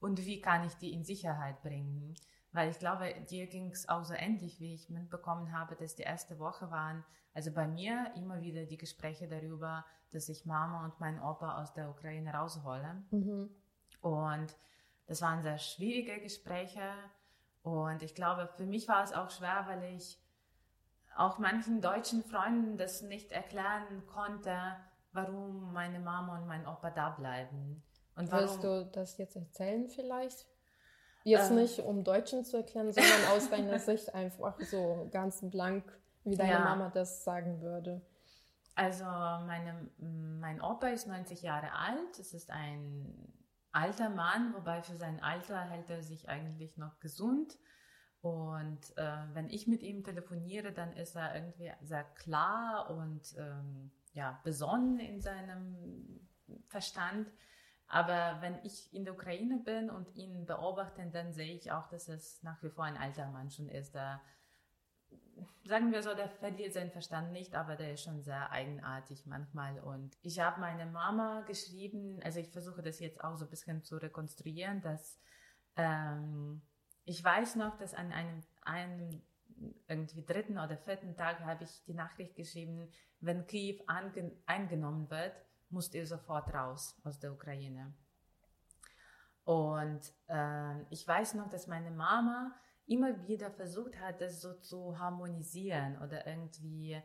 und 0.00 0.26
wie 0.26 0.40
kann 0.40 0.66
ich 0.66 0.74
die 0.74 0.92
in 0.92 1.04
Sicherheit 1.04 1.62
bringen. 1.62 2.16
Weil 2.50 2.70
ich 2.70 2.80
glaube, 2.80 3.14
dir 3.30 3.46
ging 3.46 3.70
es 3.70 3.88
auch 3.88 4.04
so 4.04 4.14
ähnlich, 4.14 4.58
wie 4.58 4.74
ich 4.74 4.90
mitbekommen 4.90 5.52
habe, 5.52 5.76
dass 5.76 5.94
die 5.94 6.02
erste 6.02 6.40
Woche 6.40 6.68
waren, 6.72 7.04
also 7.38 7.52
bei 7.52 7.68
mir 7.68 8.10
immer 8.16 8.42
wieder 8.42 8.66
die 8.66 8.76
Gespräche 8.76 9.28
darüber, 9.28 9.84
dass 10.10 10.28
ich 10.28 10.44
Mama 10.44 10.84
und 10.84 10.98
meinen 10.98 11.22
Opa 11.22 11.62
aus 11.62 11.72
der 11.72 11.88
Ukraine 11.88 12.34
raushole. 12.34 13.00
Mhm. 13.12 13.48
Und 14.00 14.56
das 15.06 15.22
waren 15.22 15.44
sehr 15.44 15.58
schwierige 15.58 16.20
Gespräche 16.20 16.82
und 17.62 18.02
ich 18.02 18.16
glaube, 18.16 18.48
für 18.56 18.66
mich 18.66 18.88
war 18.88 19.04
es 19.04 19.12
auch 19.12 19.30
schwer, 19.30 19.66
weil 19.68 19.84
ich 19.94 20.18
auch 21.16 21.38
manchen 21.38 21.80
deutschen 21.80 22.24
Freunden 22.24 22.76
das 22.76 23.02
nicht 23.02 23.30
erklären 23.30 24.04
konnte, 24.08 24.58
warum 25.12 25.72
meine 25.72 26.00
Mama 26.00 26.38
und 26.38 26.48
mein 26.48 26.66
Opa 26.66 26.90
da 26.90 27.10
bleiben. 27.10 27.84
Und 28.16 28.32
warum, 28.32 28.48
Willst 28.48 28.64
du 28.64 28.90
das 28.92 29.16
jetzt 29.16 29.36
erzählen 29.36 29.88
vielleicht? 29.88 30.48
Jetzt 31.22 31.52
äh, 31.52 31.54
nicht, 31.54 31.78
um 31.78 32.02
Deutschen 32.02 32.44
zu 32.44 32.56
erklären, 32.56 32.90
sondern 32.92 33.26
aus 33.36 33.48
deiner 33.48 33.78
Sicht 33.78 34.12
einfach 34.12 34.60
so 34.60 35.06
ganz 35.12 35.38
blank, 35.48 35.84
wie 36.30 36.36
deine 36.36 36.52
ja. 36.52 36.64
Mama 36.64 36.90
das 36.90 37.24
sagen 37.24 37.60
würde. 37.60 38.02
Also 38.74 39.04
meine, 39.04 39.90
mein 39.98 40.60
Opa 40.60 40.88
ist 40.88 41.08
90 41.08 41.42
Jahre 41.42 41.72
alt. 41.72 42.18
Es 42.18 42.32
ist 42.32 42.50
ein 42.50 43.32
alter 43.72 44.08
Mann, 44.08 44.54
wobei 44.54 44.82
für 44.82 44.94
sein 44.94 45.22
Alter 45.22 45.60
hält 45.60 45.90
er 45.90 46.02
sich 46.02 46.28
eigentlich 46.28 46.76
noch 46.76 47.00
gesund. 47.00 47.58
Und 48.20 48.96
äh, 48.96 49.16
wenn 49.32 49.48
ich 49.48 49.66
mit 49.66 49.82
ihm 49.82 50.04
telefoniere, 50.04 50.72
dann 50.72 50.92
ist 50.92 51.16
er 51.16 51.34
irgendwie 51.34 51.72
sehr 51.82 52.04
klar 52.04 52.90
und 52.90 53.34
ähm, 53.38 53.90
ja, 54.12 54.40
besonnen 54.42 54.98
in 54.98 55.20
seinem 55.20 56.28
Verstand. 56.66 57.32
Aber 57.86 58.38
wenn 58.40 58.58
ich 58.64 58.92
in 58.92 59.04
der 59.04 59.14
Ukraine 59.14 59.58
bin 59.58 59.88
und 59.88 60.14
ihn 60.14 60.44
beobachte, 60.46 61.06
dann 61.10 61.32
sehe 61.32 61.54
ich 61.54 61.72
auch, 61.72 61.88
dass 61.88 62.08
es 62.08 62.42
nach 62.42 62.62
wie 62.62 62.70
vor 62.70 62.84
ein 62.84 62.96
alter 62.96 63.28
Mann 63.30 63.50
schon 63.50 63.68
ist, 63.68 63.94
der 63.94 64.20
sagen 65.64 65.92
wir 65.92 66.02
so, 66.02 66.14
der 66.14 66.28
verliert 66.28 66.72
seinen 66.72 66.90
Verstand 66.90 67.32
nicht, 67.32 67.54
aber 67.54 67.76
der 67.76 67.94
ist 67.94 68.02
schon 68.02 68.22
sehr 68.22 68.50
eigenartig 68.50 69.26
manchmal. 69.26 69.78
Und 69.80 70.16
ich 70.22 70.40
habe 70.40 70.60
meine 70.60 70.86
Mama 70.86 71.42
geschrieben, 71.42 72.20
also 72.22 72.40
ich 72.40 72.48
versuche 72.48 72.82
das 72.82 73.00
jetzt 73.00 73.22
auch 73.22 73.36
so 73.36 73.44
ein 73.44 73.50
bisschen 73.50 73.82
zu 73.84 73.96
rekonstruieren, 73.96 74.80
dass 74.80 75.18
ähm, 75.76 76.62
ich 77.04 77.22
weiß 77.22 77.56
noch, 77.56 77.78
dass 77.78 77.94
an 77.94 78.12
einem, 78.12 78.42
einem 78.62 79.22
irgendwie 79.88 80.24
dritten 80.24 80.58
oder 80.58 80.76
vierten 80.76 81.16
Tag 81.16 81.40
habe 81.40 81.64
ich 81.64 81.82
die 81.86 81.94
Nachricht 81.94 82.36
geschrieben, 82.36 82.88
wenn 83.20 83.46
Kiew 83.46 83.78
eingenommen 84.46 85.10
wird, 85.10 85.34
musst 85.70 85.94
ihr 85.94 86.06
sofort 86.06 86.52
raus 86.54 86.96
aus 87.04 87.18
der 87.18 87.32
Ukraine. 87.32 87.94
Und 89.44 90.12
äh, 90.28 90.82
ich 90.90 91.06
weiß 91.08 91.34
noch, 91.34 91.48
dass 91.48 91.66
meine 91.66 91.90
Mama 91.90 92.54
immer 92.88 93.26
wieder 93.28 93.50
versucht 93.50 93.98
hat, 94.00 94.20
das 94.20 94.40
so 94.40 94.54
zu 94.54 94.98
harmonisieren 94.98 96.00
oder 96.02 96.26
irgendwie 96.26 97.00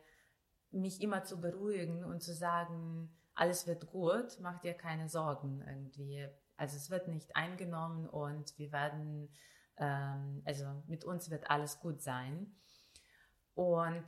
mich 0.71 1.01
immer 1.01 1.23
zu 1.23 1.39
beruhigen 1.39 2.03
und 2.03 2.21
zu 2.21 2.33
sagen, 2.33 3.15
alles 3.35 3.67
wird 3.67 3.87
gut, 3.87 4.39
mach 4.41 4.59
dir 4.59 4.73
keine 4.73 5.09
Sorgen 5.09 5.63
irgendwie. 5.67 6.27
Also 6.57 6.77
es 6.77 6.89
wird 6.89 7.07
nicht 7.07 7.35
eingenommen 7.35 8.07
und 8.07 8.57
wir 8.57 8.71
werden, 8.71 9.29
ähm, 9.77 10.41
also 10.45 10.65
mit 10.87 11.03
uns 11.03 11.29
wird 11.29 11.49
alles 11.49 11.79
gut 11.79 12.01
sein. 12.01 12.55
Und 13.55 14.05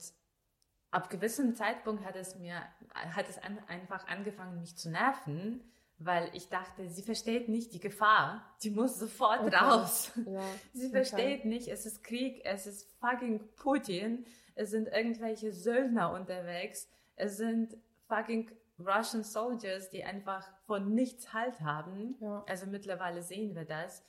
ab 0.92 1.10
gewissem 1.10 1.56
Zeitpunkt 1.56 2.06
hat 2.06 2.16
es 2.16 2.36
mir, 2.36 2.62
hat 2.94 3.30
es 3.30 3.38
an, 3.38 3.60
einfach 3.68 4.08
angefangen, 4.08 4.60
mich 4.60 4.78
zu 4.78 4.90
nerven, 4.90 5.72
weil 5.98 6.30
ich 6.34 6.50
dachte, 6.50 6.90
sie 6.90 7.04
versteht 7.04 7.48
nicht 7.48 7.74
die 7.74 7.80
Gefahr, 7.80 8.56
die 8.64 8.70
muss 8.70 9.00
sofort 9.00 9.42
okay. 9.42 9.56
raus. 9.56 10.12
Ja, 10.26 10.44
sie 10.74 10.90
versteht 10.90 11.40
okay. 11.40 11.48
nicht, 11.48 11.68
es 11.68 11.86
ist 11.86 12.04
Krieg, 12.04 12.42
es 12.44 12.68
ist 12.68 12.92
fucking 13.00 13.42
Putin, 13.56 14.26
es 14.56 14.72
sind 14.72 14.88
irgendwelche 14.88 15.54
Söldner 15.54 16.12
unterwegs, 16.12 16.90
es 17.16 17.38
sind 17.38 17.78
fucking 18.08 18.52
Russian 18.80 19.24
Soldiers, 19.24 19.90
die 19.90 20.04
einfach 20.04 20.46
von 20.66 20.94
nichts 20.94 21.34
Halt 21.34 21.62
haben. 21.62 22.18
Ja. 22.20 22.44
Also 22.48 22.66
mittlerweile 22.66 23.22
sehen 23.22 23.56
wir 23.56 23.66
das. 23.66 24.04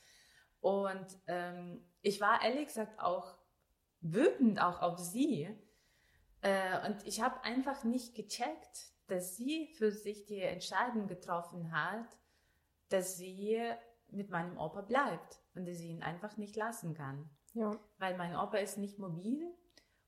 Und 0.59 1.05
ähm, 1.27 1.85
ich 2.01 2.19
war 2.19 2.43
ehrlich 2.43 2.67
gesagt 2.67 2.99
auch 2.99 3.37
wütend 4.01 4.61
auch 4.61 4.81
auf 4.81 4.99
sie. 4.99 5.47
Äh, 6.41 6.87
und 6.87 7.05
ich 7.05 7.21
habe 7.21 7.43
einfach 7.43 7.83
nicht 7.83 8.15
gecheckt, 8.15 8.91
dass 9.07 9.37
sie 9.37 9.67
für 9.77 9.91
sich 9.91 10.25
die 10.25 10.41
Entscheidung 10.41 11.07
getroffen 11.07 11.71
hat, 11.71 12.17
dass 12.89 13.17
sie 13.17 13.59
mit 14.09 14.29
meinem 14.29 14.57
Opa 14.57 14.81
bleibt 14.81 15.41
und 15.55 15.67
dass 15.67 15.77
sie 15.77 15.89
ihn 15.89 16.03
einfach 16.03 16.37
nicht 16.37 16.55
lassen 16.55 16.93
kann. 16.93 17.29
Ja. 17.53 17.77
Weil 17.97 18.17
mein 18.17 18.35
Opa 18.35 18.57
ist 18.57 18.77
nicht 18.77 18.99
mobil 18.99 19.53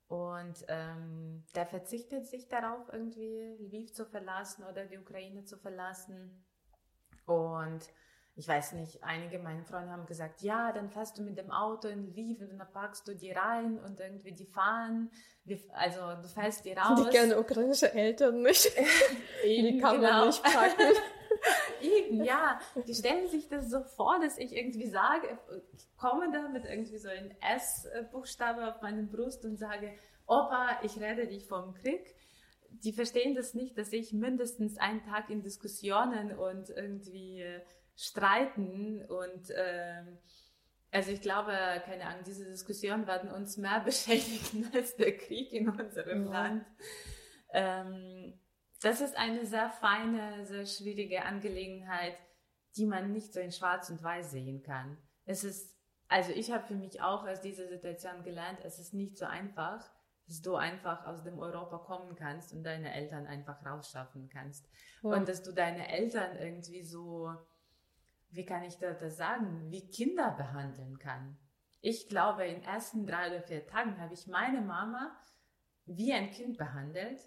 und 0.08 0.66
ähm, 0.68 1.46
der 1.56 1.66
verzichtet 1.66 2.28
sich 2.28 2.48
darauf, 2.48 2.92
irgendwie 2.92 3.58
Lviv 3.60 3.94
zu 3.94 4.06
verlassen 4.06 4.64
oder 4.64 4.86
die 4.86 4.98
Ukraine 4.98 5.46
zu 5.46 5.58
verlassen. 5.58 6.46
Und 7.26 7.88
ich 8.40 8.48
weiß 8.48 8.72
nicht, 8.72 9.04
einige 9.04 9.38
meiner 9.38 9.66
Freunde 9.66 9.92
haben 9.92 10.06
gesagt, 10.06 10.42
ja, 10.44 10.72
dann 10.72 10.90
fährst 10.90 11.18
du 11.18 11.24
mit 11.24 11.38
dem 11.38 11.52
Auto 11.52 11.90
in 11.90 12.08
Lviv 12.08 12.40
und 12.40 12.58
dann 12.58 12.72
packst 12.72 13.06
du 13.06 13.14
die 13.14 13.32
rein 13.32 13.78
und 13.80 14.00
irgendwie 14.00 14.32
die 14.32 14.46
fahren. 14.46 15.12
Also 15.74 16.00
du 16.22 16.28
fährst 16.30 16.64
die 16.64 16.72
raus. 16.72 17.04
Die 17.04 17.10
gerne 17.10 17.38
ukrainische 17.38 17.94
Eltern 17.94 18.42
nicht. 18.42 18.72
die 19.44 19.78
kann 19.80 19.98
genau. 19.98 20.20
man 20.20 20.28
nicht 20.28 20.42
packen. 20.42 20.96
Eben, 21.82 22.24
ja. 22.24 22.62
Die 22.88 22.96
stellen 22.96 23.28
sich 23.28 23.50
das 23.50 23.70
so 23.70 23.84
vor, 23.84 24.18
dass 24.22 24.38
ich 24.38 24.56
irgendwie 24.56 24.88
sage, 24.88 25.38
ich 25.74 25.98
komme 25.98 26.32
da 26.32 26.48
mit 26.48 26.64
irgendwie 26.64 26.98
so 26.98 27.10
einem 27.10 27.32
S-Buchstabe 27.42 28.70
auf 28.70 28.82
meiner 28.82 29.04
Brust 29.04 29.44
und 29.44 29.58
sage, 29.58 29.92
Opa, 30.28 30.80
ich 30.84 30.98
rette 31.02 31.28
dich 31.28 31.46
vom 31.46 31.74
Krieg. 31.74 32.16
Die 32.70 32.94
verstehen 32.94 33.36
das 33.36 33.54
nicht, 33.54 33.78
dass 33.78 33.92
ich 33.92 34.14
mindestens 34.14 34.78
einen 34.78 35.04
Tag 35.04 35.30
in 35.30 35.42
Diskussionen 35.42 36.32
und 36.38 36.70
irgendwie 36.70 37.44
streiten 38.00 39.04
und 39.06 39.52
ähm, 39.56 40.18
also 40.92 41.12
ich 41.12 41.22
glaube, 41.22 41.52
keine 41.86 42.06
Ahnung, 42.06 42.24
diese 42.26 42.46
Diskussionen 42.46 43.06
werden 43.06 43.30
uns 43.30 43.58
mehr 43.58 43.80
beschädigen 43.86 44.72
als 44.74 44.96
der 44.96 45.18
Krieg 45.18 45.52
in 45.52 45.70
unserem 45.70 46.26
ja. 46.26 46.32
Land. 46.32 46.66
Ähm, 47.52 48.40
das 48.82 49.02
ist 49.02 49.18
eine 49.18 49.46
sehr 49.46 49.70
feine, 49.70 50.46
sehr 50.46 50.66
schwierige 50.66 51.26
Angelegenheit, 51.26 52.18
die 52.78 52.86
man 52.86 53.12
nicht 53.12 53.34
so 53.34 53.40
in 53.40 53.52
Schwarz 53.52 53.90
und 53.90 54.02
Weiß 54.02 54.32
sehen 54.32 54.64
kann. 54.64 54.98
Es 55.26 55.44
ist, 55.44 55.78
also 56.08 56.32
ich 56.32 56.52
habe 56.52 56.66
für 56.66 56.76
mich 56.76 57.02
auch 57.02 57.28
aus 57.28 57.42
dieser 57.42 57.68
Situation 57.68 58.24
gelernt, 58.24 58.60
es 58.64 58.80
ist 58.80 58.94
nicht 58.94 59.18
so 59.18 59.26
einfach, 59.26 59.92
dass 60.26 60.42
du 60.42 60.56
einfach 60.56 61.06
aus 61.06 61.24
dem 61.24 61.40
Europa 61.40 61.80
kommen 61.80 62.16
kannst 62.16 62.54
und 62.54 62.64
deine 62.64 62.94
Eltern 62.94 63.28
einfach 63.28 63.66
rausschaffen 63.66 64.30
kannst. 64.30 64.70
Ja. 65.04 65.10
Und 65.10 65.28
dass 65.28 65.44
du 65.44 65.52
deine 65.52 65.92
Eltern 65.92 66.38
irgendwie 66.38 66.84
so 66.84 67.36
wie 68.32 68.46
kann 68.46 68.64
ich 68.64 68.78
das 68.78 69.18
sagen, 69.18 69.70
wie 69.70 69.90
Kinder 69.90 70.32
behandeln 70.32 71.00
kann. 71.00 71.38
Ich 71.82 72.08
glaube, 72.08 72.46
in 72.46 72.56
den 72.56 72.64
ersten 72.64 73.06
drei 73.06 73.30
oder 73.30 73.42
vier 73.42 73.66
Tagen 73.66 74.00
habe 74.00 74.14
ich 74.14 74.28
meine 74.28 74.62
Mama 74.62 75.16
wie 75.86 76.14
ein 76.14 76.30
Kind 76.30 76.58
behandelt, 76.58 77.20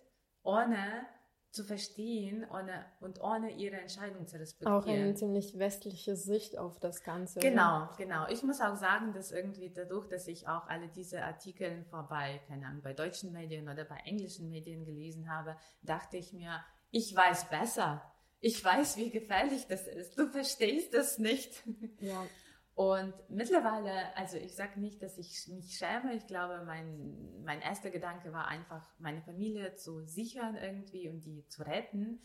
ohne 0.42 1.07
zu 1.53 1.64
verstehen 1.64 2.46
ohne, 2.50 2.86
und 3.00 3.20
ohne 3.20 3.50
ihre 3.50 3.76
Entscheidung 3.76 4.26
zu 4.26 4.38
respektieren. 4.38 4.74
Auch 4.74 4.86
eine 4.86 5.14
ziemlich 5.14 5.59
westliche 5.59 6.16
Sicht 6.16 6.57
auf 6.57 6.80
das 6.80 7.03
Ganze. 7.03 7.40
Genau, 7.40 7.84
oder? 7.84 7.94
genau. 7.98 8.26
Ich 8.28 8.42
muss 8.42 8.62
auch 8.62 8.76
sagen, 8.76 9.12
dass 9.12 9.32
irgendwie 9.32 9.70
dadurch, 9.70 10.09
dass 10.09 10.28
ich 10.28 10.48
auch 10.48 10.66
alle 10.66 10.88
diese 10.88 11.22
Artikel 11.22 11.84
vorbei, 11.84 12.40
keine 12.48 12.66
Ahnung, 12.66 12.80
bei 12.80 12.94
deutschen 12.94 13.32
Medien 13.32 13.68
oder 13.68 13.84
bei 13.84 13.96
englischen 14.07 14.48
Medien 14.48 14.86
gelesen 14.86 15.30
habe, 15.30 15.57
dachte 15.82 16.16
ich 16.16 16.32
mir, 16.32 16.64
ich 16.90 17.14
weiß 17.14 17.50
besser 17.50 18.03
ich 18.43 18.62
weiß, 18.62 18.97
wie 18.97 19.11
gefährlich 19.11 19.66
das 19.68 19.86
ist. 19.86 20.18
Du 20.18 20.26
verstehst 20.26 20.93
das 20.93 21.18
nicht. 21.18 21.62
Ja. 22.01 22.26
Und 22.74 23.14
mittlerweile, 23.28 24.16
also 24.16 24.36
ich 24.36 24.57
sage 24.57 24.80
nicht, 24.80 25.01
dass 25.01 25.16
ich 25.16 25.47
mich 25.49 25.76
schäme. 25.76 26.14
Ich 26.14 26.26
glaube, 26.26 26.64
mein, 26.64 27.43
mein 27.45 27.61
erster 27.61 27.90
Gedanke 27.90 28.32
war 28.32 28.49
einfach, 28.49 28.84
meine 28.99 29.22
Familie 29.22 29.76
zu 29.76 30.05
sichern 30.07 30.57
irgendwie 30.57 31.09
und 31.09 31.20
die 31.20 31.47
zu 31.47 31.62
retten. 31.62 32.20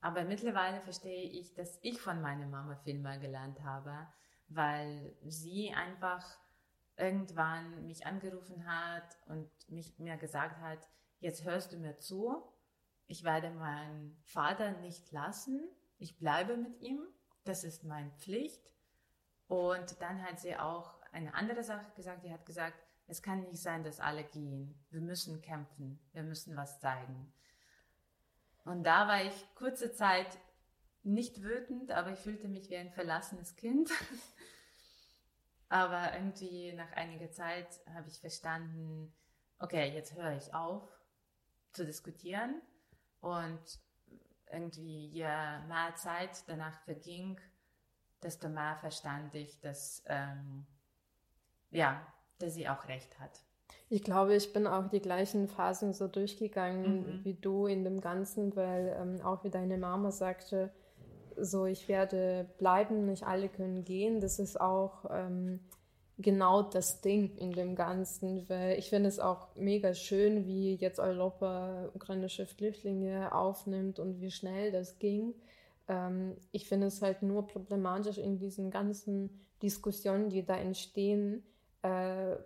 Aber 0.00 0.24
mittlerweile 0.24 0.80
verstehe 0.80 1.28
ich, 1.28 1.52
dass 1.52 1.78
ich 1.82 2.00
von 2.00 2.22
meiner 2.22 2.46
Mama 2.46 2.76
viel 2.76 2.98
mehr 2.98 3.18
gelernt 3.18 3.62
habe, 3.62 4.08
weil 4.48 5.14
sie 5.26 5.72
einfach 5.74 6.24
irgendwann 6.96 7.86
mich 7.86 8.06
angerufen 8.06 8.64
hat 8.66 9.18
und 9.26 9.50
mich, 9.68 9.98
mir 9.98 10.16
gesagt 10.16 10.60
hat, 10.60 10.88
jetzt 11.20 11.44
hörst 11.44 11.72
du 11.72 11.76
mir 11.76 11.98
zu 11.98 12.51
ich 13.12 13.24
werde 13.24 13.50
meinen 13.50 14.16
Vater 14.24 14.72
nicht 14.78 15.12
lassen. 15.12 15.68
Ich 15.98 16.16
bleibe 16.16 16.56
mit 16.56 16.80
ihm. 16.80 17.06
Das 17.44 17.62
ist 17.62 17.84
meine 17.84 18.10
Pflicht. 18.12 18.72
Und 19.48 20.00
dann 20.00 20.22
hat 20.22 20.40
sie 20.40 20.56
auch 20.56 20.94
eine 21.12 21.34
andere 21.34 21.62
Sache 21.62 21.92
gesagt. 21.94 22.24
Die 22.24 22.32
hat 22.32 22.46
gesagt, 22.46 22.78
es 23.06 23.20
kann 23.20 23.42
nicht 23.42 23.60
sein, 23.60 23.84
dass 23.84 24.00
alle 24.00 24.24
gehen. 24.24 24.82
Wir 24.88 25.02
müssen 25.02 25.42
kämpfen. 25.42 26.00
Wir 26.14 26.22
müssen 26.22 26.56
was 26.56 26.80
zeigen. 26.80 27.34
Und 28.64 28.84
da 28.84 29.06
war 29.06 29.22
ich 29.22 29.54
kurze 29.56 29.92
Zeit 29.92 30.38
nicht 31.02 31.42
wütend, 31.42 31.90
aber 31.90 32.12
ich 32.12 32.18
fühlte 32.18 32.48
mich 32.48 32.70
wie 32.70 32.78
ein 32.78 32.92
verlassenes 32.92 33.56
Kind. 33.56 33.90
aber 35.68 36.14
irgendwie 36.14 36.72
nach 36.72 36.92
einiger 36.92 37.30
Zeit 37.30 37.68
habe 37.92 38.08
ich 38.08 38.20
verstanden, 38.20 39.12
okay, 39.58 39.92
jetzt 39.92 40.14
höre 40.16 40.34
ich 40.34 40.54
auf 40.54 40.88
zu 41.74 41.84
diskutieren 41.84 42.62
und 43.22 43.80
irgendwie, 44.52 45.06
je 45.06 45.24
mehr 45.24 45.94
Zeit 45.96 46.44
danach 46.46 46.78
verging, 46.80 47.40
desto 48.22 48.48
mehr 48.48 48.76
verstand 48.76 49.34
ich, 49.34 49.58
dass, 49.60 50.02
ähm, 50.06 50.66
ja, 51.70 52.06
dass 52.38 52.54
sie 52.54 52.68
auch 52.68 52.86
recht 52.88 53.18
hat. 53.18 53.40
Ich 53.88 54.02
glaube, 54.02 54.34
ich 54.34 54.52
bin 54.52 54.66
auch 54.66 54.88
die 54.88 55.00
gleichen 55.00 55.48
Phasen 55.48 55.92
so 55.94 56.08
durchgegangen 56.08 57.18
mhm. 57.18 57.24
wie 57.24 57.34
du 57.34 57.66
in 57.66 57.84
dem 57.84 58.00
Ganzen, 58.00 58.54
weil 58.56 58.96
ähm, 58.98 59.20
auch 59.22 59.44
wie 59.44 59.50
deine 59.50 59.78
Mama 59.78 60.10
sagte, 60.10 60.72
so 61.36 61.64
ich 61.64 61.88
werde 61.88 62.48
bleiben, 62.58 63.06
nicht 63.06 63.24
alle 63.24 63.48
können 63.48 63.84
gehen. 63.84 64.20
Das 64.20 64.38
ist 64.38 64.60
auch 64.60 65.06
ähm, 65.10 65.60
genau 66.22 66.62
das 66.62 67.00
Ding 67.00 67.36
in 67.36 67.52
dem 67.52 67.74
Ganzen, 67.74 68.48
weil 68.48 68.78
ich 68.78 68.88
finde 68.88 69.08
es 69.08 69.18
auch 69.18 69.54
mega 69.56 69.94
schön, 69.94 70.46
wie 70.46 70.74
jetzt 70.76 70.98
Europa 70.98 71.90
ukrainische 71.94 72.46
Flüchtlinge 72.46 73.34
aufnimmt 73.34 73.98
und 73.98 74.20
wie 74.20 74.30
schnell 74.30 74.72
das 74.72 74.98
ging. 74.98 75.34
Ähm, 75.88 76.36
ich 76.52 76.68
finde 76.68 76.86
es 76.86 77.02
halt 77.02 77.22
nur 77.22 77.46
problematisch 77.46 78.18
in 78.18 78.38
diesen 78.38 78.70
ganzen 78.70 79.30
Diskussionen, 79.62 80.30
die 80.30 80.44
da 80.44 80.56
entstehen, 80.56 81.42
äh, 81.82 82.36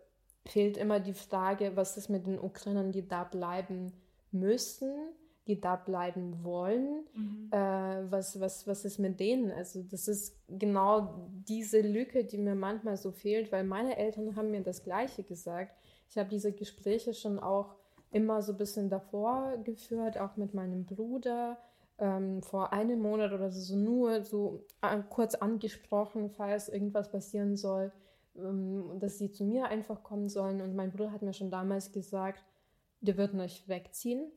fehlt 0.47 0.77
immer 0.77 1.01
die 1.01 1.15
Frage, 1.15 1.77
was 1.77 1.97
ist 1.97 2.09
mit 2.09 2.27
den 2.27 2.39
Ukrainern, 2.39 2.93
die 2.93 3.07
da 3.07 3.25
bleiben 3.25 3.93
müssen 4.33 4.93
die 5.47 5.61
da 5.61 5.77
bleiben 5.77 6.43
wollen. 6.43 7.05
Mhm. 7.15 7.49
Äh, 7.53 8.11
was, 8.11 8.41
was, 8.41 8.67
was 8.67 8.85
ist 8.85 8.99
mit 8.99 9.21
denen? 9.21 9.53
Also 9.53 9.83
das 9.83 10.09
ist 10.09 10.37
genau 10.49 11.29
diese 11.49 11.81
Lücke, 11.81 12.25
die 12.25 12.39
mir 12.39 12.55
manchmal 12.55 12.97
so 12.97 13.13
fehlt, 13.13 13.53
weil 13.53 13.65
meine 13.65 13.97
Eltern 13.97 14.35
haben 14.35 14.51
mir 14.51 14.63
das 14.63 14.83
Gleiche 14.83 15.23
gesagt. 15.23 15.77
Ich 16.09 16.19
habe 16.19 16.29
diese 16.29 16.53
Gespräche 16.53 17.15
schon 17.15 17.39
auch 17.39 17.77
immer 18.11 18.43
so 18.43 18.53
ein 18.53 18.59
bisschen 18.59 18.89
davor 18.89 19.57
geführt, 19.63 20.19
auch 20.19 20.37
mit 20.37 20.55
meinem 20.55 20.85
Bruder. 20.85 21.59
Ähm, 21.99 22.43
vor 22.43 22.75
einem 22.75 23.01
Monat 23.01 23.33
oder 23.33 23.51
so, 23.51 23.75
nur 23.75 24.23
so 24.23 24.67
äh, 24.83 24.99
kurz 25.09 25.35
angesprochen, 25.35 26.29
falls 26.29 26.69
irgendwas 26.69 27.11
passieren 27.11 27.57
soll, 27.57 27.91
ähm, 28.37 28.99
dass 28.99 29.17
sie 29.17 29.31
zu 29.31 29.45
mir 29.45 29.69
einfach 29.69 30.03
kommen 30.03 30.29
sollen. 30.29 30.61
Und 30.61 30.77
mein 30.77 30.91
Bruder 30.91 31.11
hat 31.11 31.23
mir 31.23 31.33
schon 31.33 31.51
damals 31.51 31.93
gesagt, 31.93 32.45
der 33.01 33.17
wird 33.17 33.33
nicht 33.33 33.67
wegziehen 33.69 34.31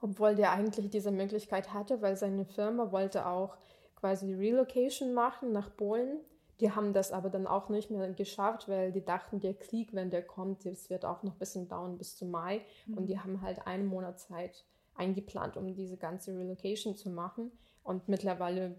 obwohl 0.00 0.34
der 0.34 0.52
eigentlich 0.52 0.90
diese 0.90 1.10
Möglichkeit 1.10 1.72
hatte, 1.72 2.02
weil 2.02 2.16
seine 2.16 2.44
Firma 2.44 2.92
wollte 2.92 3.26
auch 3.26 3.56
quasi 3.96 4.34
Relocation 4.34 5.12
machen 5.12 5.52
nach 5.52 5.74
Polen. 5.76 6.20
Die 6.60 6.72
haben 6.72 6.92
das 6.92 7.12
aber 7.12 7.30
dann 7.30 7.46
auch 7.46 7.68
nicht 7.68 7.90
mehr 7.90 8.12
geschafft, 8.12 8.68
weil 8.68 8.92
die 8.92 9.04
dachten, 9.04 9.40
der 9.40 9.54
Krieg, 9.54 9.94
wenn 9.94 10.10
der 10.10 10.22
kommt, 10.22 10.66
das 10.66 10.90
wird 10.90 11.04
auch 11.04 11.22
noch 11.22 11.32
ein 11.32 11.38
bisschen 11.38 11.68
dauern 11.68 11.96
bis 11.96 12.16
zum 12.16 12.30
Mai. 12.30 12.60
Mhm. 12.86 12.98
Und 12.98 13.06
die 13.06 13.18
haben 13.18 13.40
halt 13.40 13.66
einen 13.66 13.86
Monat 13.86 14.20
Zeit 14.20 14.64
eingeplant, 14.94 15.56
um 15.56 15.74
diese 15.74 15.96
ganze 15.96 16.36
Relocation 16.36 16.94
zu 16.96 17.08
machen. 17.10 17.50
Und 17.82 18.08
mittlerweile 18.08 18.76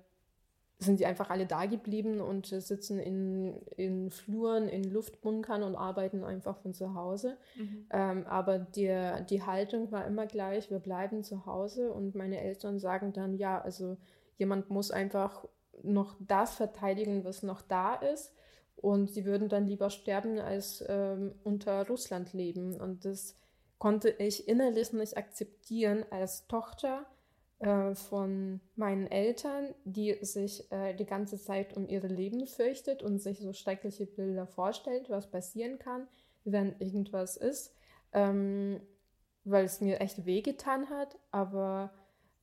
sind 0.83 0.99
die 0.99 1.05
einfach 1.05 1.29
alle 1.29 1.45
da 1.45 1.67
geblieben 1.67 2.21
und 2.21 2.47
sitzen 2.47 2.99
in, 2.99 3.55
in 3.77 4.09
Fluren, 4.09 4.67
in 4.67 4.83
Luftbunkern 4.83 5.61
und 5.61 5.75
arbeiten 5.75 6.23
einfach 6.23 6.57
von 6.57 6.73
zu 6.73 6.95
Hause. 6.95 7.37
Mhm. 7.55 7.85
Ähm, 7.91 8.25
aber 8.25 8.57
die, 8.57 8.91
die 9.29 9.43
Haltung 9.43 9.91
war 9.91 10.05
immer 10.07 10.25
gleich, 10.25 10.71
wir 10.71 10.79
bleiben 10.79 11.23
zu 11.23 11.45
Hause 11.45 11.91
und 11.91 12.15
meine 12.15 12.41
Eltern 12.41 12.79
sagen 12.79 13.13
dann, 13.13 13.35
ja, 13.35 13.61
also 13.61 13.97
jemand 14.37 14.71
muss 14.71 14.89
einfach 14.89 15.45
noch 15.83 16.15
das 16.19 16.55
verteidigen, 16.55 17.23
was 17.23 17.43
noch 17.43 17.61
da 17.61 17.95
ist. 17.95 18.33
Und 18.75 19.11
sie 19.11 19.25
würden 19.25 19.47
dann 19.47 19.67
lieber 19.67 19.91
sterben, 19.91 20.39
als 20.39 20.83
ähm, 20.87 21.35
unter 21.43 21.85
Russland 21.87 22.33
leben. 22.33 22.81
Und 22.81 23.05
das 23.05 23.35
konnte 23.77 24.09
ich 24.09 24.47
innerlich 24.47 24.91
nicht 24.93 25.15
akzeptieren 25.15 26.03
als 26.09 26.47
Tochter 26.47 27.05
äh, 27.61 27.95
von 27.95 28.59
meinen 28.75 29.07
Eltern, 29.07 29.73
die 29.85 30.17
sich 30.21 30.71
äh, 30.71 30.93
die 30.95 31.05
ganze 31.05 31.39
Zeit 31.39 31.77
um 31.77 31.87
ihre 31.87 32.07
Leben 32.07 32.47
fürchtet 32.47 33.03
und 33.03 33.19
sich 33.19 33.39
so 33.39 33.53
schreckliche 33.53 34.05
Bilder 34.05 34.47
vorstellt, 34.47 35.09
was 35.09 35.29
passieren 35.29 35.77
kann, 35.77 36.07
wenn 36.43 36.75
irgendwas 36.79 37.37
ist, 37.37 37.75
ähm, 38.13 38.81
weil 39.43 39.65
es 39.65 39.79
mir 39.79 40.01
echt 40.01 40.25
wehgetan 40.25 40.89
hat. 40.89 41.19
Aber 41.29 41.93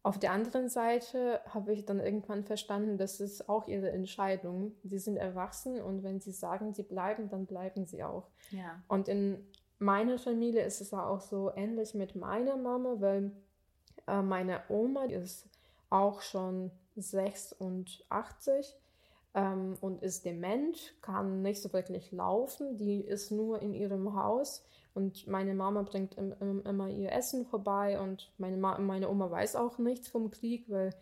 auf 0.02 0.18
der 0.18 0.32
anderen 0.32 0.68
Seite 0.68 1.40
habe 1.46 1.72
ich 1.72 1.84
dann 1.84 1.98
irgendwann 1.98 2.44
verstanden, 2.44 2.96
das 2.96 3.20
ist 3.20 3.48
auch 3.48 3.66
ihre 3.66 3.90
Entscheidung. 3.90 4.72
Sie 4.84 4.98
sind 4.98 5.16
erwachsen 5.16 5.80
und 5.80 6.02
wenn 6.04 6.20
sie 6.20 6.32
sagen, 6.32 6.72
sie 6.74 6.84
bleiben, 6.84 7.28
dann 7.28 7.46
bleiben 7.46 7.86
sie 7.86 8.04
auch. 8.04 8.30
Ja. 8.50 8.82
Und 8.86 9.08
in 9.08 9.44
meiner 9.78 10.18
Familie 10.18 10.62
ist 10.62 10.80
es 10.80 10.94
auch 10.94 11.20
so 11.20 11.50
ähnlich 11.54 11.94
mit 11.94 12.14
meiner 12.14 12.56
Mama, 12.56 12.96
weil 13.00 13.32
meine 14.06 14.62
Oma 14.68 15.04
ist 15.04 15.46
auch 15.90 16.22
schon 16.22 16.70
86 16.96 18.74
ähm, 19.34 19.76
und 19.80 20.02
ist 20.02 20.24
dement, 20.24 20.94
kann 21.02 21.42
nicht 21.42 21.62
so 21.62 21.72
wirklich 21.72 22.12
laufen. 22.12 22.76
Die 22.76 23.00
ist 23.00 23.30
nur 23.30 23.62
in 23.62 23.74
ihrem 23.74 24.14
Haus 24.14 24.64
und 24.94 25.26
meine 25.26 25.54
Mama 25.54 25.82
bringt 25.82 26.14
im, 26.16 26.34
im, 26.40 26.62
immer 26.64 26.88
ihr 26.88 27.12
Essen 27.12 27.46
vorbei 27.46 28.00
und 28.00 28.32
meine, 28.38 28.56
Ma 28.56 28.78
meine 28.78 29.08
Oma 29.08 29.30
weiß 29.30 29.56
auch 29.56 29.78
nichts 29.78 30.08
vom 30.08 30.30
Krieg, 30.30 30.64
weil 30.68 30.94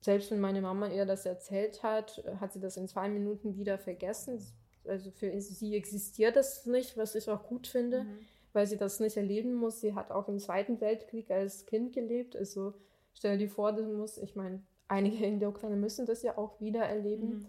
selbst 0.00 0.30
wenn 0.30 0.40
meine 0.40 0.60
Mama 0.60 0.88
ihr 0.88 1.06
das 1.06 1.26
erzählt 1.26 1.82
hat, 1.82 2.22
hat 2.40 2.52
sie 2.52 2.60
das 2.60 2.76
in 2.76 2.88
zwei 2.88 3.08
Minuten 3.08 3.56
wieder 3.56 3.78
vergessen. 3.78 4.40
Also 4.86 5.10
für 5.10 5.40
sie 5.40 5.76
existiert 5.76 6.36
das 6.36 6.66
nicht, 6.66 6.96
was 6.96 7.14
ich 7.14 7.28
auch 7.28 7.44
gut 7.44 7.66
finde, 7.66 8.04
mhm. 8.04 8.18
Weil 8.52 8.66
sie 8.66 8.76
das 8.76 9.00
nicht 9.00 9.16
erleben 9.16 9.54
muss. 9.54 9.80
Sie 9.80 9.94
hat 9.94 10.10
auch 10.10 10.28
im 10.28 10.38
Zweiten 10.38 10.80
Weltkrieg 10.80 11.30
als 11.30 11.66
Kind 11.66 11.92
gelebt. 11.92 12.36
Also 12.36 12.74
stell 13.12 13.38
dir 13.38 13.48
vor, 13.48 13.72
das 13.72 13.86
muss, 13.86 14.18
ich 14.18 14.36
meine, 14.36 14.62
einige 14.88 15.24
in 15.24 15.40
der 15.40 15.50
Ukraine 15.50 15.76
müssen 15.76 16.06
das 16.06 16.22
ja 16.22 16.36
auch 16.38 16.60
wieder 16.60 16.82
erleben. 16.82 17.28
Mhm. 17.28 17.46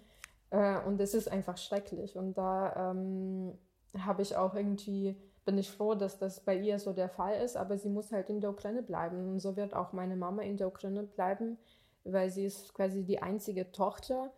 Äh, 0.51 0.81
und 0.85 0.99
es 0.99 1.13
ist 1.13 1.31
einfach 1.31 1.57
schrecklich. 1.57 2.15
Und 2.15 2.37
da 2.37 2.91
ähm, 2.91 3.57
habe 3.97 4.21
ich 4.21 4.35
auch 4.35 4.55
irgendwie 4.55 5.15
bin 5.49 5.57
ich 5.57 5.71
froh, 5.71 5.95
dass 5.95 6.19
das 6.19 6.41
bei 6.41 6.55
ihr 6.55 6.77
so 6.77 6.93
der 6.93 7.09
Fall 7.09 7.41
ist, 7.41 7.57
aber 7.57 7.75
sie 7.75 7.89
muss 7.89 8.11
halt 8.11 8.29
in 8.29 8.39
der 8.39 8.51
Ukraine 8.51 8.83
bleiben. 8.83 9.29
Und 9.29 9.39
so 9.39 9.55
wird 9.55 9.73
auch 9.73 9.93
meine 9.93 10.15
Mama 10.15 10.43
in 10.43 10.57
der 10.57 10.67
Ukraine 10.67 11.01
bleiben, 11.01 11.57
weil 12.03 12.29
sie 12.29 12.45
ist 12.45 12.71
quasi 12.75 13.03
die 13.03 13.23
einzige 13.23 13.71
Tochter. 13.71 14.31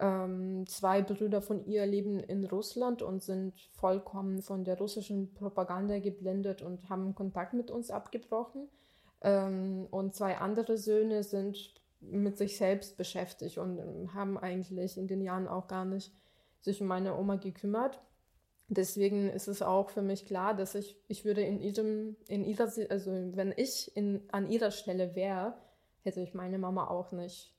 Ähm, 0.00 0.64
zwei 0.66 1.02
Brüder 1.02 1.42
von 1.42 1.64
ihr 1.66 1.84
leben 1.84 2.20
in 2.20 2.44
Russland 2.44 3.02
und 3.02 3.22
sind 3.22 3.54
vollkommen 3.72 4.42
von 4.42 4.64
der 4.64 4.78
russischen 4.78 5.34
Propaganda 5.34 5.98
geblendet 5.98 6.62
und 6.62 6.88
haben 6.88 7.14
Kontakt 7.14 7.52
mit 7.52 7.70
uns 7.70 7.90
abgebrochen. 7.90 8.68
Ähm, 9.22 9.88
und 9.90 10.14
zwei 10.14 10.38
andere 10.38 10.76
Söhne 10.76 11.24
sind 11.24 11.74
mit 12.00 12.38
sich 12.38 12.56
selbst 12.56 12.96
beschäftigt 12.96 13.58
und 13.58 14.14
haben 14.14 14.38
eigentlich 14.38 14.96
in 14.96 15.08
den 15.08 15.20
Jahren 15.20 15.48
auch 15.48 15.66
gar 15.66 15.84
nicht 15.84 16.12
sich 16.60 16.80
um 16.80 16.86
meine 16.86 17.16
Oma 17.16 17.36
gekümmert. 17.36 18.00
Deswegen 18.68 19.30
ist 19.30 19.48
es 19.48 19.62
auch 19.62 19.90
für 19.90 20.02
mich 20.02 20.26
klar, 20.26 20.54
dass 20.54 20.74
ich, 20.74 20.96
ich 21.08 21.24
würde 21.24 21.40
in 21.40 21.60
ihrem, 21.60 22.16
in 22.28 22.44
ihrer, 22.44 22.70
also 22.90 23.10
wenn 23.10 23.52
ich 23.56 23.96
in, 23.96 24.22
an 24.30 24.48
ihrer 24.48 24.70
Stelle 24.70 25.16
wäre, 25.16 25.54
hätte 26.02 26.20
ich 26.20 26.34
meine 26.34 26.58
Mama 26.58 26.86
auch 26.86 27.10
nicht 27.10 27.57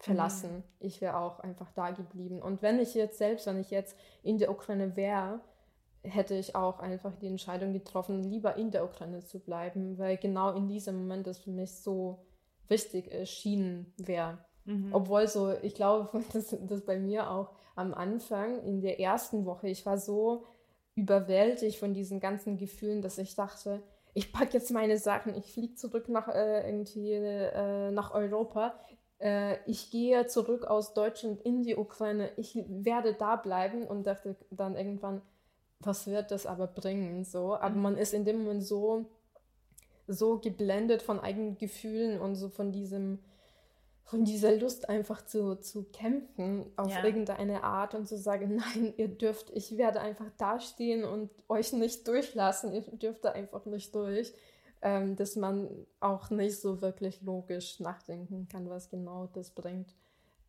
verlassen. 0.00 0.56
Mhm. 0.56 0.62
Ich 0.80 1.00
wäre 1.00 1.18
auch 1.18 1.40
einfach 1.40 1.70
da 1.72 1.90
geblieben. 1.90 2.40
Und 2.42 2.62
wenn 2.62 2.80
ich 2.80 2.94
jetzt 2.94 3.18
selbst, 3.18 3.46
wenn 3.46 3.60
ich 3.60 3.70
jetzt 3.70 3.96
in 4.22 4.38
der 4.38 4.50
Ukraine 4.50 4.96
wäre, 4.96 5.40
hätte 6.02 6.34
ich 6.34 6.56
auch 6.56 6.80
einfach 6.80 7.14
die 7.16 7.26
Entscheidung 7.26 7.74
getroffen, 7.74 8.22
lieber 8.22 8.56
in 8.56 8.70
der 8.70 8.84
Ukraine 8.84 9.20
zu 9.20 9.38
bleiben, 9.38 9.98
weil 9.98 10.16
genau 10.16 10.54
in 10.54 10.66
diesem 10.66 10.96
Moment 10.96 11.26
das 11.26 11.38
für 11.38 11.50
mich 11.50 11.72
so 11.72 12.24
wichtig 12.68 13.12
erschienen 13.12 13.92
wäre. 13.98 14.38
Mhm. 14.64 14.94
Obwohl 14.94 15.28
so, 15.28 15.52
ich 15.62 15.74
glaube, 15.74 16.22
dass 16.32 16.56
das 16.62 16.84
bei 16.84 16.98
mir 16.98 17.30
auch 17.30 17.50
am 17.76 17.92
Anfang, 17.92 18.62
in 18.64 18.80
der 18.80 19.00
ersten 19.00 19.44
Woche, 19.44 19.68
ich 19.68 19.84
war 19.84 19.98
so 19.98 20.44
überwältigt 20.94 21.78
von 21.78 21.92
diesen 21.92 22.20
ganzen 22.20 22.56
Gefühlen, 22.56 23.02
dass 23.02 23.18
ich 23.18 23.34
dachte, 23.34 23.82
ich 24.14 24.32
packe 24.32 24.54
jetzt 24.54 24.70
meine 24.70 24.98
Sachen, 24.98 25.34
ich 25.36 25.52
fliege 25.52 25.74
zurück 25.74 26.08
nach 26.08 26.28
äh, 26.28 26.68
irgendwie 26.68 27.12
äh, 27.12 27.90
nach 27.90 28.12
Europa, 28.12 28.74
ich 29.66 29.90
gehe 29.90 30.26
zurück 30.26 30.64
aus 30.64 30.94
Deutschland 30.94 31.42
in 31.42 31.62
die 31.62 31.76
Ukraine, 31.76 32.30
ich 32.36 32.58
werde 32.68 33.14
da 33.14 33.36
bleiben 33.36 33.86
und 33.86 34.06
dachte 34.06 34.36
dann 34.50 34.76
irgendwann, 34.76 35.20
was 35.80 36.06
wird 36.06 36.30
das 36.30 36.46
aber 36.46 36.66
bringen? 36.66 37.24
So, 37.24 37.54
aber 37.54 37.74
mhm. 37.74 37.82
man 37.82 37.98
ist 37.98 38.14
in 38.14 38.24
dem 38.24 38.42
Moment 38.42 38.64
so 38.64 39.06
so 40.06 40.38
geblendet 40.38 41.02
von 41.02 41.20
eigenen 41.20 41.56
Gefühlen 41.56 42.20
und 42.20 42.34
so 42.34 42.48
von 42.48 42.72
diesem 42.72 43.20
von 44.10 44.24
dieser 44.24 44.56
Lust 44.56 44.88
einfach 44.88 45.24
zu, 45.24 45.54
zu 45.60 45.84
kämpfen 45.84 46.66
auf 46.76 46.90
ja. 46.90 47.04
irgendeine 47.04 47.62
Art 47.62 47.94
und 47.94 48.08
zu 48.08 48.18
sagen, 48.18 48.56
nein, 48.74 48.92
ihr 48.96 49.06
dürft, 49.06 49.50
ich 49.50 49.76
werde 49.76 50.00
einfach 50.00 50.28
dastehen 50.36 51.04
und 51.04 51.30
euch 51.48 51.72
nicht 51.72 52.08
durchlassen, 52.08 52.72
ihr 52.72 52.80
dürft 52.80 53.24
da 53.24 53.30
einfach 53.30 53.66
nicht 53.66 53.94
durch, 53.94 54.32
ähm, 54.82 55.16
dass 55.16 55.36
man 55.36 55.68
auch 56.00 56.30
nicht 56.30 56.60
so 56.60 56.80
wirklich 56.80 57.22
logisch 57.22 57.80
nachdenken 57.80 58.48
kann, 58.48 58.68
was 58.68 58.88
genau 58.88 59.28
das 59.32 59.50
bringt. 59.50 59.94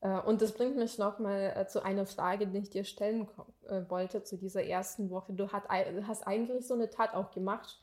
Äh, 0.01 0.19
und 0.21 0.41
das 0.41 0.53
bringt 0.53 0.77
mich 0.77 0.97
nochmal 0.97 1.53
äh, 1.55 1.67
zu 1.67 1.83
einer 1.83 2.05
Frage, 2.05 2.47
die 2.47 2.59
ich 2.59 2.69
dir 2.69 2.83
stellen 2.83 3.27
äh, 3.67 3.81
wollte 3.89 4.23
zu 4.23 4.37
dieser 4.37 4.63
ersten 4.63 5.09
Woche. 5.09 5.33
Du 5.33 5.51
hat, 5.51 5.69
hast 5.69 6.25
eigentlich 6.27 6.67
so 6.67 6.73
eine 6.73 6.89
Tat 6.89 7.13
auch 7.13 7.31
gemacht, 7.31 7.81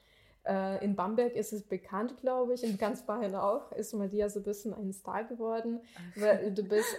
äh, 0.49 0.83
in 0.83 0.97
Bamberg 0.97 1.35
ist 1.35 1.53
es 1.53 1.63
bekannt, 1.63 2.17
glaube 2.21 2.55
ich, 2.55 2.65
in 2.65 2.79
ganz 2.79 3.05
Bayern 3.05 3.35
auch, 3.35 3.71
ist 3.73 3.93
Maria 3.95 4.29
so 4.31 4.41
ein 4.41 4.45
bisschen 4.45 4.73
ein 4.73 4.93
Star 4.93 5.25
geworden, 5.25 5.81
weil 6.17 6.53
du 6.53 6.63
bist 6.63 6.97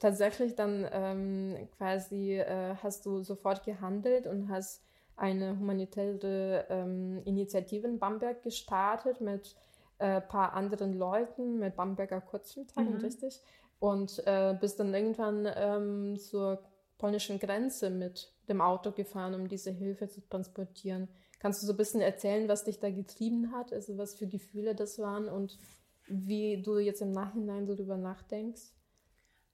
tatsächlich 0.00 0.56
dann 0.56 0.86
ähm, 0.90 1.68
quasi, 1.76 2.34
äh, 2.34 2.74
hast 2.82 3.06
du 3.06 3.22
sofort 3.22 3.64
gehandelt 3.64 4.26
und 4.26 4.48
hast 4.48 4.82
eine 5.16 5.58
humanitäre 5.58 6.66
ähm, 6.68 7.22
Initiative 7.24 7.86
in 7.86 7.98
Bamberg 7.98 8.42
gestartet 8.42 9.20
mit 9.20 9.54
ein 9.98 10.18
äh, 10.18 10.20
paar 10.20 10.54
anderen 10.54 10.92
Leuten, 10.92 11.58
mit 11.58 11.76
Bamberger 11.76 12.20
Kurzfilmtagen, 12.20 12.94
mhm. 12.94 13.00
richtig? 13.00 13.40
Und 13.78 14.22
äh, 14.26 14.56
bist 14.60 14.80
dann 14.80 14.94
irgendwann 14.94 15.48
ähm, 15.54 16.18
zur 16.18 16.62
polnischen 16.98 17.38
Grenze 17.38 17.90
mit 17.90 18.32
dem 18.48 18.60
Auto 18.60 18.92
gefahren, 18.92 19.34
um 19.34 19.48
diese 19.48 19.70
Hilfe 19.70 20.08
zu 20.08 20.20
transportieren. 20.28 21.08
Kannst 21.40 21.62
du 21.62 21.66
so 21.66 21.72
ein 21.72 21.76
bisschen 21.76 22.00
erzählen, 22.00 22.48
was 22.48 22.64
dich 22.64 22.78
da 22.78 22.90
getrieben 22.90 23.52
hat, 23.52 23.72
also 23.72 23.98
was 23.98 24.14
für 24.14 24.28
Gefühle 24.28 24.76
das 24.76 25.00
waren 25.00 25.28
und 25.28 25.58
wie 26.06 26.62
du 26.62 26.78
jetzt 26.78 27.02
im 27.02 27.10
Nachhinein 27.10 27.66
so 27.66 27.74
drüber 27.74 27.96
nachdenkst? 27.96 28.72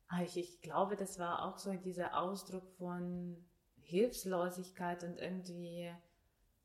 Ah, 0.09 0.23
ich, 0.23 0.37
ich 0.37 0.61
glaube, 0.61 0.97
das 0.97 1.19
war 1.19 1.47
auch 1.47 1.59
so 1.59 1.73
dieser 1.73 2.21
Ausdruck 2.21 2.69
von 2.79 3.37
Hilflosigkeit 3.89 5.03
und 5.03 5.19
irgendwie 5.19 5.91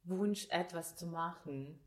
Wunsch, 0.04 0.48
etwas 0.50 0.98
zu 0.98 1.08
machen. 1.08 1.80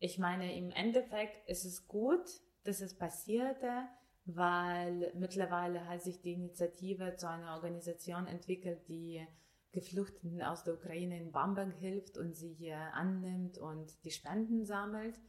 Ich 0.00 0.18
meine, 0.18 0.56
im 0.56 0.70
Endeffekt 0.72 1.48
ist 1.48 1.64
es 1.64 1.86
gut, 1.86 2.28
dass 2.64 2.80
es 2.80 2.98
passierte, 2.98 3.84
weil 4.24 5.12
mittlerweile 5.14 5.88
hat 5.88 6.02
sich 6.02 6.20
die 6.20 6.32
Initiative 6.32 7.14
zu 7.16 7.28
einer 7.28 7.54
Organisation 7.54 8.26
entwickelt, 8.26 8.88
die 8.88 9.24
Geflüchteten 9.72 10.42
aus 10.42 10.64
der 10.64 10.74
Ukraine 10.74 11.16
in 11.20 11.30
Bamberg 11.30 11.72
hilft 11.78 12.18
und 12.18 12.34
sie 12.34 12.72
annimmt 12.72 13.58
und 13.58 14.04
die 14.04 14.10
Spenden 14.10 14.64
sammelt. 14.64 15.20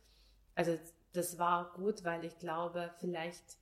Also 0.55 0.77
das 1.13 1.37
war 1.37 1.73
gut, 1.73 2.03
weil 2.03 2.25
ich 2.25 2.39
glaube, 2.39 2.91
vielleicht, 2.97 3.57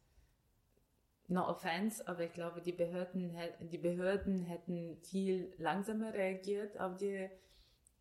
no 1.30 1.48
offense, 1.48 2.06
aber 2.08 2.22
ich 2.22 2.34
glaube, 2.34 2.62
die 2.62 2.74
Behörden, 2.74 3.36
die 3.72 3.78
Behörden 3.78 4.44
hätten 4.44 4.98
viel 5.04 5.54
langsamer 5.58 6.14
reagiert 6.14 6.80
auf 6.80 6.98
die 6.98 7.30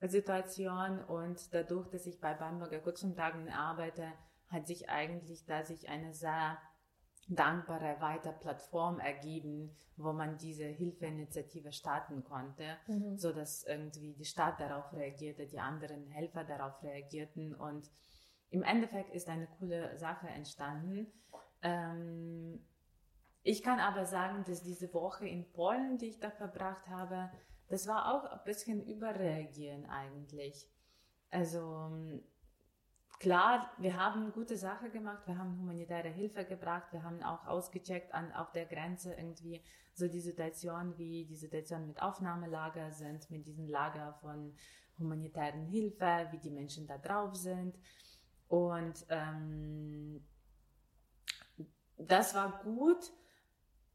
Situation 0.01 1.05
und 1.05 1.53
dadurch, 1.53 1.89
dass 1.89 2.07
ich 2.07 2.21
bei 2.21 2.35
Bamberger 2.35 2.79
Kurzumtagen 2.79 3.51
arbeite, 3.51 4.13
hat 4.49 4.67
sich 4.67 4.89
eigentlich, 4.89 5.45
da 5.45 5.65
sich 5.65 5.89
eine 5.89 6.15
sehr 6.15 6.59
dankbare 7.29 8.01
weiter 8.01 8.33
Plattform 8.33 9.01
ergeben, 9.01 9.77
wo 9.97 10.13
man 10.13 10.39
diese 10.39 10.65
Hilfeinitiative 10.65 11.73
starten 11.73 12.25
konnte, 12.25 12.79
mhm. 12.87 13.19
so 13.19 13.33
dass 13.33 13.65
irgendwie 13.65 14.15
die 14.15 14.25
Stadt 14.25 14.59
darauf 14.61 14.93
reagierte, 14.95 15.47
die 15.47 15.59
anderen 15.59 16.07
Helfer 16.07 16.45
darauf 16.45 16.83
reagierten 16.83 17.55
und 17.55 17.91
im 18.51 18.63
Endeffekt 18.63 19.15
ist 19.15 19.29
eine 19.29 19.47
coole 19.59 19.99
Sache 19.99 20.29
entstanden. 20.29 21.13
Ähm, 21.61 22.65
ich 23.49 23.63
kann 23.63 23.81
aber 23.81 24.05
sagen, 24.05 24.45
dass 24.47 24.63
diese 24.63 24.93
Woche 24.93 25.27
in 25.27 25.51
Polen, 25.53 25.97
die 25.97 26.09
ich 26.09 26.21
da 26.21 26.31
verbracht 26.31 26.87
habe, 26.89 27.31
das 27.69 27.87
war 27.87 28.15
auch 28.15 28.31
ein 28.31 28.45
bisschen 28.45 28.87
überreagieren 28.87 29.87
eigentlich. 29.87 30.69
Also 31.31 32.21
klar, 33.19 33.73
wir 33.79 33.97
haben 33.97 34.33
gute 34.33 34.59
Sache 34.59 34.91
gemacht, 34.91 35.27
wir 35.27 35.39
haben 35.39 35.59
humanitäre 35.59 36.11
Hilfe 36.11 36.45
gebracht, 36.45 36.93
wir 36.93 37.03
haben 37.03 37.23
auch 37.23 37.47
ausgecheckt 37.47 38.13
an, 38.13 38.33
auf 38.33 38.53
der 38.53 38.67
Grenze 38.67 39.15
irgendwie 39.15 39.65
so 39.95 40.09
die 40.09 40.21
Situation, 40.21 40.99
wie 40.99 41.25
die 41.25 41.37
Situation 41.37 41.87
mit 41.87 42.03
Aufnahmelager 42.03 42.93
sind, 42.93 43.31
mit 43.31 43.47
diesen 43.47 43.67
Lager 43.67 44.13
von 44.21 44.55
humanitären 44.99 45.65
Hilfe, 45.65 46.29
wie 46.33 46.39
die 46.39 46.51
Menschen 46.51 46.87
da 46.87 46.99
drauf 46.99 47.35
sind. 47.35 47.79
Und 48.49 49.07
ähm, 49.09 50.23
das 51.97 52.35
war 52.35 52.63
gut, 52.63 53.11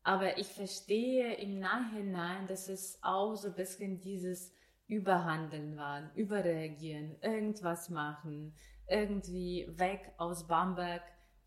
aber 0.03 0.37
ich 0.37 0.47
verstehe 0.47 1.35
im 1.35 1.59
Nachhinein, 1.59 2.47
dass 2.47 2.67
es 2.67 2.99
auch 3.01 3.35
so 3.35 3.49
ein 3.49 3.55
bisschen 3.55 4.01
dieses 4.01 4.53
Überhandeln 4.87 5.77
war, 5.77 6.11
überreagieren, 6.15 7.15
irgendwas 7.21 7.89
machen, 7.89 8.53
irgendwie 8.87 9.65
weg 9.71 10.13
aus 10.17 10.47
Bamberg, 10.47 11.01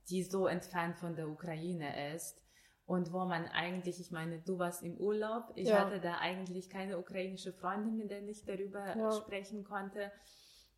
die 0.09 0.23
so 0.23 0.47
entfernt 0.47 0.97
von 0.97 1.15
der 1.17 1.29
Ukraine 1.29 2.15
ist. 2.15 2.41
Und 2.87 3.13
wo 3.13 3.25
man 3.25 3.47
eigentlich, 3.49 4.01
ich 4.01 4.13
meine, 4.13 4.39
du 4.39 4.59
warst 4.59 4.85
im 4.85 4.97
Urlaub, 4.97 5.51
ich 5.57 5.69
ja. 5.69 5.81
hatte 5.81 6.01
da 6.01 6.19
eigentlich 6.19 6.71
keine 6.71 6.99
ukrainische 6.99 7.53
Freundin, 7.53 7.97
mit 7.97 8.11
der 8.11 8.23
ich 8.23 8.45
darüber 8.45 8.97
ja. 8.97 9.11
sprechen 9.11 9.65
konnte. 9.65 10.13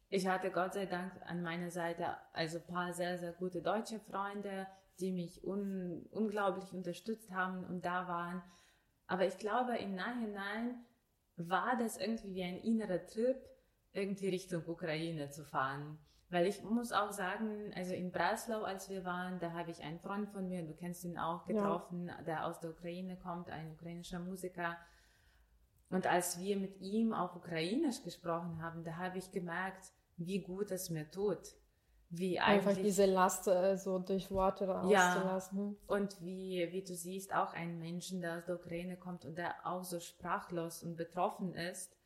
Ich 0.09 0.26
hatte 0.26 0.51
Gott 0.51 0.72
sei 0.72 0.87
Dank 0.87 1.12
an 1.26 1.43
meiner 1.43 1.70
Seite 1.70 2.16
also 2.33 2.59
ein 2.59 2.66
paar 2.66 2.95
sehr, 2.95 3.18
sehr 3.18 3.33
gute 3.33 3.61
deutsche 3.61 4.01
Freunde, 4.01 4.66
die 5.01 5.13
mich 5.13 5.45
un 5.45 6.07
unglaublich 6.11 6.73
unterstützt 6.73 7.31
haben 7.31 7.65
und 7.65 7.85
da 7.85 8.09
waren. 8.09 8.43
Aber 9.07 9.27
ich 9.27 9.39
glaube, 9.39 9.77
im 9.77 9.95
Nachhinein 9.95 10.85
war 11.37 11.77
das 11.79 11.97
irgendwie 11.97 12.35
wie 12.35 12.43
ein 12.43 12.59
innerer 12.59 13.07
Trip, 13.07 13.39
irgendwie 13.93 14.29
Richtung 14.29 14.67
Ukraine 14.67 15.31
zu 15.31 15.45
fahren. 15.45 15.99
Weil 16.31 16.47
ich 16.47 16.63
muss 16.63 16.93
auch 16.93 17.13
sagen, 17.13 17.73
also 17.75 17.95
in 17.95 18.13
Breslau, 18.13 18.63
als 18.63 18.91
wir 18.91 19.05
waren, 19.05 19.39
da 19.39 19.53
habe 19.53 19.71
ich 19.71 19.83
einen 19.83 19.99
Freund 19.99 20.29
von 20.29 20.47
mir, 20.47 20.63
du 20.63 20.75
kennst 20.75 21.05
ihn 21.05 21.19
auch, 21.19 21.47
getroffen, 21.47 22.09
ja. 22.09 22.23
der 22.23 22.47
aus 22.47 22.61
der 22.61 22.71
Ukraine 22.71 23.17
kommt, 23.17 23.49
ein 23.49 23.73
ukrainischer 23.73 24.19
Musiker. 24.19 24.77
Und 25.89 26.07
als 26.07 26.39
wir 26.39 26.59
mit 26.59 26.81
ihm 26.81 27.15
auf 27.15 27.35
Ukrainisch 27.35 28.03
gesprochen 28.03 28.61
haben, 28.61 28.85
da 28.85 28.97
habe 28.97 29.17
ich 29.17 29.33
gemerkt, 29.33 29.91
wie 30.19 30.43
gut 30.43 30.71
es 30.71 30.91
mir 30.91 31.11
tut. 31.11 31.55
Wie 32.11 32.41
Einfach 32.41 32.75
diese 32.75 33.05
Last 33.05 33.49
äh, 33.49 33.77
so 33.77 33.99
durch 33.99 34.31
Worte. 34.31 34.65
Ja, 34.89 35.39
und 35.87 36.21
wie, 36.23 36.67
wie 36.71 36.83
du 36.83 36.95
siehst, 36.95 37.35
auch 37.35 37.53
ein 37.53 37.79
Menschen, 37.79 38.23
der 38.23 38.39
aus 38.39 38.45
der 38.47 38.55
Ukraine 38.55 38.97
kommt 38.97 39.27
und 39.27 39.37
der 39.37 39.55
auch 39.65 39.85
so 39.85 40.01
sprachlos 40.01 40.83
und 40.83 40.97
betroffen 40.97 41.55
ist 41.55 41.99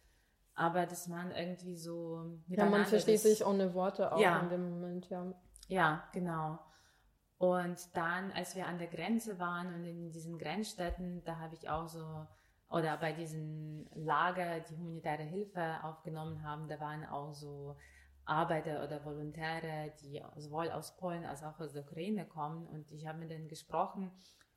aber 0.55 0.87
dass 0.87 1.09
man 1.09 1.31
irgendwie 1.31 1.77
so 1.77 2.39
ja 2.49 2.67
man 2.67 2.85
versteht 2.85 3.17
ist. 3.17 3.23
sich 3.23 3.45
ohne 3.47 3.75
Worte 3.75 4.13
auch 4.13 4.21
ja. 4.21 4.41
in 4.41 4.49
dem 4.51 4.71
Moment 4.71 5.09
ja 5.09 5.33
ja 5.69 6.05
genau 6.13 6.59
und 7.39 7.97
dann 7.97 8.31
als 8.33 8.55
wir 8.55 8.67
an 8.67 8.79
der 8.79 8.89
Grenze 8.89 9.39
waren 9.39 9.75
und 9.75 9.85
in 9.85 10.11
diesen 10.11 10.39
Grenzstädten 10.39 11.23
da 11.25 11.39
habe 11.39 11.55
ich 11.55 11.69
auch 11.69 11.89
so 11.89 12.27
oder 12.71 12.97
bei 12.99 13.13
diesen 13.13 13.89
Lager 13.95 14.61
die 14.61 14.77
humanitäre 14.77 15.23
Hilfe 15.23 15.79
aufgenommen 15.83 16.43
haben 16.43 16.69
da 16.69 16.79
waren 16.81 17.05
auch 17.07 17.33
so 17.33 17.77
Arbeiter 18.25 18.85
oder 18.85 19.05
Volontäre 19.05 19.93
die 20.03 20.23
sowohl 20.37 20.71
aus 20.71 20.97
Polen 20.97 21.25
als 21.25 21.43
auch 21.43 21.59
aus 21.59 21.73
der 21.73 21.83
Ukraine 21.83 22.27
kommen 22.27 22.67
und 22.67 22.91
ich 22.93 23.07
habe 23.07 23.19
mit 23.19 23.31
denen 23.31 23.49
gesprochen 23.49 24.11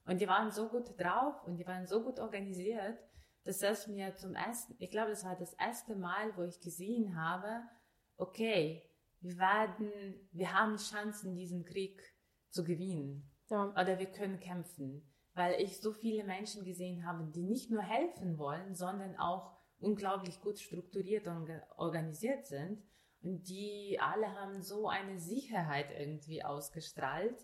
und 0.06 0.22
die 0.22 0.28
waren 0.28 0.52
so 0.52 0.70
gut 0.70 1.00
drauf 1.00 1.44
und 1.46 1.58
die 1.58 1.66
waren 1.66 1.88
so 1.88 2.04
gut 2.04 2.20
organisiert 2.20 2.98
dass 3.46 3.60
das 3.60 3.88
mir 3.88 4.16
zum 4.16 4.34
ersten, 4.34 4.76
ich 4.80 4.90
glaube, 4.90 5.12
das 5.12 5.24
war 5.24 5.36
das 5.36 5.54
erste 5.54 5.96
Mal, 5.96 6.36
wo 6.36 6.44
ich 6.44 6.60
gesehen 6.60 7.16
habe, 7.16 7.62
okay, 8.18 8.84
wir 9.22 9.38
werden, 9.38 10.28
wir 10.32 10.52
haben 10.52 10.78
Chancen, 10.78 11.36
diesen 11.36 11.64
Krieg 11.64 12.02
zu 12.50 12.64
gewinnen. 12.64 13.32
Ja. 13.50 13.70
Oder 13.72 14.00
wir 14.00 14.12
können 14.12 14.40
kämpfen. 14.40 15.08
Weil 15.34 15.62
ich 15.62 15.80
so 15.80 15.92
viele 15.92 16.24
Menschen 16.24 16.64
gesehen 16.64 17.06
habe, 17.06 17.32
die 17.32 17.44
nicht 17.44 17.70
nur 17.70 17.84
helfen 17.84 18.38
wollen, 18.38 18.74
sondern 18.74 19.16
auch 19.18 19.58
unglaublich 19.78 20.42
gut 20.42 20.60
strukturiert 20.60 21.28
und 21.28 21.50
organisiert 21.78 22.48
sind. 22.48 22.82
Und 23.26 23.50
die 23.50 23.98
alle 24.00 24.32
haben 24.36 24.62
so 24.62 24.88
eine 24.88 25.20
Sicherheit 25.20 25.88
irgendwie 25.98 26.44
ausgestrahlt, 26.44 27.36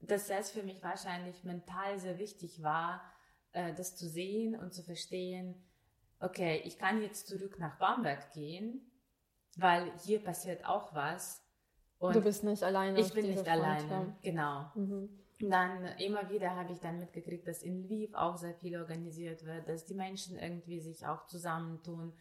dass 0.00 0.28
das 0.28 0.52
für 0.52 0.62
mich 0.62 0.80
wahrscheinlich 0.80 1.42
mental 1.42 1.98
sehr 1.98 2.18
wichtig 2.18 2.62
war, 2.62 3.02
äh, 3.50 3.74
das 3.74 3.96
zu 3.96 4.08
sehen 4.08 4.54
und 4.54 4.72
zu 4.72 4.84
verstehen, 4.84 5.60
okay, 6.20 6.62
ich 6.64 6.78
kann 6.78 7.02
jetzt 7.02 7.26
zurück 7.26 7.58
nach 7.58 7.78
Bamberg 7.78 8.32
gehen, 8.32 8.92
weil 9.56 9.90
hier 10.04 10.22
passiert 10.22 10.64
auch 10.64 10.94
was. 10.94 11.44
Und 11.98 12.14
du 12.14 12.20
bist 12.20 12.44
nicht 12.44 12.62
alleine. 12.62 13.00
Ich 13.00 13.12
bin 13.12 13.26
nicht 13.26 13.38
Front, 13.38 13.48
alleine, 13.48 13.90
ja. 13.90 14.18
genau. 14.22 14.70
Mhm. 14.76 15.08
Dann 15.40 15.84
immer 15.98 16.30
wieder 16.30 16.54
habe 16.54 16.72
ich 16.72 16.78
dann 16.78 17.00
mitgekriegt, 17.00 17.48
dass 17.48 17.62
in 17.62 17.82
Lviv 17.82 18.14
auch 18.14 18.36
sehr 18.36 18.54
viel 18.54 18.76
organisiert 18.76 19.44
wird, 19.44 19.68
dass 19.68 19.84
die 19.84 19.94
Menschen 19.94 20.38
irgendwie 20.38 20.78
sich 20.78 21.04
auch 21.04 21.26
zusammentun. 21.26 22.12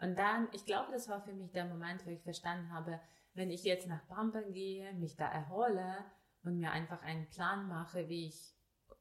Und 0.00 0.18
dann, 0.18 0.48
ich 0.52 0.64
glaube, 0.64 0.92
das 0.92 1.08
war 1.08 1.20
für 1.22 1.32
mich 1.32 1.52
der 1.52 1.64
Moment, 1.64 2.04
wo 2.04 2.10
ich 2.10 2.22
verstanden 2.22 2.72
habe, 2.72 3.00
wenn 3.34 3.50
ich 3.50 3.64
jetzt 3.64 3.86
nach 3.86 4.02
Bamberg 4.06 4.52
gehe, 4.52 4.92
mich 4.94 5.16
da 5.16 5.26
erhole 5.26 6.04
und 6.42 6.58
mir 6.58 6.70
einfach 6.70 7.02
einen 7.02 7.28
Plan 7.28 7.68
mache, 7.68 8.08
wie 8.08 8.26
ich 8.26 8.54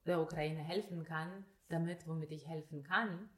der 0.06 0.22
Ukraine 0.22 0.60
helfen 0.60 1.04
kann, 1.04 1.46
damit, 1.70 2.08
womit 2.08 2.32
ich 2.32 2.48
helfen 2.48 2.84
kann, 2.84 3.30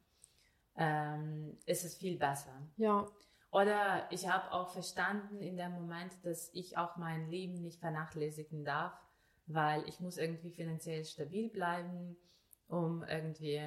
ähm, 0.76 1.58
ist 1.66 1.86
es 1.86 1.96
viel 1.96 2.18
besser. 2.18 2.68
Ja. 2.78 3.08
Oder 3.52 4.08
ich 4.12 4.30
habe 4.30 4.52
auch 4.52 4.70
verstanden 4.70 5.42
in 5.42 5.58
dem 5.58 5.72
Moment, 5.72 6.14
dass 6.24 6.50
ich 6.54 6.78
auch 6.78 6.98
mein 6.98 7.30
Leben 7.30 7.62
nicht 7.62 7.80
vernachlässigen 7.80 8.66
darf, 8.66 8.94
weil 9.46 9.88
ich 9.88 10.00
muss 10.00 10.18
irgendwie 10.18 10.52
finanziell 10.52 11.06
stabil 11.06 11.50
bleiben, 11.50 12.18
um 12.68 13.04
irgendwie 13.04 13.62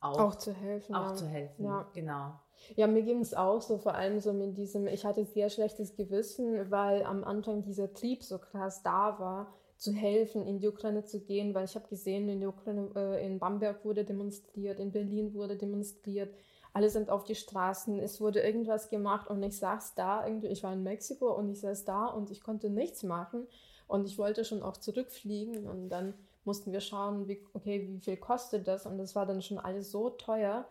auch, 0.00 0.18
auch 0.18 0.34
zu 0.34 0.52
helfen. 0.52 0.94
Auch 0.94 1.10
ja. 1.10 1.14
zu 1.14 1.26
helfen, 1.26 1.64
ja. 1.64 1.88
genau. 1.92 2.32
Ja, 2.74 2.86
mir 2.86 3.02
ging 3.02 3.20
es 3.20 3.34
auch 3.34 3.60
so, 3.60 3.78
vor 3.78 3.94
allem 3.94 4.20
so 4.20 4.32
mit 4.32 4.56
diesem, 4.56 4.86
ich 4.86 5.04
hatte 5.04 5.24
sehr 5.24 5.50
schlechtes 5.50 5.94
Gewissen, 5.94 6.70
weil 6.70 7.04
am 7.04 7.22
Anfang 7.24 7.62
dieser 7.62 7.92
Trieb 7.92 8.22
so 8.22 8.38
krass 8.38 8.82
da 8.82 9.18
war 9.18 9.52
zu 9.76 9.92
helfen, 9.92 10.46
in 10.46 10.58
die 10.58 10.68
Ukraine 10.68 11.04
zu 11.04 11.20
gehen, 11.20 11.54
weil 11.54 11.66
ich 11.66 11.74
habe 11.74 11.86
gesehen, 11.88 12.28
in 12.28 12.40
der 12.40 12.48
Ukraine, 12.48 12.90
äh, 12.96 13.26
in 13.26 13.38
Bamberg 13.38 13.84
wurde 13.84 14.04
demonstriert, 14.04 14.80
in 14.80 14.90
Berlin 14.90 15.34
wurde 15.34 15.56
demonstriert, 15.56 16.34
alle 16.72 16.90
sind 16.90 17.10
auf 17.10 17.24
die 17.24 17.34
Straßen, 17.34 18.00
es 18.00 18.20
wurde 18.20 18.40
irgendwas 18.40 18.90
gemacht 18.90 19.30
und 19.30 19.42
ich 19.42 19.58
saß 19.58 19.94
da, 19.94 20.26
irgendwie, 20.26 20.48
ich 20.48 20.62
war 20.62 20.72
in 20.72 20.82
Mexiko 20.82 21.34
und 21.34 21.50
ich 21.50 21.60
saß 21.60 21.84
da 21.84 22.06
und 22.06 22.30
ich 22.30 22.42
konnte 22.42 22.70
nichts 22.70 23.02
machen 23.02 23.46
und 23.86 24.06
ich 24.06 24.18
wollte 24.18 24.44
schon 24.44 24.62
auch 24.62 24.76
zurückfliegen 24.76 25.66
und 25.66 25.88
dann 25.88 26.14
mussten 26.46 26.72
wir 26.72 26.80
schauen, 26.80 27.28
wie, 27.28 27.44
okay, 27.52 27.88
wie 27.88 28.00
viel 28.00 28.16
kostet 28.16 28.66
das 28.66 28.86
und 28.86 28.98
das 28.98 29.14
war 29.14 29.26
dann 29.26 29.42
schon 29.42 29.58
alles 29.58 29.90
so 29.90 30.10
teuer 30.10 30.66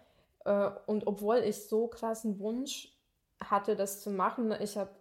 äh, 0.45 0.69
und 0.87 1.07
obwohl 1.07 1.37
ich 1.37 1.67
so 1.67 1.87
krassen 1.87 2.39
Wunsch 2.39 2.93
hatte, 3.39 3.75
das 3.75 4.01
zu 4.01 4.09
machen, 4.09 4.53
ich 4.59 4.77
habe 4.77 4.91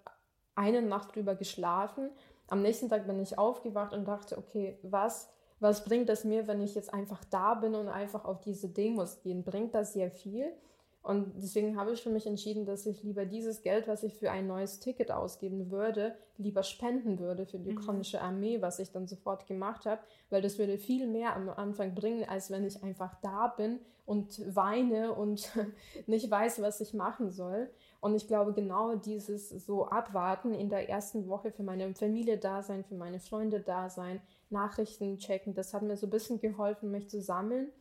eine 0.55 0.83
Nacht 0.83 1.15
drüber 1.15 1.35
geschlafen 1.35 2.11
am 2.49 2.63
nächsten 2.63 2.89
Tag 2.89 3.07
bin 3.07 3.21
ich 3.21 3.39
aufgewacht 3.39 3.93
und 3.93 4.07
dachte, 4.07 4.37
okay, 4.37 4.79
was, 4.83 5.31
was 5.61 5.85
bringt 5.85 6.09
das 6.09 6.25
mir, 6.25 6.47
wenn 6.47 6.61
ich 6.61 6.75
jetzt 6.75 6.93
einfach 6.93 7.25
da 7.31 7.55
bin 7.55 7.75
und 7.75 7.89
einfach 7.89 8.25
auf 8.25 8.41
diese 8.41 8.69
Demos 8.69 9.21
gehen? 9.21 9.45
Bringt 9.45 9.75
das 9.75 9.93
sehr 9.93 10.11
viel? 10.11 10.53
Und 11.05 11.35
deswegen 11.37 11.77
habe 11.77 11.93
ich 11.93 12.03
für 12.03 12.09
mich 12.09 12.27
entschieden, 12.27 12.65
dass 12.65 12.87
ich 12.87 13.03
lieber 13.03 13.27
dieses 13.27 13.61
Geld, 13.61 13.87
was 13.87 14.03
ich 14.03 14.15
für 14.15 14.31
ein 14.31 14.47
neues 14.47 14.81
Ticket 14.81 15.13
ausgeben 15.13 15.71
würde, 15.71 16.15
lieber 16.39 16.63
spenden 16.63 17.19
würde 17.19 17.45
für 17.45 17.59
die 17.59 17.73
mhm. 17.73 17.77
ukrainische 17.77 18.23
Armee, 18.23 18.63
was 18.63 18.79
ich 18.79 18.91
dann 18.91 19.07
sofort 19.07 19.47
gemacht 19.47 19.85
habe, 19.85 20.01
weil 20.31 20.41
das 20.41 20.59
würde 20.59 20.79
viel 20.79 21.07
mehr 21.07 21.37
am 21.37 21.51
Anfang 21.51 21.95
bringen, 21.95 22.27
als 22.27 22.51
wenn 22.51 22.65
ich 22.65 22.83
einfach 22.83 23.15
da 23.21 23.49
bin 23.49 23.81
und 24.07 24.41
weine 24.57 25.13
und 25.13 25.53
nicht 26.07 26.31
weiß, 26.31 26.63
was 26.63 26.81
ich 26.81 26.95
machen 26.95 27.31
soll. 27.31 27.69
Und 28.01 28.15
ich 28.15 28.27
glaube, 28.27 28.55
genau 28.55 28.97
dieses 28.97 29.51
so 29.51 29.87
abwarten 29.87 30.55
in 30.55 30.71
der 30.71 30.89
ersten 30.89 31.29
Woche 31.29 31.53
für 31.53 31.65
meine 31.65 31.95
Familie 31.95 32.39
da 32.39 32.63
sein, 32.63 32.83
für 32.83 32.95
meine 32.95 33.21
Freunde 33.21 33.61
da 33.61 33.91
sein, 33.91 34.23
Nachrichten 34.49 35.19
checken, 35.19 35.53
das 35.53 35.75
hat 35.75 35.83
mir 35.83 35.99
so 35.99 36.07
ein 36.07 36.11
bisschen 36.11 36.41
geholfen, 36.41 36.91
mich 36.91 37.11
zu 37.11 37.21
sammeln. 37.21 37.73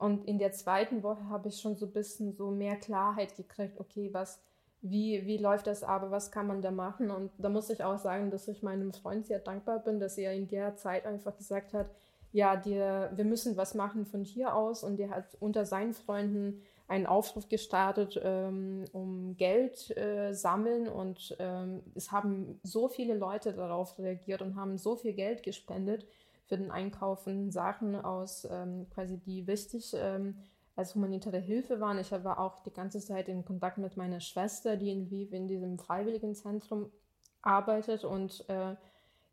Und 0.00 0.24
in 0.26 0.38
der 0.38 0.52
zweiten 0.52 1.02
Woche 1.02 1.28
habe 1.28 1.48
ich 1.48 1.60
schon 1.60 1.76
so 1.76 1.84
ein 1.84 1.92
bisschen 1.92 2.32
so 2.32 2.50
mehr 2.50 2.76
Klarheit 2.76 3.36
gekriegt, 3.36 3.78
okay, 3.78 4.08
was, 4.12 4.40
wie, 4.80 5.26
wie 5.26 5.36
läuft 5.36 5.66
das 5.66 5.82
aber, 5.82 6.10
was 6.10 6.32
kann 6.32 6.46
man 6.46 6.62
da 6.62 6.70
machen? 6.70 7.10
Und 7.10 7.30
da 7.36 7.50
muss 7.50 7.68
ich 7.68 7.84
auch 7.84 7.98
sagen, 7.98 8.30
dass 8.30 8.48
ich 8.48 8.62
meinem 8.62 8.94
Freund 8.94 9.26
sehr 9.26 9.40
dankbar 9.40 9.80
bin, 9.80 10.00
dass 10.00 10.16
er 10.16 10.32
in 10.32 10.48
der 10.48 10.74
Zeit 10.76 11.04
einfach 11.04 11.36
gesagt 11.36 11.74
hat, 11.74 11.90
ja, 12.32 12.56
die, 12.56 12.76
wir 12.76 13.24
müssen 13.26 13.58
was 13.58 13.74
machen 13.74 14.06
von 14.06 14.24
hier 14.24 14.54
aus 14.54 14.84
und 14.84 14.96
der 14.96 15.10
hat 15.10 15.36
unter 15.38 15.66
seinen 15.66 15.92
Freunden 15.92 16.62
einen 16.88 17.04
Aufruf 17.04 17.50
gestartet, 17.50 18.18
ähm, 18.24 18.86
um 18.92 19.36
Geld 19.36 19.94
äh, 19.98 20.32
sammeln 20.32 20.88
und 20.88 21.36
ähm, 21.38 21.82
es 21.94 22.10
haben 22.10 22.58
so 22.62 22.88
viele 22.88 23.14
Leute 23.14 23.52
darauf 23.52 23.98
reagiert 23.98 24.40
und 24.40 24.56
haben 24.56 24.78
so 24.78 24.96
viel 24.96 25.12
Geld 25.12 25.42
gespendet 25.42 26.06
für 26.50 26.58
den 26.58 26.72
Einkauf 26.72 27.22
von 27.22 27.52
Sachen 27.52 27.94
aus 27.94 28.46
ähm, 28.50 28.88
quasi 28.92 29.18
die 29.18 29.46
wichtig 29.46 29.94
ähm, 29.96 30.34
als 30.74 30.96
humanitäre 30.96 31.38
Hilfe 31.38 31.78
waren. 31.78 31.96
Ich 31.98 32.10
war 32.10 32.40
auch 32.40 32.64
die 32.64 32.72
ganze 32.72 32.98
Zeit 32.98 33.28
in 33.28 33.44
Kontakt 33.44 33.78
mit 33.78 33.96
meiner 33.96 34.18
Schwester, 34.18 34.76
die 34.76 34.90
in 34.90 35.06
Lviv 35.06 35.32
in 35.32 35.46
diesem 35.46 35.78
Freiwilligenzentrum 35.78 36.90
arbeitet 37.40 38.04
und 38.04 38.44
äh, 38.48 38.74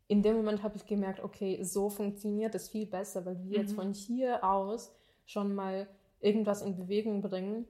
in 0.06 0.22
dem 0.22 0.36
Moment 0.36 0.62
habe 0.62 0.76
ich 0.76 0.86
gemerkt, 0.86 1.20
okay, 1.20 1.60
so 1.64 1.90
funktioniert 1.90 2.54
es 2.54 2.68
viel 2.68 2.86
besser, 2.86 3.26
weil 3.26 3.36
wir 3.42 3.58
mhm. 3.58 3.64
jetzt 3.64 3.74
von 3.74 3.92
hier 3.92 4.44
aus 4.44 4.94
schon 5.26 5.56
mal 5.56 5.88
irgendwas 6.20 6.62
in 6.62 6.76
Bewegung 6.76 7.20
bringen. 7.20 7.66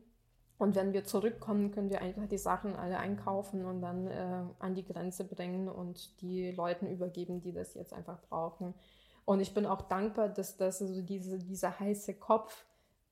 Und 0.58 0.74
wenn 0.76 0.92
wir 0.92 1.04
zurückkommen, 1.04 1.70
können 1.70 1.88
wir 1.88 2.02
einfach 2.02 2.26
die 2.26 2.38
Sachen 2.38 2.76
alle 2.76 2.98
einkaufen 2.98 3.64
und 3.64 3.80
dann 3.80 4.08
äh, 4.08 4.42
an 4.58 4.74
die 4.74 4.84
Grenze 4.84 5.24
bringen 5.24 5.68
und 5.68 6.20
die 6.20 6.50
Leuten 6.50 6.86
übergeben, 6.86 7.40
die 7.40 7.52
das 7.52 7.74
jetzt 7.74 7.94
einfach 7.94 8.20
brauchen. 8.28 8.74
Und 9.28 9.40
ich 9.40 9.52
bin 9.52 9.66
auch 9.66 9.82
dankbar, 9.82 10.30
dass 10.30 10.56
das 10.56 10.78
so 10.78 11.02
diese, 11.02 11.38
dieser 11.38 11.78
heiße 11.78 12.14
Kopf 12.14 12.64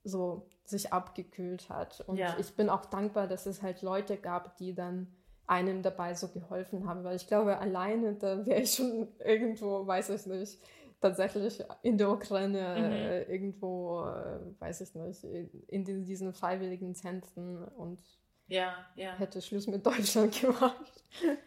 so 0.02 0.48
sich 0.64 0.90
abgekühlt 0.90 1.68
hat. 1.68 2.00
Und 2.06 2.16
ja. 2.16 2.34
ich 2.38 2.56
bin 2.56 2.70
auch 2.70 2.86
dankbar, 2.86 3.26
dass 3.26 3.44
es 3.44 3.60
halt 3.60 3.82
Leute 3.82 4.16
gab, 4.16 4.56
die 4.56 4.74
dann 4.74 5.14
einem 5.46 5.82
dabei 5.82 6.14
so 6.14 6.28
geholfen 6.28 6.88
haben, 6.88 7.04
weil 7.04 7.16
ich 7.16 7.26
glaube, 7.26 7.58
alleine 7.58 8.14
da 8.14 8.46
wäre 8.46 8.62
ich 8.62 8.76
schon 8.76 9.08
irgendwo, 9.18 9.86
weiß 9.86 10.08
ich 10.08 10.24
nicht, 10.24 10.58
tatsächlich 11.02 11.62
in 11.82 11.98
der 11.98 12.08
Ukraine 12.08 12.76
mhm. 12.78 12.92
äh, 12.92 13.22
irgendwo, 13.24 14.06
äh, 14.06 14.40
weiß 14.58 14.80
ich 14.80 14.94
nicht, 14.94 15.22
in 15.22 15.84
diesen 15.84 16.32
freiwilligen 16.32 16.94
Zentren 16.94 17.62
und 17.62 18.00
ja, 18.49 18.86
ja. 18.94 19.12
hätte 19.14 19.42
Schluss 19.42 19.66
mit 19.66 19.84
Deutschland 19.84 20.40
gemacht. 20.40 20.92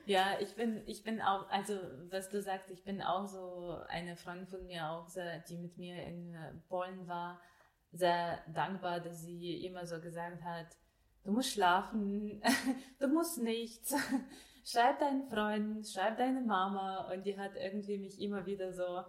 Ja, 0.06 0.38
ich 0.40 0.56
bin, 0.56 0.82
ich 0.88 1.04
bin 1.04 1.22
auch, 1.22 1.50
also 1.50 1.74
was 2.10 2.30
du 2.30 2.42
sagst, 2.42 2.70
ich 2.72 2.84
bin 2.84 3.02
auch 3.02 3.28
so 3.28 3.78
eine 3.88 4.16
Freundin 4.16 4.48
von 4.48 4.66
mir 4.66 4.90
auch, 4.90 5.08
die 5.48 5.58
mit 5.58 5.78
mir 5.78 6.04
in 6.04 6.36
Polen 6.68 7.08
war, 7.08 7.40
sehr 7.92 8.40
dankbar, 8.54 9.00
dass 9.00 9.22
sie 9.22 9.66
immer 9.66 9.86
so 9.86 10.00
gesagt 10.00 10.44
hat, 10.44 10.68
du 11.24 11.32
musst 11.32 11.52
schlafen, 11.52 12.42
du 13.00 13.08
musst 13.08 13.42
nichts, 13.42 13.96
schreib 14.66 15.00
deinen 15.00 15.30
Freunden, 15.30 15.84
schreib 15.84 16.18
deine 16.18 16.42
Mama 16.42 17.12
und 17.12 17.26
die 17.26 17.38
hat 17.38 17.56
irgendwie 17.56 17.98
mich 17.98 18.20
immer 18.22 18.46
wieder 18.46 18.74
so 18.74 19.04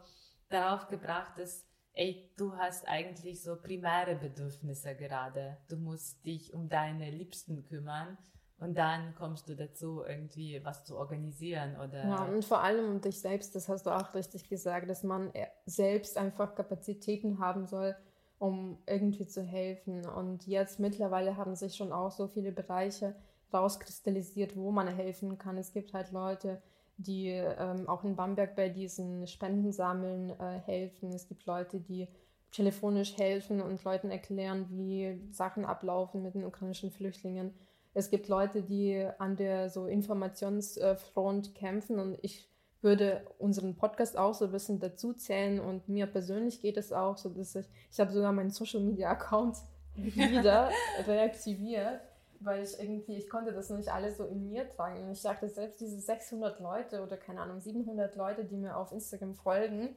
darauf 0.49 0.89
gebracht, 0.89 1.39
dass, 1.39 1.67
ey, 1.95 2.31
du 2.37 2.57
hast 2.57 2.87
eigentlich 2.89 3.43
so 3.43 3.57
primäre 3.57 4.17
Bedürfnisse 4.17 4.95
gerade. 4.95 5.59
Du 5.69 5.77
musst 5.77 6.25
dich 6.25 6.55
um 6.55 6.69
deine 6.69 7.11
Liebsten 7.11 7.65
kümmern. 7.65 8.19
Und 8.59 8.77
dann 8.77 9.15
kommst 9.15 9.49
du 9.49 9.57
dazu, 9.57 10.03
irgendwie 10.07 10.63
was 10.63 10.85
zu 10.85 10.99
organisieren 10.99 11.77
oder. 11.77 12.05
Ja, 12.05 12.25
und 12.25 12.45
vor 12.45 12.63
allem 12.63 12.91
um 12.91 13.01
dich 13.01 13.19
selbst, 13.19 13.55
das 13.55 13.71
hast 13.71 13.87
du 13.87 13.91
auch 13.91 14.13
richtig 14.15 14.51
gesagt, 14.51 14.91
dass 14.91 15.03
man 15.03 15.33
selbst 15.65 16.19
einfach 16.19 16.55
Kapazitäten 16.55 17.39
haben 17.39 17.67
soll, 17.67 17.97
um 18.39 18.83
irgendwie 18.87 19.27
zu 19.27 19.43
helfen. 19.43 20.07
Und 20.07 20.47
jetzt 20.47 20.79
mittlerweile 20.79 21.39
haben 21.39 21.57
sich 21.57 21.75
schon 21.75 21.91
auch 21.91 22.11
so 22.11 22.29
viele 22.29 22.53
Bereiche 22.53 23.15
rauskristallisiert, 23.53 24.55
wo 24.57 24.71
man 24.71 24.89
helfen 24.89 25.39
kann. 25.39 25.57
Es 25.57 25.73
gibt 25.73 25.95
halt 25.95 26.13
Leute, 26.13 26.63
die 27.03 27.29
ähm, 27.29 27.89
auch 27.89 28.05
in 28.05 28.17
Bamberg 28.17 28.55
bei 28.57 28.69
diesen 28.69 29.27
Spendensammeln 29.27 30.31
äh, 30.31 30.61
helfen. 30.67 31.13
Es 31.13 31.27
gibt 31.29 31.47
Leute, 31.47 31.81
die 31.81 32.09
telefonisch 32.53 33.17
helfen 33.17 33.61
und 33.61 33.83
Leuten 33.85 34.11
erklären, 34.11 34.67
wie 34.71 35.21
Sachen 35.31 35.65
ablaufen 35.65 36.23
mit 36.23 36.35
den 36.35 36.45
ukrainischen 36.45 36.91
Flüchtlingen. 36.91 37.55
Es 37.95 38.11
gibt 38.11 38.29
Leute, 38.29 38.63
die 38.63 39.07
an 39.19 39.37
der 39.37 39.71
so 39.71 39.87
Informationsfront 39.87 41.55
kämpfen 41.55 41.99
und 41.99 42.19
ich 42.23 42.49
würde 42.83 43.27
unseren 43.39 43.77
Podcast 43.77 44.17
auch 44.17 44.35
so 44.35 44.47
ein 44.47 44.53
bisschen 44.53 44.81
dazu 44.81 45.13
zählen 45.13 45.61
und 45.61 45.89
mir 45.89 46.07
persönlich 46.07 46.61
geht 46.61 46.77
es 46.77 46.93
auch 46.93 47.17
so, 47.19 47.29
dass 47.29 47.55
ich, 47.55 47.67
ich 47.91 48.01
habe 48.01 48.13
sogar 48.13 48.33
meinen 48.33 48.51
Social 48.51 48.81
Media 48.81 49.11
Account 49.11 49.59
wieder 49.95 50.71
reaktiviert 51.07 52.01
weil 52.41 52.63
ich 52.65 52.79
irgendwie, 52.79 53.17
ich 53.17 53.29
konnte 53.29 53.53
das 53.53 53.71
nicht 53.71 53.93
alles 53.93 54.17
so 54.17 54.25
in 54.25 54.49
mir 54.49 54.69
tragen. 54.69 55.05
Und 55.05 55.13
ich 55.13 55.23
dachte, 55.23 55.49
selbst 55.49 55.81
diese 55.81 56.01
600 56.01 56.59
Leute 56.61 57.03
oder 57.03 57.17
keine 57.17 57.43
Ahnung, 57.43 57.61
700 57.61 58.17
Leute, 58.17 58.45
die 58.45 58.57
mir 58.57 58.77
auf 58.77 58.93
Instagram 58.93 59.35
folgen, 59.35 59.95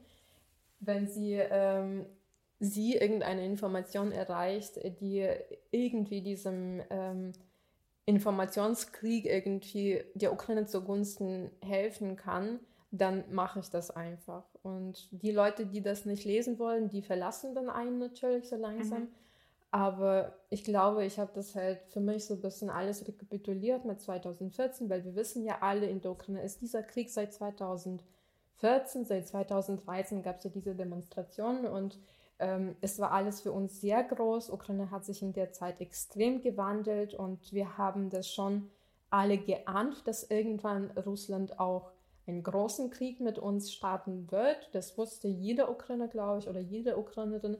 wenn 0.80 1.08
sie, 1.08 1.34
ähm, 1.34 2.06
sie 2.60 2.96
irgendeine 2.96 3.44
Information 3.46 4.12
erreicht, 4.12 4.78
die 5.00 5.28
irgendwie 5.70 6.20
diesem 6.20 6.82
ähm, 6.90 7.32
Informationskrieg 8.04 9.24
irgendwie 9.24 10.04
der 10.14 10.32
Ukraine 10.32 10.66
zugunsten 10.66 11.50
helfen 11.62 12.16
kann, 12.16 12.60
dann 12.90 13.24
mache 13.32 13.60
ich 13.60 13.70
das 13.70 13.90
einfach. 13.90 14.44
Und 14.62 15.08
die 15.10 15.32
Leute, 15.32 15.66
die 15.66 15.80
das 15.80 16.04
nicht 16.04 16.24
lesen 16.24 16.58
wollen, 16.58 16.90
die 16.90 17.02
verlassen 17.02 17.54
dann 17.54 17.70
einen 17.70 17.98
natürlich 17.98 18.48
so 18.48 18.56
langsam. 18.56 19.04
Mhm. 19.04 19.08
Aber 19.74 20.36
ich 20.50 20.62
glaube, 20.62 21.04
ich 21.04 21.18
habe 21.18 21.32
das 21.34 21.56
halt 21.56 21.80
für 21.88 21.98
mich 21.98 22.26
so 22.26 22.34
ein 22.34 22.40
bisschen 22.40 22.70
alles 22.70 23.08
rekapituliert 23.08 23.84
mit 23.84 24.00
2014, 24.00 24.88
weil 24.88 25.04
wir 25.04 25.16
wissen 25.16 25.44
ja 25.44 25.58
alle, 25.62 25.86
in 25.86 26.00
der 26.00 26.12
Ukraine 26.12 26.42
ist 26.42 26.60
dieser 26.60 26.84
Krieg 26.84 27.10
seit 27.10 27.32
2014, 27.32 29.04
seit 29.04 29.26
2013 29.26 30.22
gab 30.22 30.38
es 30.38 30.44
ja 30.44 30.50
diese 30.50 30.76
Demonstrationen 30.76 31.66
und 31.66 31.98
ähm, 32.38 32.76
es 32.82 33.00
war 33.00 33.10
alles 33.10 33.40
für 33.40 33.50
uns 33.50 33.80
sehr 33.80 34.04
groß. 34.04 34.50
Ukraine 34.50 34.92
hat 34.92 35.04
sich 35.04 35.22
in 35.22 35.32
der 35.32 35.50
Zeit 35.50 35.80
extrem 35.80 36.40
gewandelt 36.40 37.14
und 37.14 37.52
wir 37.52 37.76
haben 37.76 38.10
das 38.10 38.32
schon 38.32 38.70
alle 39.10 39.38
geahnt, 39.38 40.06
dass 40.06 40.30
irgendwann 40.30 40.92
Russland 40.92 41.58
auch 41.58 41.90
einen 42.28 42.44
großen 42.44 42.90
Krieg 42.90 43.18
mit 43.18 43.40
uns 43.40 43.72
starten 43.72 44.30
wird. 44.30 44.68
Das 44.70 44.96
wusste 44.96 45.26
jeder 45.26 45.68
Ukrainer, 45.68 46.06
glaube 46.06 46.38
ich, 46.38 46.48
oder 46.48 46.60
jede 46.60 46.96
Ukrainerin. 46.96 47.56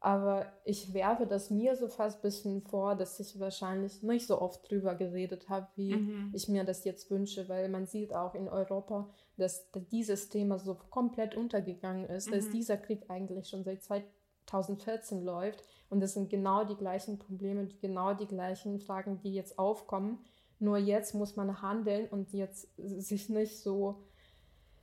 Aber 0.00 0.46
ich 0.64 0.92
werfe 0.92 1.26
das 1.26 1.50
mir 1.50 1.74
so 1.74 1.88
fast 1.88 2.18
ein 2.18 2.22
bisschen 2.22 2.62
vor, 2.62 2.94
dass 2.96 3.18
ich 3.18 3.40
wahrscheinlich 3.40 4.02
nicht 4.02 4.26
so 4.26 4.40
oft 4.40 4.70
drüber 4.70 4.94
geredet 4.94 5.48
habe, 5.48 5.66
wie 5.74 5.96
mhm. 5.96 6.32
ich 6.34 6.48
mir 6.48 6.64
das 6.64 6.84
jetzt 6.84 7.10
wünsche, 7.10 7.48
weil 7.48 7.68
man 7.68 7.86
sieht 7.86 8.14
auch 8.14 8.34
in 8.34 8.48
Europa, 8.48 9.08
dass 9.36 9.70
dieses 9.90 10.28
Thema 10.28 10.58
so 10.58 10.74
komplett 10.74 11.34
untergegangen 11.34 12.06
ist, 12.06 12.28
mhm. 12.28 12.34
dass 12.34 12.50
dieser 12.50 12.76
Krieg 12.76 13.08
eigentlich 13.08 13.48
schon 13.48 13.64
seit 13.64 13.82
2014 13.82 15.24
läuft 15.24 15.64
und 15.88 16.02
es 16.02 16.14
sind 16.14 16.30
genau 16.30 16.64
die 16.64 16.76
gleichen 16.76 17.18
Probleme, 17.18 17.68
genau 17.80 18.14
die 18.14 18.26
gleichen 18.26 18.80
Fragen, 18.80 19.20
die 19.22 19.34
jetzt 19.34 19.58
aufkommen. 19.58 20.18
Nur 20.58 20.78
jetzt 20.78 21.14
muss 21.14 21.36
man 21.36 21.60
handeln 21.62 22.08
und 22.08 22.32
jetzt 22.32 22.68
sich 22.76 23.28
nicht 23.28 23.58
so 23.58 24.02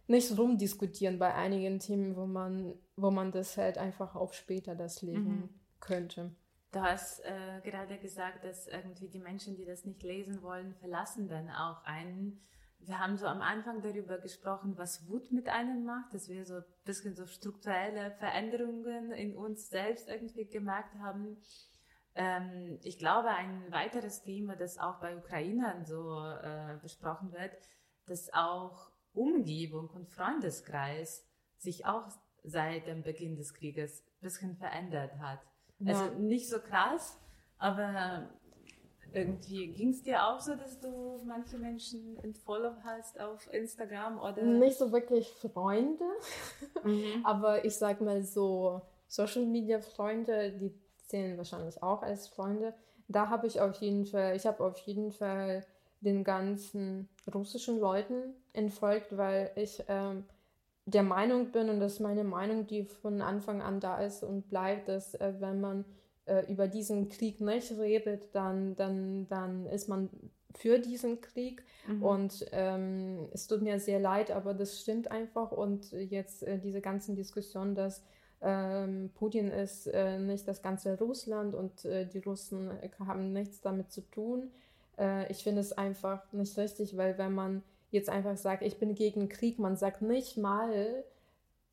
nicht 0.08 0.38
rumdiskutieren 0.38 1.20
bei 1.20 1.34
einigen 1.34 1.80
Themen, 1.80 2.16
wo 2.16 2.26
man, 2.26 2.74
wo 2.96 3.12
man 3.12 3.32
das 3.32 3.58
halt 3.58 3.78
einfach 3.78 4.16
auf 4.16 4.34
später 4.34 4.76
das 4.76 5.02
legen 5.02 5.36
mhm. 5.36 5.50
könnte. 5.80 6.36
Du 6.72 6.82
hast 6.82 7.20
äh, 7.24 7.62
gerade 7.64 8.00
gesagt, 8.00 8.44
dass 8.44 8.68
irgendwie 8.68 9.08
die 9.08 9.20
Menschen, 9.20 9.56
die 9.56 9.64
das 9.64 9.86
nicht 9.86 10.02
lesen 10.02 10.42
wollen, 10.42 10.74
verlassen 10.74 11.28
dann 11.28 11.50
auch 11.50 11.84
einen. 11.84 12.42
Wir 12.80 13.00
haben 13.00 13.16
so 13.16 13.28
am 13.28 13.42
Anfang 13.42 13.82
darüber 13.82 14.18
gesprochen, 14.18 14.76
was 14.76 15.08
Wut 15.08 15.32
mit 15.32 15.48
einem 15.48 15.86
macht, 15.86 16.14
dass 16.14 16.28
wir 16.28 16.44
so 16.46 16.56
ein 16.56 16.64
bisschen 16.84 17.16
so 17.16 17.28
strukturelle 17.28 18.12
Veränderungen 18.18 19.12
in 19.12 19.38
uns 19.38 19.70
selbst 19.70 20.10
irgendwie 20.10 20.46
gemerkt 20.46 20.96
haben. 20.96 21.38
Ähm, 22.16 22.80
ich 22.82 22.98
glaube, 22.98 23.30
ein 23.30 23.72
weiteres 23.72 24.24
Thema, 24.24 24.56
das 24.56 24.80
auch 24.80 25.00
bei 25.00 25.16
Ukrainern 25.16 25.86
so 25.86 26.20
äh, 26.26 26.78
besprochen 26.82 27.32
wird, 27.34 27.56
dass 28.08 28.34
auch 28.34 28.93
Umgebung 29.14 29.90
und 29.90 30.10
Freundeskreis 30.10 31.26
sich 31.58 31.86
auch 31.86 32.08
seit 32.44 32.88
dem 32.88 33.04
Beginn 33.04 33.36
des 33.36 33.54
Krieges 33.54 34.02
ein 34.02 34.22
bisschen 34.22 34.56
verändert 34.58 35.18
hat. 35.20 35.40
Ja. 35.80 35.94
Also 35.94 36.20
nicht 36.20 36.50
so 36.50 36.60
krass, 36.60 37.18
aber 37.58 38.30
irgendwie 39.14 39.68
ging 39.68 39.90
es 39.90 40.04
dir 40.04 40.26
auch 40.28 40.40
so, 40.40 40.56
dass 40.56 40.80
du 40.80 41.20
manche 41.26 41.58
Menschen 41.58 42.18
entfollow 42.24 42.74
hast 42.84 43.20
auf 43.20 43.52
Instagram 43.54 44.20
oder? 44.20 44.42
Nicht 44.44 44.78
so 44.78 44.92
wirklich 44.92 45.30
Freunde, 45.30 46.06
mhm. 46.84 47.22
aber 47.24 47.64
ich 47.64 47.76
sag 47.76 48.02
mal 48.02 48.24
so 48.24 48.82
Social 49.08 49.46
Media 49.46 49.80
Freunde, 49.80 50.52
die 50.52 50.74
zählen 51.08 51.38
wahrscheinlich 51.38 51.82
auch 51.84 52.02
als 52.02 52.28
Freunde. 52.28 52.74
Da 53.08 53.30
habe 53.30 53.48
ich 53.48 53.62
auf 53.62 53.76
jeden 53.76 54.06
Fall, 54.06 54.36
ich 54.36 54.48
habe 54.48 54.64
auf 54.64 54.78
jeden 54.80 55.12
Fall 55.12 55.66
den 56.02 56.24
ganzen 56.24 57.10
russischen 57.32 57.80
Leuten 57.80 58.34
entfolgt, 58.54 59.18
weil 59.18 59.52
ich 59.56 59.84
ähm, 59.88 60.26
der 60.86 61.04
Meinung 61.04 61.52
bin, 61.52 61.70
und 61.70 61.80
das 61.80 61.94
ist 61.94 62.00
meine 62.00 62.24
Meinung, 62.24 62.68
die 62.68 62.84
von 62.84 63.22
Anfang 63.22 63.62
an 63.62 63.80
da 63.80 64.00
ist 64.00 64.24
und 64.24 64.50
bleibt, 64.50 64.90
dass 64.90 65.16
äh, 65.16 65.34
wenn 65.40 65.62
man 65.62 65.86
äh, 66.26 66.52
über 66.52 66.68
diesen 66.68 67.10
Krieg 67.10 67.40
nicht 67.42 67.72
redet, 67.78 68.34
dann, 68.34 68.76
dann, 68.76 69.28
dann 69.28 69.66
ist 69.68 69.88
man 69.88 70.10
für 70.56 70.80
diesen 70.80 71.22
Krieg. 71.22 71.64
Mhm. 71.88 72.04
Und 72.04 72.46
ähm, 72.52 73.28
es 73.32 73.48
tut 73.48 73.62
mir 73.62 73.80
sehr 73.80 74.00
leid, 74.00 74.32
aber 74.32 74.54
das 74.54 74.82
stimmt 74.82 75.10
einfach. 75.12 75.52
Und 75.52 75.92
jetzt 75.92 76.44
äh, 76.44 76.60
diese 76.60 76.82
ganzen 76.82 77.16
Diskussionen, 77.16 77.76
dass 77.76 78.04
ähm, 78.42 79.10
Putin 79.16 79.50
ist 79.50 79.88
äh, 79.88 80.20
nicht 80.20 80.48
das 80.48 80.62
ganze 80.62 80.98
Russland 81.00 81.56
und 81.56 81.86
äh, 81.86 82.06
die 82.06 82.20
Russen 82.20 82.72
haben 83.00 83.32
nichts 83.32 83.62
damit 83.62 83.92
zu 83.92 84.02
tun. 84.02 84.52
Äh, 84.98 85.32
ich 85.32 85.44
finde 85.44 85.62
es 85.62 85.74
einfach 85.74 86.22
nicht 86.34 86.58
richtig, 86.58 86.98
weil 86.98 87.18
wenn 87.18 87.34
man 87.34 87.64
jetzt 87.92 88.10
einfach 88.10 88.38
sagt, 88.38 88.64
ich 88.64 88.80
bin 88.80 88.96
gegen 88.96 89.30
Krieg, 89.30 89.60
man 89.60 89.78
sagt 89.78 90.02
nicht 90.02 90.38
mal, 90.38 91.04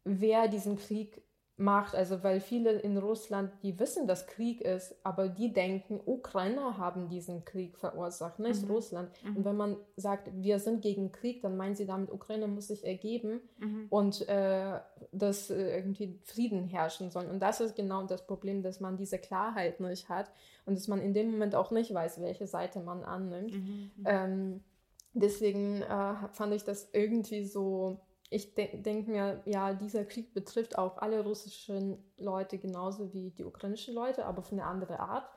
wer 0.04 0.48
diesen 0.48 0.76
Krieg 0.76 1.22
macht. 1.60 1.94
Also 1.94 2.22
weil 2.22 2.40
viele 2.40 2.72
in 2.72 2.96
Russland, 2.96 3.52
die 3.62 3.78
wissen, 3.78 4.06
dass 4.06 4.26
Krieg 4.26 4.60
ist, 4.60 4.94
aber 5.04 5.28
die 5.28 5.52
denken, 5.52 6.00
Ukrainer 6.04 6.78
haben 6.78 7.08
diesen 7.08 7.44
Krieg 7.44 7.76
verursacht, 7.76 8.38
nicht 8.38 8.64
mhm. 8.64 8.70
Russland. 8.70 9.10
Mhm. 9.22 9.36
Und 9.36 9.44
wenn 9.44 9.56
man 9.56 9.76
sagt, 9.96 10.30
wir 10.34 10.58
sind 10.58 10.82
gegen 10.82 11.12
Krieg, 11.12 11.42
dann 11.42 11.56
meinen 11.56 11.74
sie 11.74 11.86
damit, 11.86 12.10
Ukraine 12.10 12.48
muss 12.48 12.68
sich 12.68 12.84
ergeben 12.84 13.40
mhm. 13.58 13.86
und 13.90 14.28
äh, 14.28 14.80
dass 15.12 15.50
äh, 15.50 15.76
irgendwie 15.76 16.18
Frieden 16.24 16.64
herrschen 16.64 17.10
soll. 17.10 17.26
Und 17.26 17.40
das 17.40 17.60
ist 17.60 17.76
genau 17.76 18.04
das 18.04 18.26
Problem, 18.26 18.62
dass 18.62 18.80
man 18.80 18.96
diese 18.96 19.18
Klarheit 19.18 19.80
nicht 19.80 20.08
hat 20.08 20.30
und 20.64 20.76
dass 20.76 20.88
man 20.88 21.00
in 21.00 21.14
dem 21.14 21.30
Moment 21.30 21.54
auch 21.54 21.70
nicht 21.70 21.92
weiß, 21.92 22.20
welche 22.20 22.46
Seite 22.46 22.80
man 22.80 23.04
annimmt. 23.04 23.54
Mhm. 23.54 23.90
Ähm, 24.04 24.64
deswegen 25.12 25.82
äh, 25.82 26.14
fand 26.32 26.54
ich 26.54 26.64
das 26.64 26.88
irgendwie 26.92 27.44
so 27.44 27.98
ich 28.30 28.54
de 28.54 28.80
denke 28.80 29.10
mir, 29.10 29.42
ja, 29.44 29.74
dieser 29.74 30.04
Krieg 30.04 30.32
betrifft 30.32 30.78
auch 30.78 30.98
alle 30.98 31.22
russischen 31.22 31.98
Leute 32.16 32.58
genauso 32.58 33.12
wie 33.12 33.30
die 33.30 33.44
ukrainischen 33.44 33.94
Leute, 33.94 34.24
aber 34.24 34.42
von 34.42 34.58
einer 34.58 34.68
anderen 34.68 34.96
Art. 34.96 35.28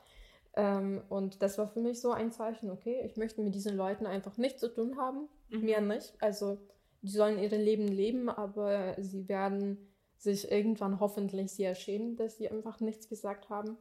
Ähm, 0.55 1.01
und 1.09 1.41
das 1.41 1.57
war 1.57 1.67
für 1.67 1.79
mich 1.79 1.99
so 1.99 2.11
ein 2.11 2.31
Zeichen, 2.31 2.69
okay, 2.69 3.01
ich 3.03 3.17
möchte 3.17 3.41
mit 3.41 3.55
diesen 3.55 3.75
Leuten 3.75 4.05
einfach 4.05 4.37
nichts 4.37 4.61
zu 4.61 4.71
tun 4.71 4.97
haben, 4.97 5.27
mhm. 5.49 5.61
mehr 5.61 5.81
nicht. 5.81 6.13
Also 6.19 6.59
die 7.01 7.09
sollen 7.09 7.39
ihre 7.39 7.57
Leben 7.57 7.87
leben, 7.87 8.29
aber 8.29 8.95
sie 8.99 9.27
werden 9.27 9.89
sich 10.15 10.51
irgendwann 10.51 10.99
hoffentlich 10.99 11.51
sehr 11.51 11.73
schämen, 11.73 12.15
dass 12.15 12.37
sie 12.37 12.47
einfach 12.47 12.79
nichts 12.79 13.09
gesagt 13.09 13.49
haben. 13.49 13.77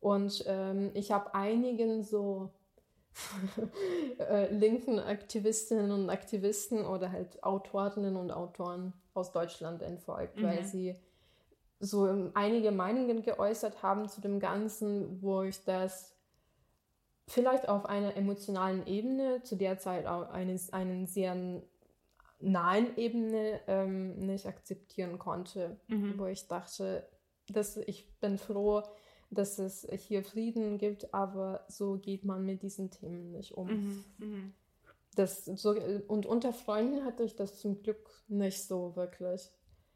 Und 0.00 0.44
ähm, 0.46 0.90
ich 0.94 1.12
habe 1.12 1.34
einigen 1.34 2.02
so 2.02 2.50
linken 4.50 4.98
Aktivistinnen 4.98 5.90
und 5.90 6.10
Aktivisten 6.10 6.84
oder 6.84 7.10
halt 7.10 7.42
Autorinnen 7.42 8.16
und 8.16 8.30
Autoren 8.30 8.92
aus 9.14 9.32
Deutschland 9.32 9.82
entfolgt, 9.82 10.36
mhm. 10.36 10.42
weil 10.44 10.64
sie 10.64 10.94
so 11.80 12.30
einige 12.34 12.70
Meinungen 12.70 13.22
geäußert 13.22 13.82
haben 13.82 14.08
zu 14.08 14.20
dem 14.20 14.40
Ganzen, 14.40 15.22
wo 15.22 15.42
ich 15.42 15.64
das 15.64 16.16
vielleicht 17.28 17.68
auf 17.68 17.86
einer 17.86 18.16
emotionalen 18.16 18.86
Ebene, 18.86 19.42
zu 19.42 19.56
der 19.56 19.78
Zeit 19.78 20.06
auch 20.06 20.30
eines, 20.30 20.72
einen 20.72 21.06
sehr 21.06 21.62
nahen 22.38 22.96
Ebene 22.96 23.60
ähm, 23.66 24.26
nicht 24.26 24.46
akzeptieren 24.46 25.18
konnte, 25.18 25.78
mhm. 25.88 26.18
wo 26.18 26.26
ich 26.26 26.46
dachte, 26.48 27.06
dass 27.48 27.76
ich 27.76 28.12
bin 28.20 28.38
froh, 28.38 28.82
dass 29.30 29.58
es 29.58 29.86
hier 29.92 30.22
Frieden 30.22 30.78
gibt, 30.78 31.12
aber 31.12 31.64
so 31.68 31.98
geht 31.98 32.24
man 32.24 32.44
mit 32.44 32.62
diesen 32.62 32.90
Themen 32.90 33.32
nicht 33.32 33.52
um. 33.52 33.68
Mhm, 33.68 34.04
mhm. 34.18 34.54
Das, 35.14 35.46
so, 35.46 35.74
und 36.08 36.26
unter 36.26 36.52
Freunden 36.52 37.04
hatte 37.04 37.22
ich 37.24 37.34
das 37.36 37.58
zum 37.58 37.82
Glück 37.82 38.10
nicht 38.28 38.62
so 38.64 38.94
wirklich. 38.96 39.50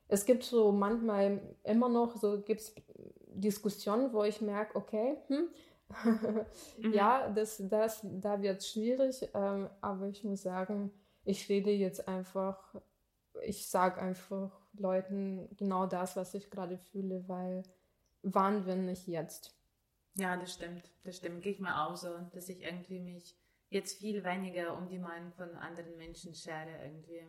Es 0.08 0.24
gibt 0.24 0.44
so 0.44 0.72
manchmal 0.72 1.40
immer 1.62 1.88
noch 1.88 2.16
so 2.16 2.40
gibt's 2.40 2.74
Diskussionen, 3.26 4.12
wo 4.12 4.24
ich 4.24 4.40
merke, 4.40 4.76
okay, 4.76 5.16
hm, 5.28 5.48
mhm. 6.78 6.92
ja, 6.92 7.30
das, 7.30 7.62
das, 7.68 8.00
da 8.02 8.40
wird 8.40 8.58
es 8.58 8.70
schwierig, 8.70 9.28
ähm, 9.34 9.68
aber 9.80 10.08
ich 10.08 10.24
muss 10.24 10.42
sagen, 10.42 10.90
ich 11.24 11.48
rede 11.48 11.70
jetzt 11.70 12.08
einfach, 12.08 12.74
ich 13.42 13.68
sage 13.68 14.00
einfach 14.00 14.50
Leuten 14.72 15.48
genau 15.56 15.86
das, 15.86 16.16
was 16.16 16.34
ich 16.34 16.50
gerade 16.50 16.78
fühle, 16.78 17.24
weil 17.28 17.62
wann, 18.22 18.66
wenn 18.66 18.86
nicht 18.86 19.06
jetzt. 19.06 19.56
Ja, 20.14 20.36
das 20.36 20.52
stimmt. 20.52 20.90
Das 21.04 21.16
stimmt. 21.16 21.42
Gehe 21.42 21.52
ich 21.52 21.60
mir 21.60 21.86
auch 21.86 21.96
so, 21.96 22.18
dass 22.32 22.48
ich 22.48 22.62
irgendwie 22.62 23.00
mich 23.00 23.36
jetzt 23.68 23.98
viel 23.98 24.24
weniger 24.24 24.76
um 24.76 24.88
die 24.88 24.98
Meinung 24.98 25.32
von 25.32 25.54
anderen 25.56 25.96
Menschen 25.96 26.34
schere 26.34 26.84
irgendwie. 26.84 27.26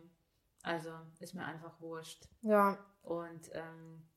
Also 0.62 0.90
ist 1.20 1.34
mir 1.34 1.44
einfach 1.44 1.80
wurscht. 1.80 2.28
Ja. 2.42 2.78
Und 3.02 3.50
ähm, 3.52 4.08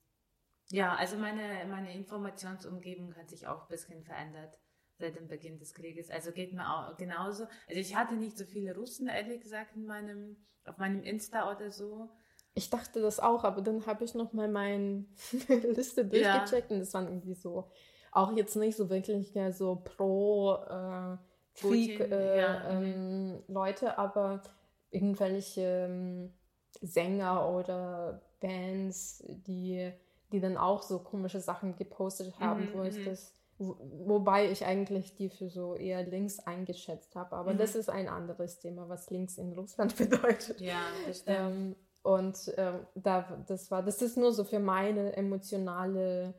ja, 0.69 0.95
also 0.95 1.17
meine, 1.17 1.65
meine 1.67 1.93
Informationsumgebung 1.93 3.15
hat 3.15 3.29
sich 3.29 3.47
auch 3.47 3.63
ein 3.63 3.67
bisschen 3.67 4.03
verändert 4.03 4.59
seit 4.97 5.15
dem 5.15 5.27
Beginn 5.27 5.59
des 5.59 5.73
Krieges. 5.73 6.09
Also 6.09 6.31
geht 6.31 6.53
mir 6.53 6.67
auch 6.67 6.97
genauso. 6.97 7.43
Also 7.67 7.79
ich 7.79 7.95
hatte 7.95 8.15
nicht 8.15 8.37
so 8.37 8.45
viele 8.45 8.75
Russen, 8.75 9.07
ehrlich 9.07 9.41
gesagt, 9.41 9.75
in 9.75 9.85
meinem, 9.85 10.45
auf 10.65 10.77
meinem 10.77 11.03
Insta 11.03 11.51
oder 11.51 11.69
so. 11.69 12.09
Ich 12.55 12.69
dachte 12.69 13.01
das 13.01 13.19
auch, 13.19 13.43
aber 13.43 13.61
dann 13.61 13.85
habe 13.85 14.03
ich 14.05 14.15
noch 14.15 14.33
mal 14.33 14.47
meine 14.47 15.05
Liste 15.75 16.05
durchgecheckt 16.05 16.71
ja. 16.71 16.75
und 16.75 16.81
es 16.81 16.93
waren 16.93 17.07
irgendwie 17.07 17.35
so 17.35 17.65
auch 18.11 18.31
jetzt 18.35 18.55
nicht 18.55 18.77
so 18.77 18.89
wirklich 18.89 19.33
so 19.51 19.81
pro 19.83 20.55
äh, 20.69 21.17
Krieg 21.53 21.99
äh, 21.99 22.39
ja. 22.39 22.69
ähm, 22.69 23.43
Leute, 23.47 23.97
aber 23.97 24.41
irgendwelche 24.89 25.87
ähm, 25.89 26.33
Sänger 26.81 27.49
oder 27.49 28.21
Bands, 28.39 29.23
die, 29.27 29.91
die 30.31 30.39
dann 30.39 30.57
auch 30.57 30.81
so 30.81 30.99
komische 30.99 31.41
Sachen 31.41 31.75
gepostet 31.75 32.39
haben, 32.39 32.69
mhm, 32.69 32.73
wo 32.73 32.83
ich 32.83 32.97
mhm. 32.97 33.05
das 33.05 33.35
wo, 33.57 33.77
wobei 34.05 34.51
ich 34.51 34.65
eigentlich 34.65 35.15
die 35.15 35.29
für 35.29 35.49
so 35.49 35.75
eher 35.75 36.03
links 36.03 36.39
eingeschätzt 36.39 37.15
habe. 37.15 37.35
Aber 37.35 37.53
mhm. 37.53 37.57
das 37.57 37.75
ist 37.75 37.89
ein 37.89 38.09
anderes 38.09 38.59
Thema, 38.59 38.89
was 38.89 39.09
links 39.09 39.37
in 39.37 39.53
Russland 39.53 39.95
bedeutet. 39.97 40.59
Ja, 40.59 40.81
das 41.07 41.19
stimmt. 41.19 41.37
Ähm, 41.39 41.75
und 42.05 42.53
ähm, 42.57 42.85
da, 42.93 43.43
das 43.47 43.71
war, 43.71 43.81
das 43.81 44.01
ist 44.01 44.15
nur 44.15 44.31
so 44.31 44.43
für 44.43 44.59
meine 44.59 45.15
emotionale 45.17 46.35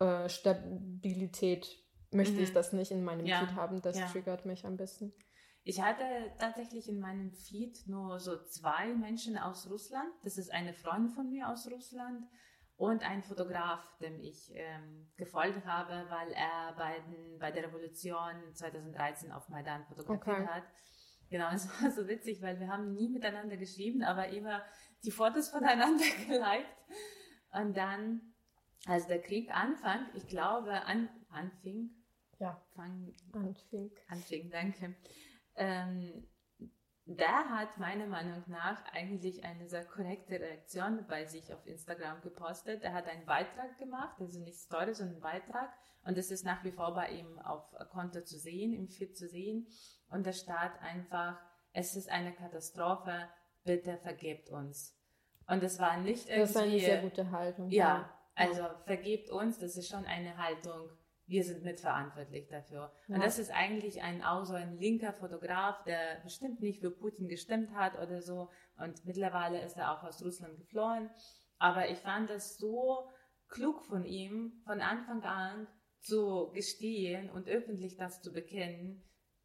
äh, 0.00 0.28
Stabilität 0.28 1.78
möchte 2.12 2.34
mhm. 2.34 2.42
ich 2.42 2.52
das 2.52 2.72
nicht 2.72 2.90
in 2.90 3.04
meinem 3.04 3.24
ja. 3.24 3.38
Feed 3.38 3.54
haben. 3.54 3.80
Das 3.82 3.98
ja. 3.98 4.06
triggert 4.06 4.46
mich 4.46 4.66
ein 4.66 4.76
bisschen. 4.76 5.12
Ich 5.62 5.80
hatte 5.80 6.04
tatsächlich 6.38 6.88
in 6.88 6.98
meinem 6.98 7.32
Feed 7.32 7.86
nur 7.86 8.18
so 8.18 8.42
zwei 8.44 8.94
Menschen 8.94 9.38
aus 9.38 9.70
Russland. 9.70 10.10
Das 10.24 10.38
ist 10.38 10.52
eine 10.52 10.72
Freundin 10.72 11.10
von 11.10 11.30
mir 11.30 11.48
aus 11.48 11.70
Russland 11.70 12.26
und 12.76 13.08
ein 13.08 13.22
Fotograf, 13.22 13.96
dem 13.98 14.18
ich 14.18 14.50
ähm, 14.54 15.06
gefolgt 15.16 15.66
habe, 15.66 16.06
weil 16.08 16.32
er 16.32 16.74
bei, 16.76 16.98
den, 17.00 17.38
bei 17.38 17.52
der 17.52 17.64
Revolution 17.64 18.32
2013 18.54 19.30
auf 19.30 19.48
Maidan 19.50 19.84
fotografiert 19.84 20.40
okay. 20.40 20.46
hat. 20.46 20.64
Genau, 21.30 21.48
es 21.52 21.68
war 21.80 21.90
so 21.90 22.08
witzig, 22.08 22.42
weil 22.42 22.58
wir 22.58 22.68
haben 22.68 22.92
nie 22.92 23.08
miteinander 23.08 23.56
geschrieben, 23.56 24.02
aber 24.02 24.28
immer 24.28 24.62
die 25.04 25.12
Fotos 25.12 25.48
voneinander 25.48 26.04
geliked. 26.26 26.66
Und 27.52 27.76
dann, 27.76 28.20
als 28.86 29.06
der 29.06 29.22
Krieg 29.22 29.50
anfang, 29.54 30.06
ich 30.14 30.26
glaube, 30.26 30.84
an, 30.84 31.08
anfing. 31.30 31.90
Ja, 32.38 32.60
fang, 32.74 33.14
anfing. 33.32 33.90
Anfing, 34.08 34.50
danke. 34.50 34.96
Ähm, 35.54 36.26
der 37.06 37.48
hat 37.50 37.78
meiner 37.78 38.06
Meinung 38.06 38.44
nach 38.46 38.84
eigentlich 38.92 39.44
eine 39.44 39.68
sehr 39.68 39.84
korrekte 39.84 40.38
Reaktion 40.38 41.06
bei 41.08 41.26
sich 41.26 41.52
auf 41.52 41.66
Instagram 41.66 42.20
gepostet. 42.22 42.82
Er 42.82 42.92
hat 42.92 43.06
einen 43.08 43.26
Beitrag 43.26 43.78
gemacht, 43.78 44.20
also 44.20 44.38
nicht 44.40 44.58
Story, 44.58 44.94
sondern 44.94 45.16
einen 45.16 45.22
Beitrag. 45.22 45.72
Und 46.04 46.16
das 46.16 46.30
ist 46.30 46.44
nach 46.44 46.64
wie 46.64 46.72
vor 46.72 46.94
bei 46.94 47.10
ihm 47.10 47.38
auf 47.40 47.64
Konto 47.90 48.22
zu 48.22 48.38
sehen, 48.38 48.72
im 48.72 48.88
Feed 48.88 49.16
zu 49.16 49.28
sehen. 49.28 49.66
Und 50.10 50.26
da 50.26 50.32
steht 50.32 50.80
einfach, 50.82 51.38
es 51.72 51.96
ist 51.96 52.10
eine 52.10 52.32
Katastrophe, 52.32 53.28
bitte 53.64 53.96
vergebt 53.98 54.50
uns. 54.50 54.96
Und 55.46 55.62
es 55.62 55.78
war 55.78 55.96
nicht 55.96 56.28
irgendwie... 56.28 56.40
Das 56.40 56.50
ist 56.50 56.56
eine 56.56 56.80
sehr 56.80 57.02
gute 57.02 57.30
Haltung. 57.30 57.70
Ja, 57.70 57.86
ja. 57.86 58.14
also 58.34 58.68
vergebt 58.84 59.30
uns, 59.30 59.58
das 59.58 59.76
ist 59.76 59.88
schon 59.88 60.04
eine 60.04 60.36
Haltung, 60.36 60.90
wir 61.26 61.44
sind 61.44 61.62
mitverantwortlich 61.62 62.48
dafür. 62.48 62.92
Ja. 63.06 63.14
Und 63.14 63.24
das 63.24 63.38
ist 63.38 63.52
eigentlich 63.52 64.02
ein, 64.02 64.22
auch 64.22 64.44
so 64.44 64.54
ein 64.54 64.78
linker 64.78 65.12
Fotograf, 65.12 65.82
der 65.84 66.20
bestimmt 66.24 66.60
nicht 66.60 66.80
für 66.80 66.90
Putin 66.90 67.28
gestimmt 67.28 67.72
hat 67.72 67.94
oder 68.00 68.20
so. 68.20 68.50
Und 68.76 69.04
mittlerweile 69.04 69.62
ist 69.62 69.76
er 69.76 69.92
auch 69.92 70.02
aus 70.02 70.24
Russland 70.24 70.58
geflohen. 70.58 71.08
Aber 71.58 71.88
ich 71.88 71.98
fand 71.98 72.30
das 72.30 72.56
so 72.56 73.08
klug 73.48 73.84
von 73.84 74.04
ihm, 74.04 74.60
von 74.64 74.80
Anfang 74.80 75.22
an 75.22 75.68
zu 76.00 76.50
gestehen 76.52 77.30
und 77.30 77.48
öffentlich 77.48 77.96
das 77.96 78.22
zu 78.22 78.32
bekennen, 78.32 79.04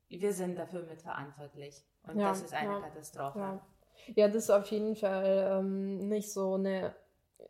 wir 0.09 0.33
sind 0.33 0.57
dafür 0.57 0.83
mitverantwortlich. 0.83 1.83
Und 2.03 2.19
ja, 2.19 2.29
das 2.29 2.43
ist 2.43 2.53
eine 2.53 2.73
ja, 2.73 2.79
Katastrophe. 2.79 3.39
Ja. 3.39 3.67
ja. 4.15 4.27
das 4.27 4.43
ist 4.43 4.49
auf 4.49 4.67
jeden 4.67 4.95
Fall 4.95 5.59
ähm, 5.59 6.07
nicht 6.07 6.31
so 6.31 6.53
eine 6.53 6.95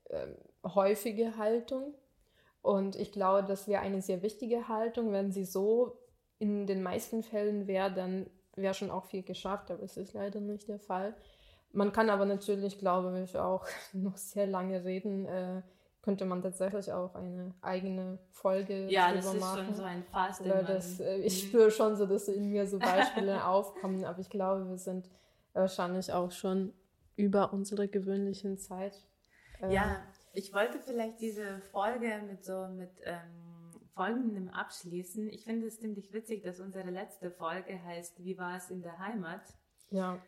äh, 0.05 0.27
häufige 0.63 1.37
Haltung. 1.37 1.93
Und 2.61 2.95
ich 2.95 3.11
glaube, 3.11 3.47
das 3.47 3.67
wäre 3.67 3.81
eine 3.81 4.01
sehr 4.01 4.21
wichtige 4.23 4.67
Haltung. 4.67 5.11
Wenn 5.11 5.31
sie 5.31 5.45
so 5.45 5.99
in 6.39 6.65
den 6.65 6.81
meisten 6.81 7.23
Fällen 7.23 7.67
wäre, 7.67 7.93
dann 7.93 8.29
wäre 8.55 8.73
schon 8.73 8.91
auch 8.91 9.05
viel 9.05 9.23
geschafft, 9.23 9.69
aber 9.69 9.83
es 9.83 9.97
ist 9.97 10.13
leider 10.13 10.39
nicht 10.39 10.67
der 10.67 10.79
Fall. 10.79 11.15
Man 11.71 11.91
kann 11.91 12.09
aber 12.09 12.25
natürlich, 12.25 12.79
glaube 12.79 13.21
ich, 13.21 13.37
auch 13.37 13.67
noch 13.93 14.17
sehr 14.17 14.47
lange 14.47 14.83
reden, 14.83 15.25
äh, 15.25 15.61
könnte 16.05 16.25
man 16.25 16.43
tatsächlich 16.43 16.93
auch 16.93 17.15
eine 17.15 17.51
eigene 17.61 18.19
Folge 18.29 18.87
ja, 18.91 19.11
das 19.11 19.25
ist 19.25 19.39
machen. 19.39 19.65
schon 19.65 19.75
so 19.75 19.83
ein 19.83 20.03
Fass. 20.03 20.39
Weil 20.47 20.63
das, 20.63 20.99
äh, 20.99 21.17
ich 21.17 21.43
mhm. 21.43 21.47
spüre 21.47 21.71
schon 21.71 21.95
so, 21.95 22.05
dass 22.05 22.27
in 22.27 22.51
mir 22.51 22.67
so 22.67 22.77
Beispiele 22.79 23.43
aufkommen, 23.43 24.05
aber 24.05 24.19
ich 24.19 24.29
glaube, 24.29 24.69
wir 24.69 24.77
sind 24.77 25.09
wahrscheinlich 25.53 26.13
auch 26.13 26.31
schon 26.31 26.73
über 27.15 27.51
unsere 27.53 27.87
gewöhnlichen 27.87 28.59
Zeit. 28.59 29.03
Äh, 29.61 29.73
ja, 29.73 30.03
Ich 30.33 30.53
wollte 30.53 30.79
vielleicht 30.79 31.19
diese 31.21 31.59
Folge 31.71 32.21
mit 32.27 32.45
so 32.45 32.67
mit 32.67 32.91
ähm, 33.03 33.71
folgendem 33.95 34.49
abschließen. 34.49 35.27
Ich 35.29 35.43
finde 35.43 35.65
es 35.65 35.79
ziemlich 35.79 36.13
witzig, 36.13 36.43
dass 36.43 36.59
unsere 36.59 36.91
letzte 36.91 37.31
Folge 37.31 37.81
heißt 37.83 38.23
Wie 38.23 38.37
war 38.37 38.57
es 38.57 38.69
in 38.69 38.83
der 38.83 38.99
Heimat? 38.99 39.41
Ja. 39.89 40.19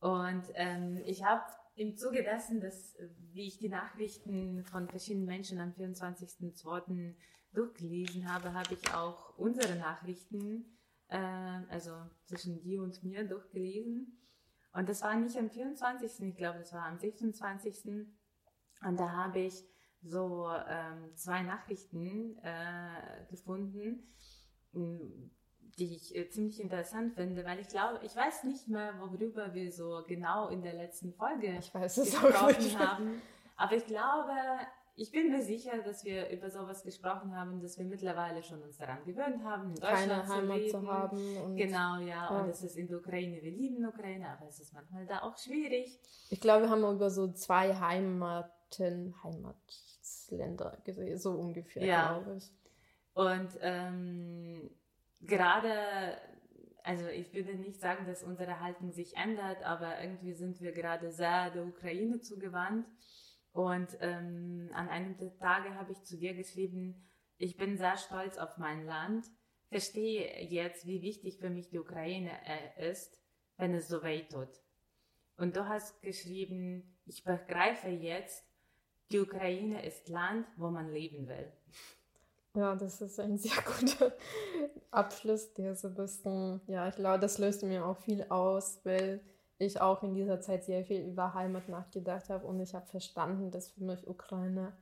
Und 0.00 0.44
ähm, 0.54 1.02
ich 1.04 1.22
habe 1.24 1.42
im 1.74 1.96
Zuge 1.96 2.22
dessen, 2.22 2.60
dass, 2.60 2.96
wie 3.32 3.46
ich 3.46 3.58
die 3.58 3.68
Nachrichten 3.68 4.64
von 4.64 4.88
verschiedenen 4.88 5.26
Menschen 5.26 5.60
am 5.60 5.70
24.02. 5.72 7.14
durchgelesen 7.52 8.32
habe, 8.32 8.52
habe 8.54 8.74
ich 8.74 8.94
auch 8.94 9.36
unsere 9.38 9.76
Nachrichten, 9.76 10.78
äh, 11.08 11.16
also 11.16 11.92
zwischen 12.24 12.60
dir 12.60 12.82
und 12.82 13.02
mir, 13.02 13.26
durchgelesen. 13.26 14.20
Und 14.72 14.88
das 14.88 15.02
war 15.02 15.16
nicht 15.16 15.36
am 15.36 15.50
24., 15.50 16.28
ich 16.28 16.36
glaube, 16.36 16.58
das 16.58 16.72
war 16.72 16.86
am 16.86 16.98
26. 16.98 17.84
Und 18.82 19.00
da 19.00 19.10
habe 19.10 19.40
ich 19.40 19.64
so 20.02 20.48
ähm, 20.68 21.14
zwei 21.16 21.42
Nachrichten 21.42 22.38
äh, 22.42 23.26
gefunden, 23.28 24.08
die 25.78 25.96
ich 25.96 26.14
äh, 26.16 26.28
ziemlich 26.28 26.60
interessant 26.60 27.14
finde, 27.14 27.44
weil 27.44 27.60
ich 27.60 27.68
glaube, 27.68 28.00
ich 28.04 28.14
weiß 28.14 28.44
nicht 28.44 28.68
mehr, 28.68 28.94
worüber 29.00 29.54
wir 29.54 29.70
so 29.72 30.02
genau 30.06 30.48
in 30.48 30.62
der 30.62 30.74
letzten 30.74 31.12
Folge 31.12 31.56
ich 31.58 31.72
weiß 31.72 31.98
es 31.98 32.10
gesprochen 32.10 32.78
haben. 32.78 33.22
Aber 33.56 33.76
ich 33.76 33.84
glaube, 33.84 34.32
ich 34.96 35.12
bin 35.12 35.30
mir 35.30 35.42
sicher, 35.42 35.78
dass 35.82 36.04
wir 36.04 36.28
über 36.30 36.50
sowas 36.50 36.82
gesprochen 36.82 37.34
haben, 37.34 37.60
dass 37.60 37.78
wir 37.78 37.84
mittlerweile 37.84 38.42
schon 38.42 38.62
uns 38.62 38.76
daran 38.76 39.04
gewöhnt 39.04 39.42
haben, 39.44 39.70
in 39.70 39.74
Deutschland 39.76 40.08
Keine 40.08 40.28
Heimat 40.28 40.62
zu, 40.62 40.70
zu 40.70 40.86
haben. 40.86 41.56
genau, 41.56 41.98
ja, 42.00 42.06
ja. 42.06 42.28
Und 42.28 42.50
es 42.50 42.62
ist 42.62 42.76
in 42.76 42.86
der 42.86 42.98
Ukraine, 42.98 43.40
wir 43.42 43.50
lieben 43.50 43.84
Ukraine, 43.86 44.28
aber 44.28 44.48
es 44.48 44.60
ist 44.60 44.74
manchmal 44.74 45.06
da 45.06 45.22
auch 45.22 45.38
schwierig. 45.38 45.98
Ich 46.30 46.40
glaube, 46.40 46.64
wir 46.64 46.70
haben 46.70 46.84
über 46.84 47.10
so 47.10 47.32
zwei 47.32 47.74
Heimaten, 47.74 49.14
Heimatländer 49.24 50.78
gesehen, 50.84 51.18
so 51.18 51.32
ungefähr, 51.32 51.84
ja. 51.84 52.18
glaube 52.18 52.36
ich. 52.36 52.52
Und 53.14 53.48
ähm, 53.60 54.70
gerade, 55.20 56.18
also 56.82 57.06
ich 57.08 57.32
würde 57.32 57.54
nicht 57.54 57.80
sagen, 57.80 58.06
dass 58.06 58.22
unsere 58.22 58.60
Haltung 58.60 58.92
sich 58.92 59.16
ändert, 59.16 59.62
aber 59.62 60.00
irgendwie 60.02 60.32
sind 60.32 60.60
wir 60.60 60.72
gerade 60.72 61.10
sehr 61.10 61.50
der 61.50 61.66
Ukraine 61.66 62.20
zugewandt. 62.20 62.86
Und 63.52 63.88
ähm, 64.00 64.70
an 64.74 64.88
einem 64.88 65.16
der 65.16 65.36
Tage 65.36 65.74
habe 65.74 65.92
ich 65.92 66.02
zu 66.04 66.16
dir 66.16 66.34
geschrieben, 66.34 67.08
ich 67.36 67.56
bin 67.56 67.76
sehr 67.76 67.96
stolz 67.96 68.38
auf 68.38 68.58
mein 68.58 68.84
Land, 68.84 69.26
verstehe 69.68 70.44
jetzt, 70.44 70.86
wie 70.86 71.02
wichtig 71.02 71.38
für 71.38 71.50
mich 71.50 71.68
die 71.70 71.78
Ukraine 71.78 72.30
äh, 72.44 72.90
ist, 72.90 73.20
wenn 73.56 73.74
es 73.74 73.88
so 73.88 74.02
weh 74.02 74.22
tut. 74.22 74.50
Und 75.36 75.56
du 75.56 75.66
hast 75.66 76.02
geschrieben, 76.02 76.98
ich 77.06 77.24
begreife 77.24 77.88
jetzt, 77.88 78.46
die 79.10 79.18
Ukraine 79.18 79.84
ist 79.84 80.08
Land, 80.08 80.46
wo 80.56 80.70
man 80.70 80.92
leben 80.92 81.26
will. 81.28 81.52
Ja, 82.54 82.74
das 82.74 83.00
ist 83.00 83.20
ein 83.20 83.38
sehr 83.38 83.62
guter 83.62 84.12
Abschluss, 84.90 85.52
der 85.54 85.74
so 85.76 85.88
ein 85.88 85.94
bisschen, 85.94 86.60
ja, 86.66 86.88
ich 86.88 86.96
glaube, 86.96 87.20
das 87.20 87.38
löst 87.38 87.62
mir 87.62 87.86
auch 87.86 87.96
viel 87.96 88.24
aus, 88.28 88.80
weil 88.84 89.20
ich 89.58 89.80
auch 89.80 90.02
in 90.02 90.14
dieser 90.14 90.40
Zeit 90.40 90.64
sehr 90.64 90.84
viel 90.84 91.02
über 91.02 91.34
Heimat 91.34 91.68
nachgedacht 91.68 92.28
habe 92.30 92.46
und 92.46 92.60
ich 92.60 92.74
habe 92.74 92.86
verstanden, 92.86 93.50
dass 93.50 93.68
für 93.68 93.84
mich 93.84 94.08
Ukraine 94.08 94.72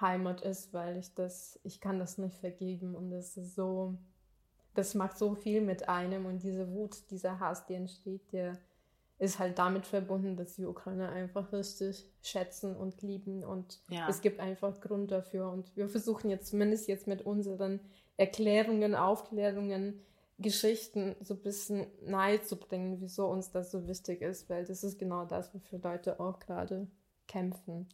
Heimat 0.00 0.42
ist, 0.42 0.72
weil 0.72 0.96
ich 0.96 1.14
das, 1.14 1.58
ich 1.64 1.80
kann 1.80 1.98
das 1.98 2.18
nicht 2.18 2.36
vergeben 2.38 2.94
und 2.94 3.10
das 3.10 3.36
ist 3.36 3.54
so, 3.56 3.94
das 4.74 4.94
macht 4.94 5.18
so 5.18 5.34
viel 5.34 5.60
mit 5.60 5.88
einem 5.88 6.26
und 6.26 6.42
diese 6.42 6.70
Wut, 6.72 7.10
dieser 7.10 7.40
Hass, 7.40 7.66
der 7.66 7.78
entsteht, 7.78 8.32
der 8.32 8.58
ist 9.18 9.38
halt 9.38 9.58
damit 9.58 9.86
verbunden, 9.86 10.36
dass 10.36 10.54
die 10.54 10.64
Ukraine 10.64 11.08
einfach 11.08 11.52
richtig 11.52 12.06
schätzen 12.22 12.76
und 12.76 13.02
lieben 13.02 13.42
und 13.42 13.80
ja. 13.90 14.08
es 14.08 14.20
gibt 14.20 14.38
einfach 14.38 14.80
Grund 14.80 15.10
dafür 15.10 15.50
und 15.50 15.74
wir 15.76 15.88
versuchen 15.88 16.30
jetzt 16.30 16.48
zumindest 16.48 16.86
jetzt 16.88 17.06
mit 17.06 17.22
unseren 17.22 17.80
Erklärungen, 18.16 18.94
Aufklärungen, 18.94 20.00
Geschichten 20.38 21.16
so 21.20 21.34
ein 21.34 21.42
bisschen 21.42 21.88
nahe 22.04 22.42
zu 22.42 22.56
bringen, 22.56 23.00
wieso 23.00 23.26
uns 23.26 23.50
das 23.50 23.72
so 23.72 23.88
wichtig 23.88 24.22
ist, 24.22 24.48
weil 24.48 24.64
das 24.64 24.84
ist 24.84 24.98
genau 24.98 25.24
das, 25.24 25.52
wofür 25.52 25.80
Leute 25.80 26.20
auch 26.20 26.38
gerade 26.38 26.86
kämpfen 27.26 27.88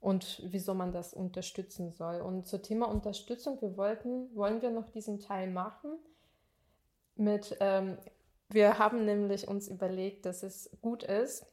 und 0.00 0.42
wieso 0.44 0.74
man 0.74 0.90
das 0.90 1.14
unterstützen 1.14 1.92
soll. 1.92 2.20
Und 2.20 2.48
zum 2.48 2.62
Thema 2.62 2.88
Unterstützung, 2.88 3.60
wir 3.62 3.76
wollten, 3.76 4.34
wollen 4.34 4.60
wir 4.60 4.70
noch 4.70 4.90
diesen 4.90 5.20
Teil 5.20 5.50
machen 5.50 5.92
mit 7.14 7.56
ähm, 7.60 7.96
wir 8.50 8.78
haben 8.78 9.04
nämlich 9.04 9.48
uns 9.48 9.68
überlegt, 9.68 10.26
dass 10.26 10.42
es 10.42 10.70
gut 10.80 11.02
ist, 11.02 11.46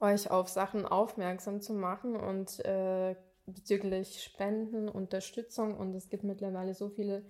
euch 0.00 0.30
auf 0.30 0.48
Sachen 0.48 0.84
aufmerksam 0.84 1.60
zu 1.60 1.72
machen 1.72 2.16
und 2.16 2.64
äh, 2.64 3.16
bezüglich 3.46 4.22
Spenden, 4.22 4.88
Unterstützung. 4.88 5.76
Und 5.76 5.94
es 5.94 6.08
gibt 6.08 6.24
mittlerweile 6.24 6.74
so 6.74 6.88
viele 6.88 7.22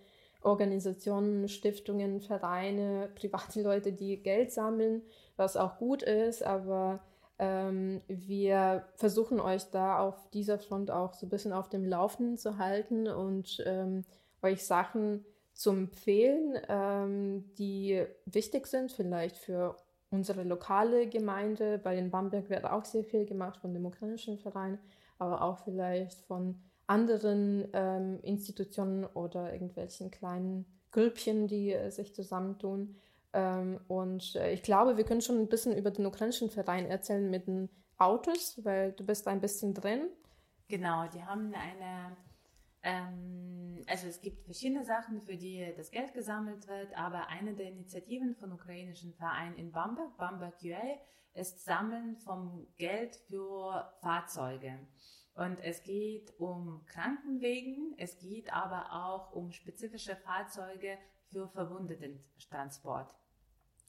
Organisationen, 0.42 1.49
Stiftungen, 1.49 2.20
Vereine, 2.20 3.11
private 3.14 3.62
Leute, 3.62 3.92
die 3.92 4.22
Geld 4.22 4.53
sammeln, 4.53 5.03
was 5.36 5.57
auch 5.57 5.78
gut 5.78 6.03
ist, 6.03 6.42
aber 6.42 7.01
ähm, 7.38 8.01
wir 8.09 8.86
versuchen 8.94 9.40
euch 9.40 9.64
da 9.70 9.99
auf 9.99 10.30
dieser 10.30 10.59
Front 10.59 10.90
auch 10.90 11.12
so 11.12 11.26
ein 11.26 11.28
bisschen 11.28 11.53
auf 11.53 11.68
dem 11.68 11.84
Laufenden 11.84 12.38
zu 12.38 12.57
halten 12.57 13.09
und 13.09 13.62
ähm, 13.66 14.05
euch 14.42 14.64
Sachen 14.64 15.24
zu 15.57 15.70
empfehlen, 15.70 16.59
ähm, 16.68 17.44
die 17.59 18.04
wichtig 18.26 18.66
sind, 18.66 18.92
vielleicht 18.92 19.38
für 19.38 19.74
unsere 20.11 20.44
lokale 20.44 21.09
Gemeinde. 21.09 21.78
Bei 21.78 21.94
den 21.94 22.11
Bamberg 22.11 22.50
wird 22.50 22.66
auch 22.66 22.84
sehr 22.84 23.04
viel 23.04 23.24
gemacht 23.24 23.57
von 23.57 23.72
dem 23.72 23.86
ukrainischen 23.86 24.38
Verein, 24.38 24.78
aber 25.18 25.40
auch 25.42 25.59
vielleicht 25.59 26.20
von 26.26 26.61
anderen 26.86 27.66
ähm, 27.72 28.20
Institutionen 28.22 29.07
oder 29.07 29.52
irgendwelchen 29.52 30.11
kleinen 30.11 30.66
Grüppchen, 30.92 31.48
die 31.48 31.72
äh, 31.72 31.90
sich 31.90 32.14
zusammentun. 32.14 32.94
Ähm, 33.32 33.80
und 33.88 34.36
äh, 34.36 34.52
ich 34.52 34.62
glaube, 34.62 34.98
wir 34.98 35.04
können 35.04 35.22
schon 35.22 35.38
ein 35.40 35.48
bisschen 35.48 35.74
über 35.74 35.90
den 35.90 36.04
ukrainischen 36.04 36.50
Verein 36.50 36.84
erzählen 36.86 37.30
mit 37.30 37.46
den 37.46 37.70
Autos, 37.96 38.62
weil 38.62 38.92
du 38.92 39.04
bist 39.04 39.26
ein 39.26 39.40
bisschen 39.40 39.72
drin. 39.72 40.11
Genau, 40.68 41.07
die 41.14 41.24
haben 41.24 41.52
eine 41.54 42.16
ähm, 42.87 43.82
also 43.89 44.07
es 44.07 44.20
gibt 44.20 44.45
verschiedene 44.45 44.84
Sachen, 44.84 45.20
für 45.20 45.37
die 45.37 45.74
das 45.76 45.91
Geld 45.91 46.14
gesammelt 46.14 46.68
wird, 46.68 46.97
aber 46.97 47.28
eine 47.28 47.53
der 47.55 47.66
Initiativen 47.66 48.37
von 48.37 48.53
ukrainischen 48.53 49.12
Vereinen 49.12 49.57
in 49.57 49.72
Bamberg, 49.72 50.16
Bamberg 50.16 50.55
UA, 50.62 51.01
ist 51.34 51.64
Sammeln 51.64 52.16
vom 52.16 52.68
Geld 52.78 53.16
für 53.28 53.93
Fahrzeuge. 54.01 54.78
Und 55.34 55.59
es 55.64 55.82
geht 55.82 56.32
um 56.39 56.84
Krankenwegen, 56.87 57.95
es 57.99 58.18
geht 58.18 58.53
aber 58.53 58.93
auch 58.93 59.32
um 59.32 59.51
spezifische 59.51 60.14
Fahrzeuge 60.14 60.97
für 61.30 61.49
Verwundetentransport. 61.49 63.12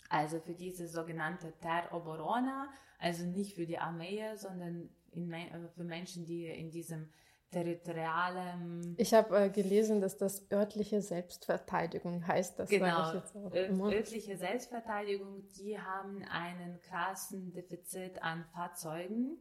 Also 0.09 0.39
für 0.39 0.55
diese 0.55 0.87
sogenannte 0.87 1.53
Ter 1.59 1.93
Oborona, 1.93 2.67
also 2.97 3.25
nicht 3.25 3.55
für 3.55 3.67
die 3.67 3.77
Armee, 3.77 4.35
sondern 4.35 4.89
in, 5.11 5.31
für 5.75 5.83
Menschen, 5.83 6.25
die 6.25 6.47
in 6.47 6.71
diesem 6.71 7.09
territorialem. 7.51 8.95
Ich 8.97 9.13
habe 9.13 9.37
äh, 9.37 9.49
gelesen, 9.49 10.01
dass 10.01 10.17
das 10.17 10.49
örtliche 10.51 11.01
Selbstverteidigung 11.01 12.27
heißt. 12.27 12.59
Das 12.59 12.69
genau, 12.69 13.13
örtliche 13.53 14.37
Selbstverteidigung, 14.37 15.43
die 15.53 15.79
haben 15.79 16.23
einen 16.29 16.79
krassen 16.81 17.53
Defizit 17.53 18.21
an 18.21 18.45
Fahrzeugen 18.53 19.37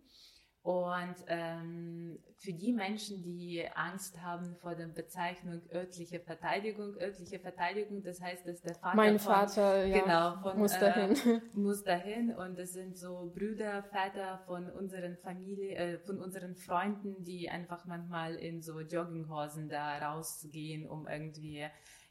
und 0.66 1.14
ähm, 1.28 2.18
für 2.38 2.52
die 2.52 2.72
Menschen, 2.72 3.22
die 3.22 3.64
Angst 3.76 4.20
haben 4.20 4.56
vor 4.56 4.74
der 4.74 4.88
Bezeichnung 4.88 5.62
örtliche 5.72 6.18
Verteidigung, 6.18 6.96
örtliche 7.00 7.38
Verteidigung, 7.38 8.02
das 8.02 8.20
heißt, 8.20 8.44
dass 8.48 8.62
der 8.62 8.74
Vater 8.74 8.96
mein 8.96 9.20
von, 9.20 9.32
Vater 9.32 9.84
ja, 9.84 10.02
genau, 10.02 10.42
von, 10.42 10.58
muss 10.58 10.76
dahin, 10.76 11.12
äh, 11.12 11.40
muss 11.56 11.84
dahin. 11.84 12.34
Und 12.34 12.58
es 12.58 12.72
sind 12.72 12.98
so 12.98 13.30
Brüder, 13.32 13.84
Väter 13.84 14.40
von 14.44 14.68
unseren 14.68 15.16
Familie, 15.18 15.76
äh, 15.76 15.98
von 16.00 16.20
unseren 16.20 16.56
Freunden, 16.56 17.22
die 17.22 17.48
einfach 17.48 17.84
manchmal 17.84 18.34
in 18.34 18.60
so 18.60 18.80
Jogginghosen 18.80 19.68
da 19.68 19.98
rausgehen, 19.98 20.88
um 20.88 21.06
irgendwie 21.06 21.64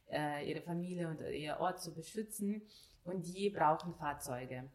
äh, 0.09 0.49
ihre 0.49 0.61
Familie 0.61 1.09
und 1.09 1.19
ihr 1.29 1.57
Ort 1.59 1.81
zu 1.81 1.93
beschützen. 1.93 2.61
Und 3.03 3.27
die 3.27 3.49
brauchen 3.49 3.93
Fahrzeuge. 3.95 4.69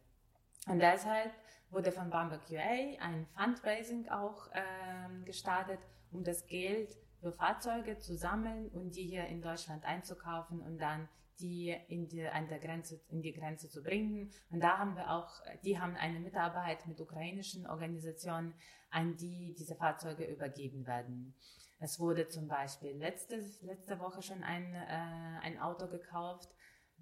Und 0.67 0.81
deshalb 0.81 1.33
wurde 1.71 1.93
von 1.93 2.11
Bamberg 2.11 2.43
UA 2.51 2.99
ein 3.01 3.27
Fundraising 3.37 4.09
auch 4.09 4.49
ähm, 4.53 5.25
gestartet, 5.25 5.79
um 6.11 6.25
das 6.25 6.47
Geld 6.47 6.97
für 7.21 7.33
Fahrzeuge 7.33 7.99
zu 7.99 8.17
sammeln 8.17 8.69
und 8.71 8.97
die 8.97 9.05
hier 9.05 9.27
in 9.27 9.43
Deutschland 9.43 9.85
einzukaufen 9.85 10.61
und 10.61 10.79
dann 10.79 11.09
die 11.41 11.75
in 11.89 12.09
die, 12.09 12.27
an 12.27 12.49
der 12.49 12.59
Grenze, 12.59 13.01
in 13.09 13.23
die 13.23 13.33
Grenze 13.33 13.69
zu 13.69 13.83
bringen. 13.83 14.31
Und 14.51 14.61
da 14.61 14.79
haben 14.79 14.95
wir 14.97 15.11
auch, 15.11 15.31
die 15.65 15.79
haben 15.79 15.97
eine 15.97 16.21
Mitarbeit 16.21 16.87
mit 16.87 17.01
ukrainischen 17.01 17.67
Organisationen, 17.67 18.55
an 18.91 19.17
die 19.17 19.55
diese 19.59 19.75
Fahrzeuge 19.75 20.25
übergeben 20.25 20.87
werden. 20.87 21.35
Es 21.79 21.99
wurde 21.99 22.29
zum 22.29 22.47
Beispiel 22.47 22.91
letzte, 22.97 23.37
letzte 23.63 23.99
Woche 23.99 24.21
schon 24.21 24.43
ein, 24.43 24.75
äh, 24.75 25.39
ein 25.43 25.59
Auto 25.59 25.89
gekauft 25.89 26.51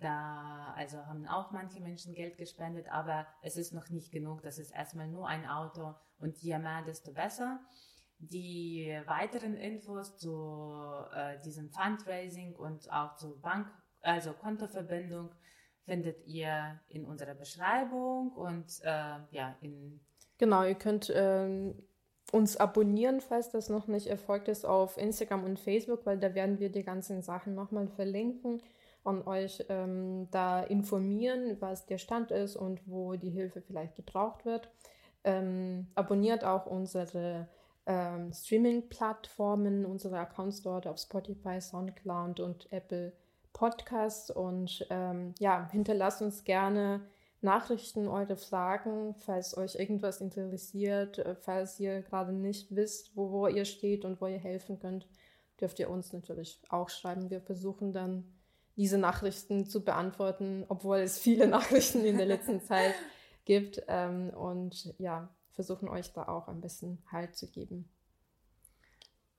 da 0.01 0.75
also 0.77 0.99
haben 1.07 1.27
auch 1.27 1.51
manche 1.51 1.81
Menschen 1.81 2.15
Geld 2.15 2.37
gespendet, 2.37 2.87
aber 2.91 3.27
es 3.43 3.57
ist 3.57 3.73
noch 3.73 3.89
nicht 3.91 4.13
genug. 4.13 4.43
Das 4.43 4.59
ist 4.59 4.71
erstmal 4.71 5.09
nur 5.09 5.27
ein 5.27 5.47
Auto 5.47 5.95
und 6.19 6.37
je 6.39 6.59
mehr, 6.59 6.83
desto 6.87 7.13
besser. 7.13 7.61
Die 8.21 9.01
weiteren 9.07 9.55
Infos 9.55 10.17
zu 10.17 10.33
äh, 11.15 11.41
diesem 11.45 11.71
Fundraising 11.71 12.55
und 12.57 12.91
auch 12.93 13.17
zur 13.17 13.41
Bank, 13.41 13.69
also 14.01 14.33
Kontoverbindung, 14.33 15.31
findet 15.85 16.27
ihr 16.27 16.81
in 16.89 17.05
unserer 17.05 17.35
Beschreibung 17.35 18.33
und 18.33 18.67
äh, 18.83 19.19
ja, 19.31 19.57
in. 19.61 20.01
Genau, 20.37 20.65
ihr 20.65 20.75
könnt 20.75 21.11
ähm, 21.15 21.75
uns 22.33 22.57
abonnieren, 22.57 23.21
falls 23.21 23.51
das 23.51 23.69
noch 23.69 23.87
nicht 23.87 24.07
erfolgt 24.07 24.49
ist, 24.49 24.65
auf 24.65 24.97
Instagram 24.97 25.45
und 25.45 25.59
Facebook, 25.59 26.05
weil 26.05 26.19
da 26.19 26.35
werden 26.35 26.59
wir 26.59 26.71
die 26.71 26.85
ganzen 26.85 27.23
Sachen 27.23 27.55
nochmal 27.55 27.89
verlinken 27.89 28.61
und 29.09 29.27
euch 29.27 29.65
ähm, 29.69 30.29
da 30.31 30.63
informieren, 30.63 31.57
was 31.61 31.87
der 31.87 31.99
Stand 31.99 32.31
ist 32.31 32.57
und 32.57 32.81
wo 32.87 33.15
die 33.15 33.31
Hilfe 33.31 33.61
vielleicht 33.63 33.97
gebraucht 33.97 34.45
wird. 34.45 34.71
Ähm, 35.25 35.89
abonniert 35.95 36.45
auch 36.45 36.67
unsere 36.67 37.49
ähm, 37.87 38.33
Streaming-Plattformen, 38.33 39.87
unsere 39.87 40.19
Accounts 40.19 40.63
dort 40.63 40.87
auf 40.87 40.99
Spotify, 40.99 41.61
SoundCloud 41.61 42.41
und 42.41 42.71
Apple 42.71 43.13
Podcasts 43.53 44.31
und 44.31 44.87
ähm, 44.91 45.35
ja, 45.39 45.69
hinterlasst 45.73 46.23
uns 46.23 46.45
gerne 46.45 47.01
Nachrichten, 47.41 48.09
eure 48.09 48.37
Fragen, 48.37 49.15
falls 49.15 49.57
euch 49.57 49.77
irgendwas 49.77 50.21
interessiert, 50.21 51.19
äh, 51.19 51.35
falls 51.35 51.81
ihr 51.81 52.03
gerade 52.03 52.33
nicht 52.33 52.75
wisst, 52.75 53.17
wo, 53.17 53.31
wo 53.31 53.47
ihr 53.47 53.65
steht 53.65 54.05
und 54.05 54.21
wo 54.21 54.27
ihr 54.27 54.39
helfen 54.39 54.79
könnt, 54.79 55.09
dürft 55.61 55.79
ihr 55.79 55.89
uns 55.89 56.13
natürlich 56.13 56.61
auch 56.69 56.89
schreiben. 56.89 57.31
Wir 57.31 57.41
versuchen 57.41 57.93
dann 57.93 58.25
diese 58.79 58.97
Nachrichten 58.97 59.66
zu 59.66 59.85
beantworten, 59.85 60.64
obwohl 60.68 60.99
es 60.99 61.18
viele 61.18 61.47
Nachrichten 61.59 62.05
in 62.05 62.16
der 62.16 62.26
letzten 62.26 62.61
Zeit 62.62 62.95
gibt 63.45 63.83
ähm, 63.89 64.31
und 64.31 64.95
ja, 64.99 65.29
versuchen 65.53 65.89
euch 65.89 66.12
da 66.12 66.29
auch 66.29 66.49
ein 66.49 66.61
bisschen 66.62 67.03
Halt 67.12 67.37
zu 67.37 67.51
geben. 67.51 67.91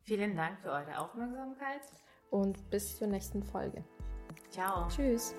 Vielen 0.03 0.35
Dank 0.35 0.59
für 0.59 0.69
eure 0.69 0.99
Aufmerksamkeit 0.99 1.81
und 2.29 2.69
bis 2.69 2.97
zur 2.97 3.07
nächsten 3.07 3.43
Folge. 3.43 3.83
Ciao. 4.51 4.87
Tschüss. 4.89 5.33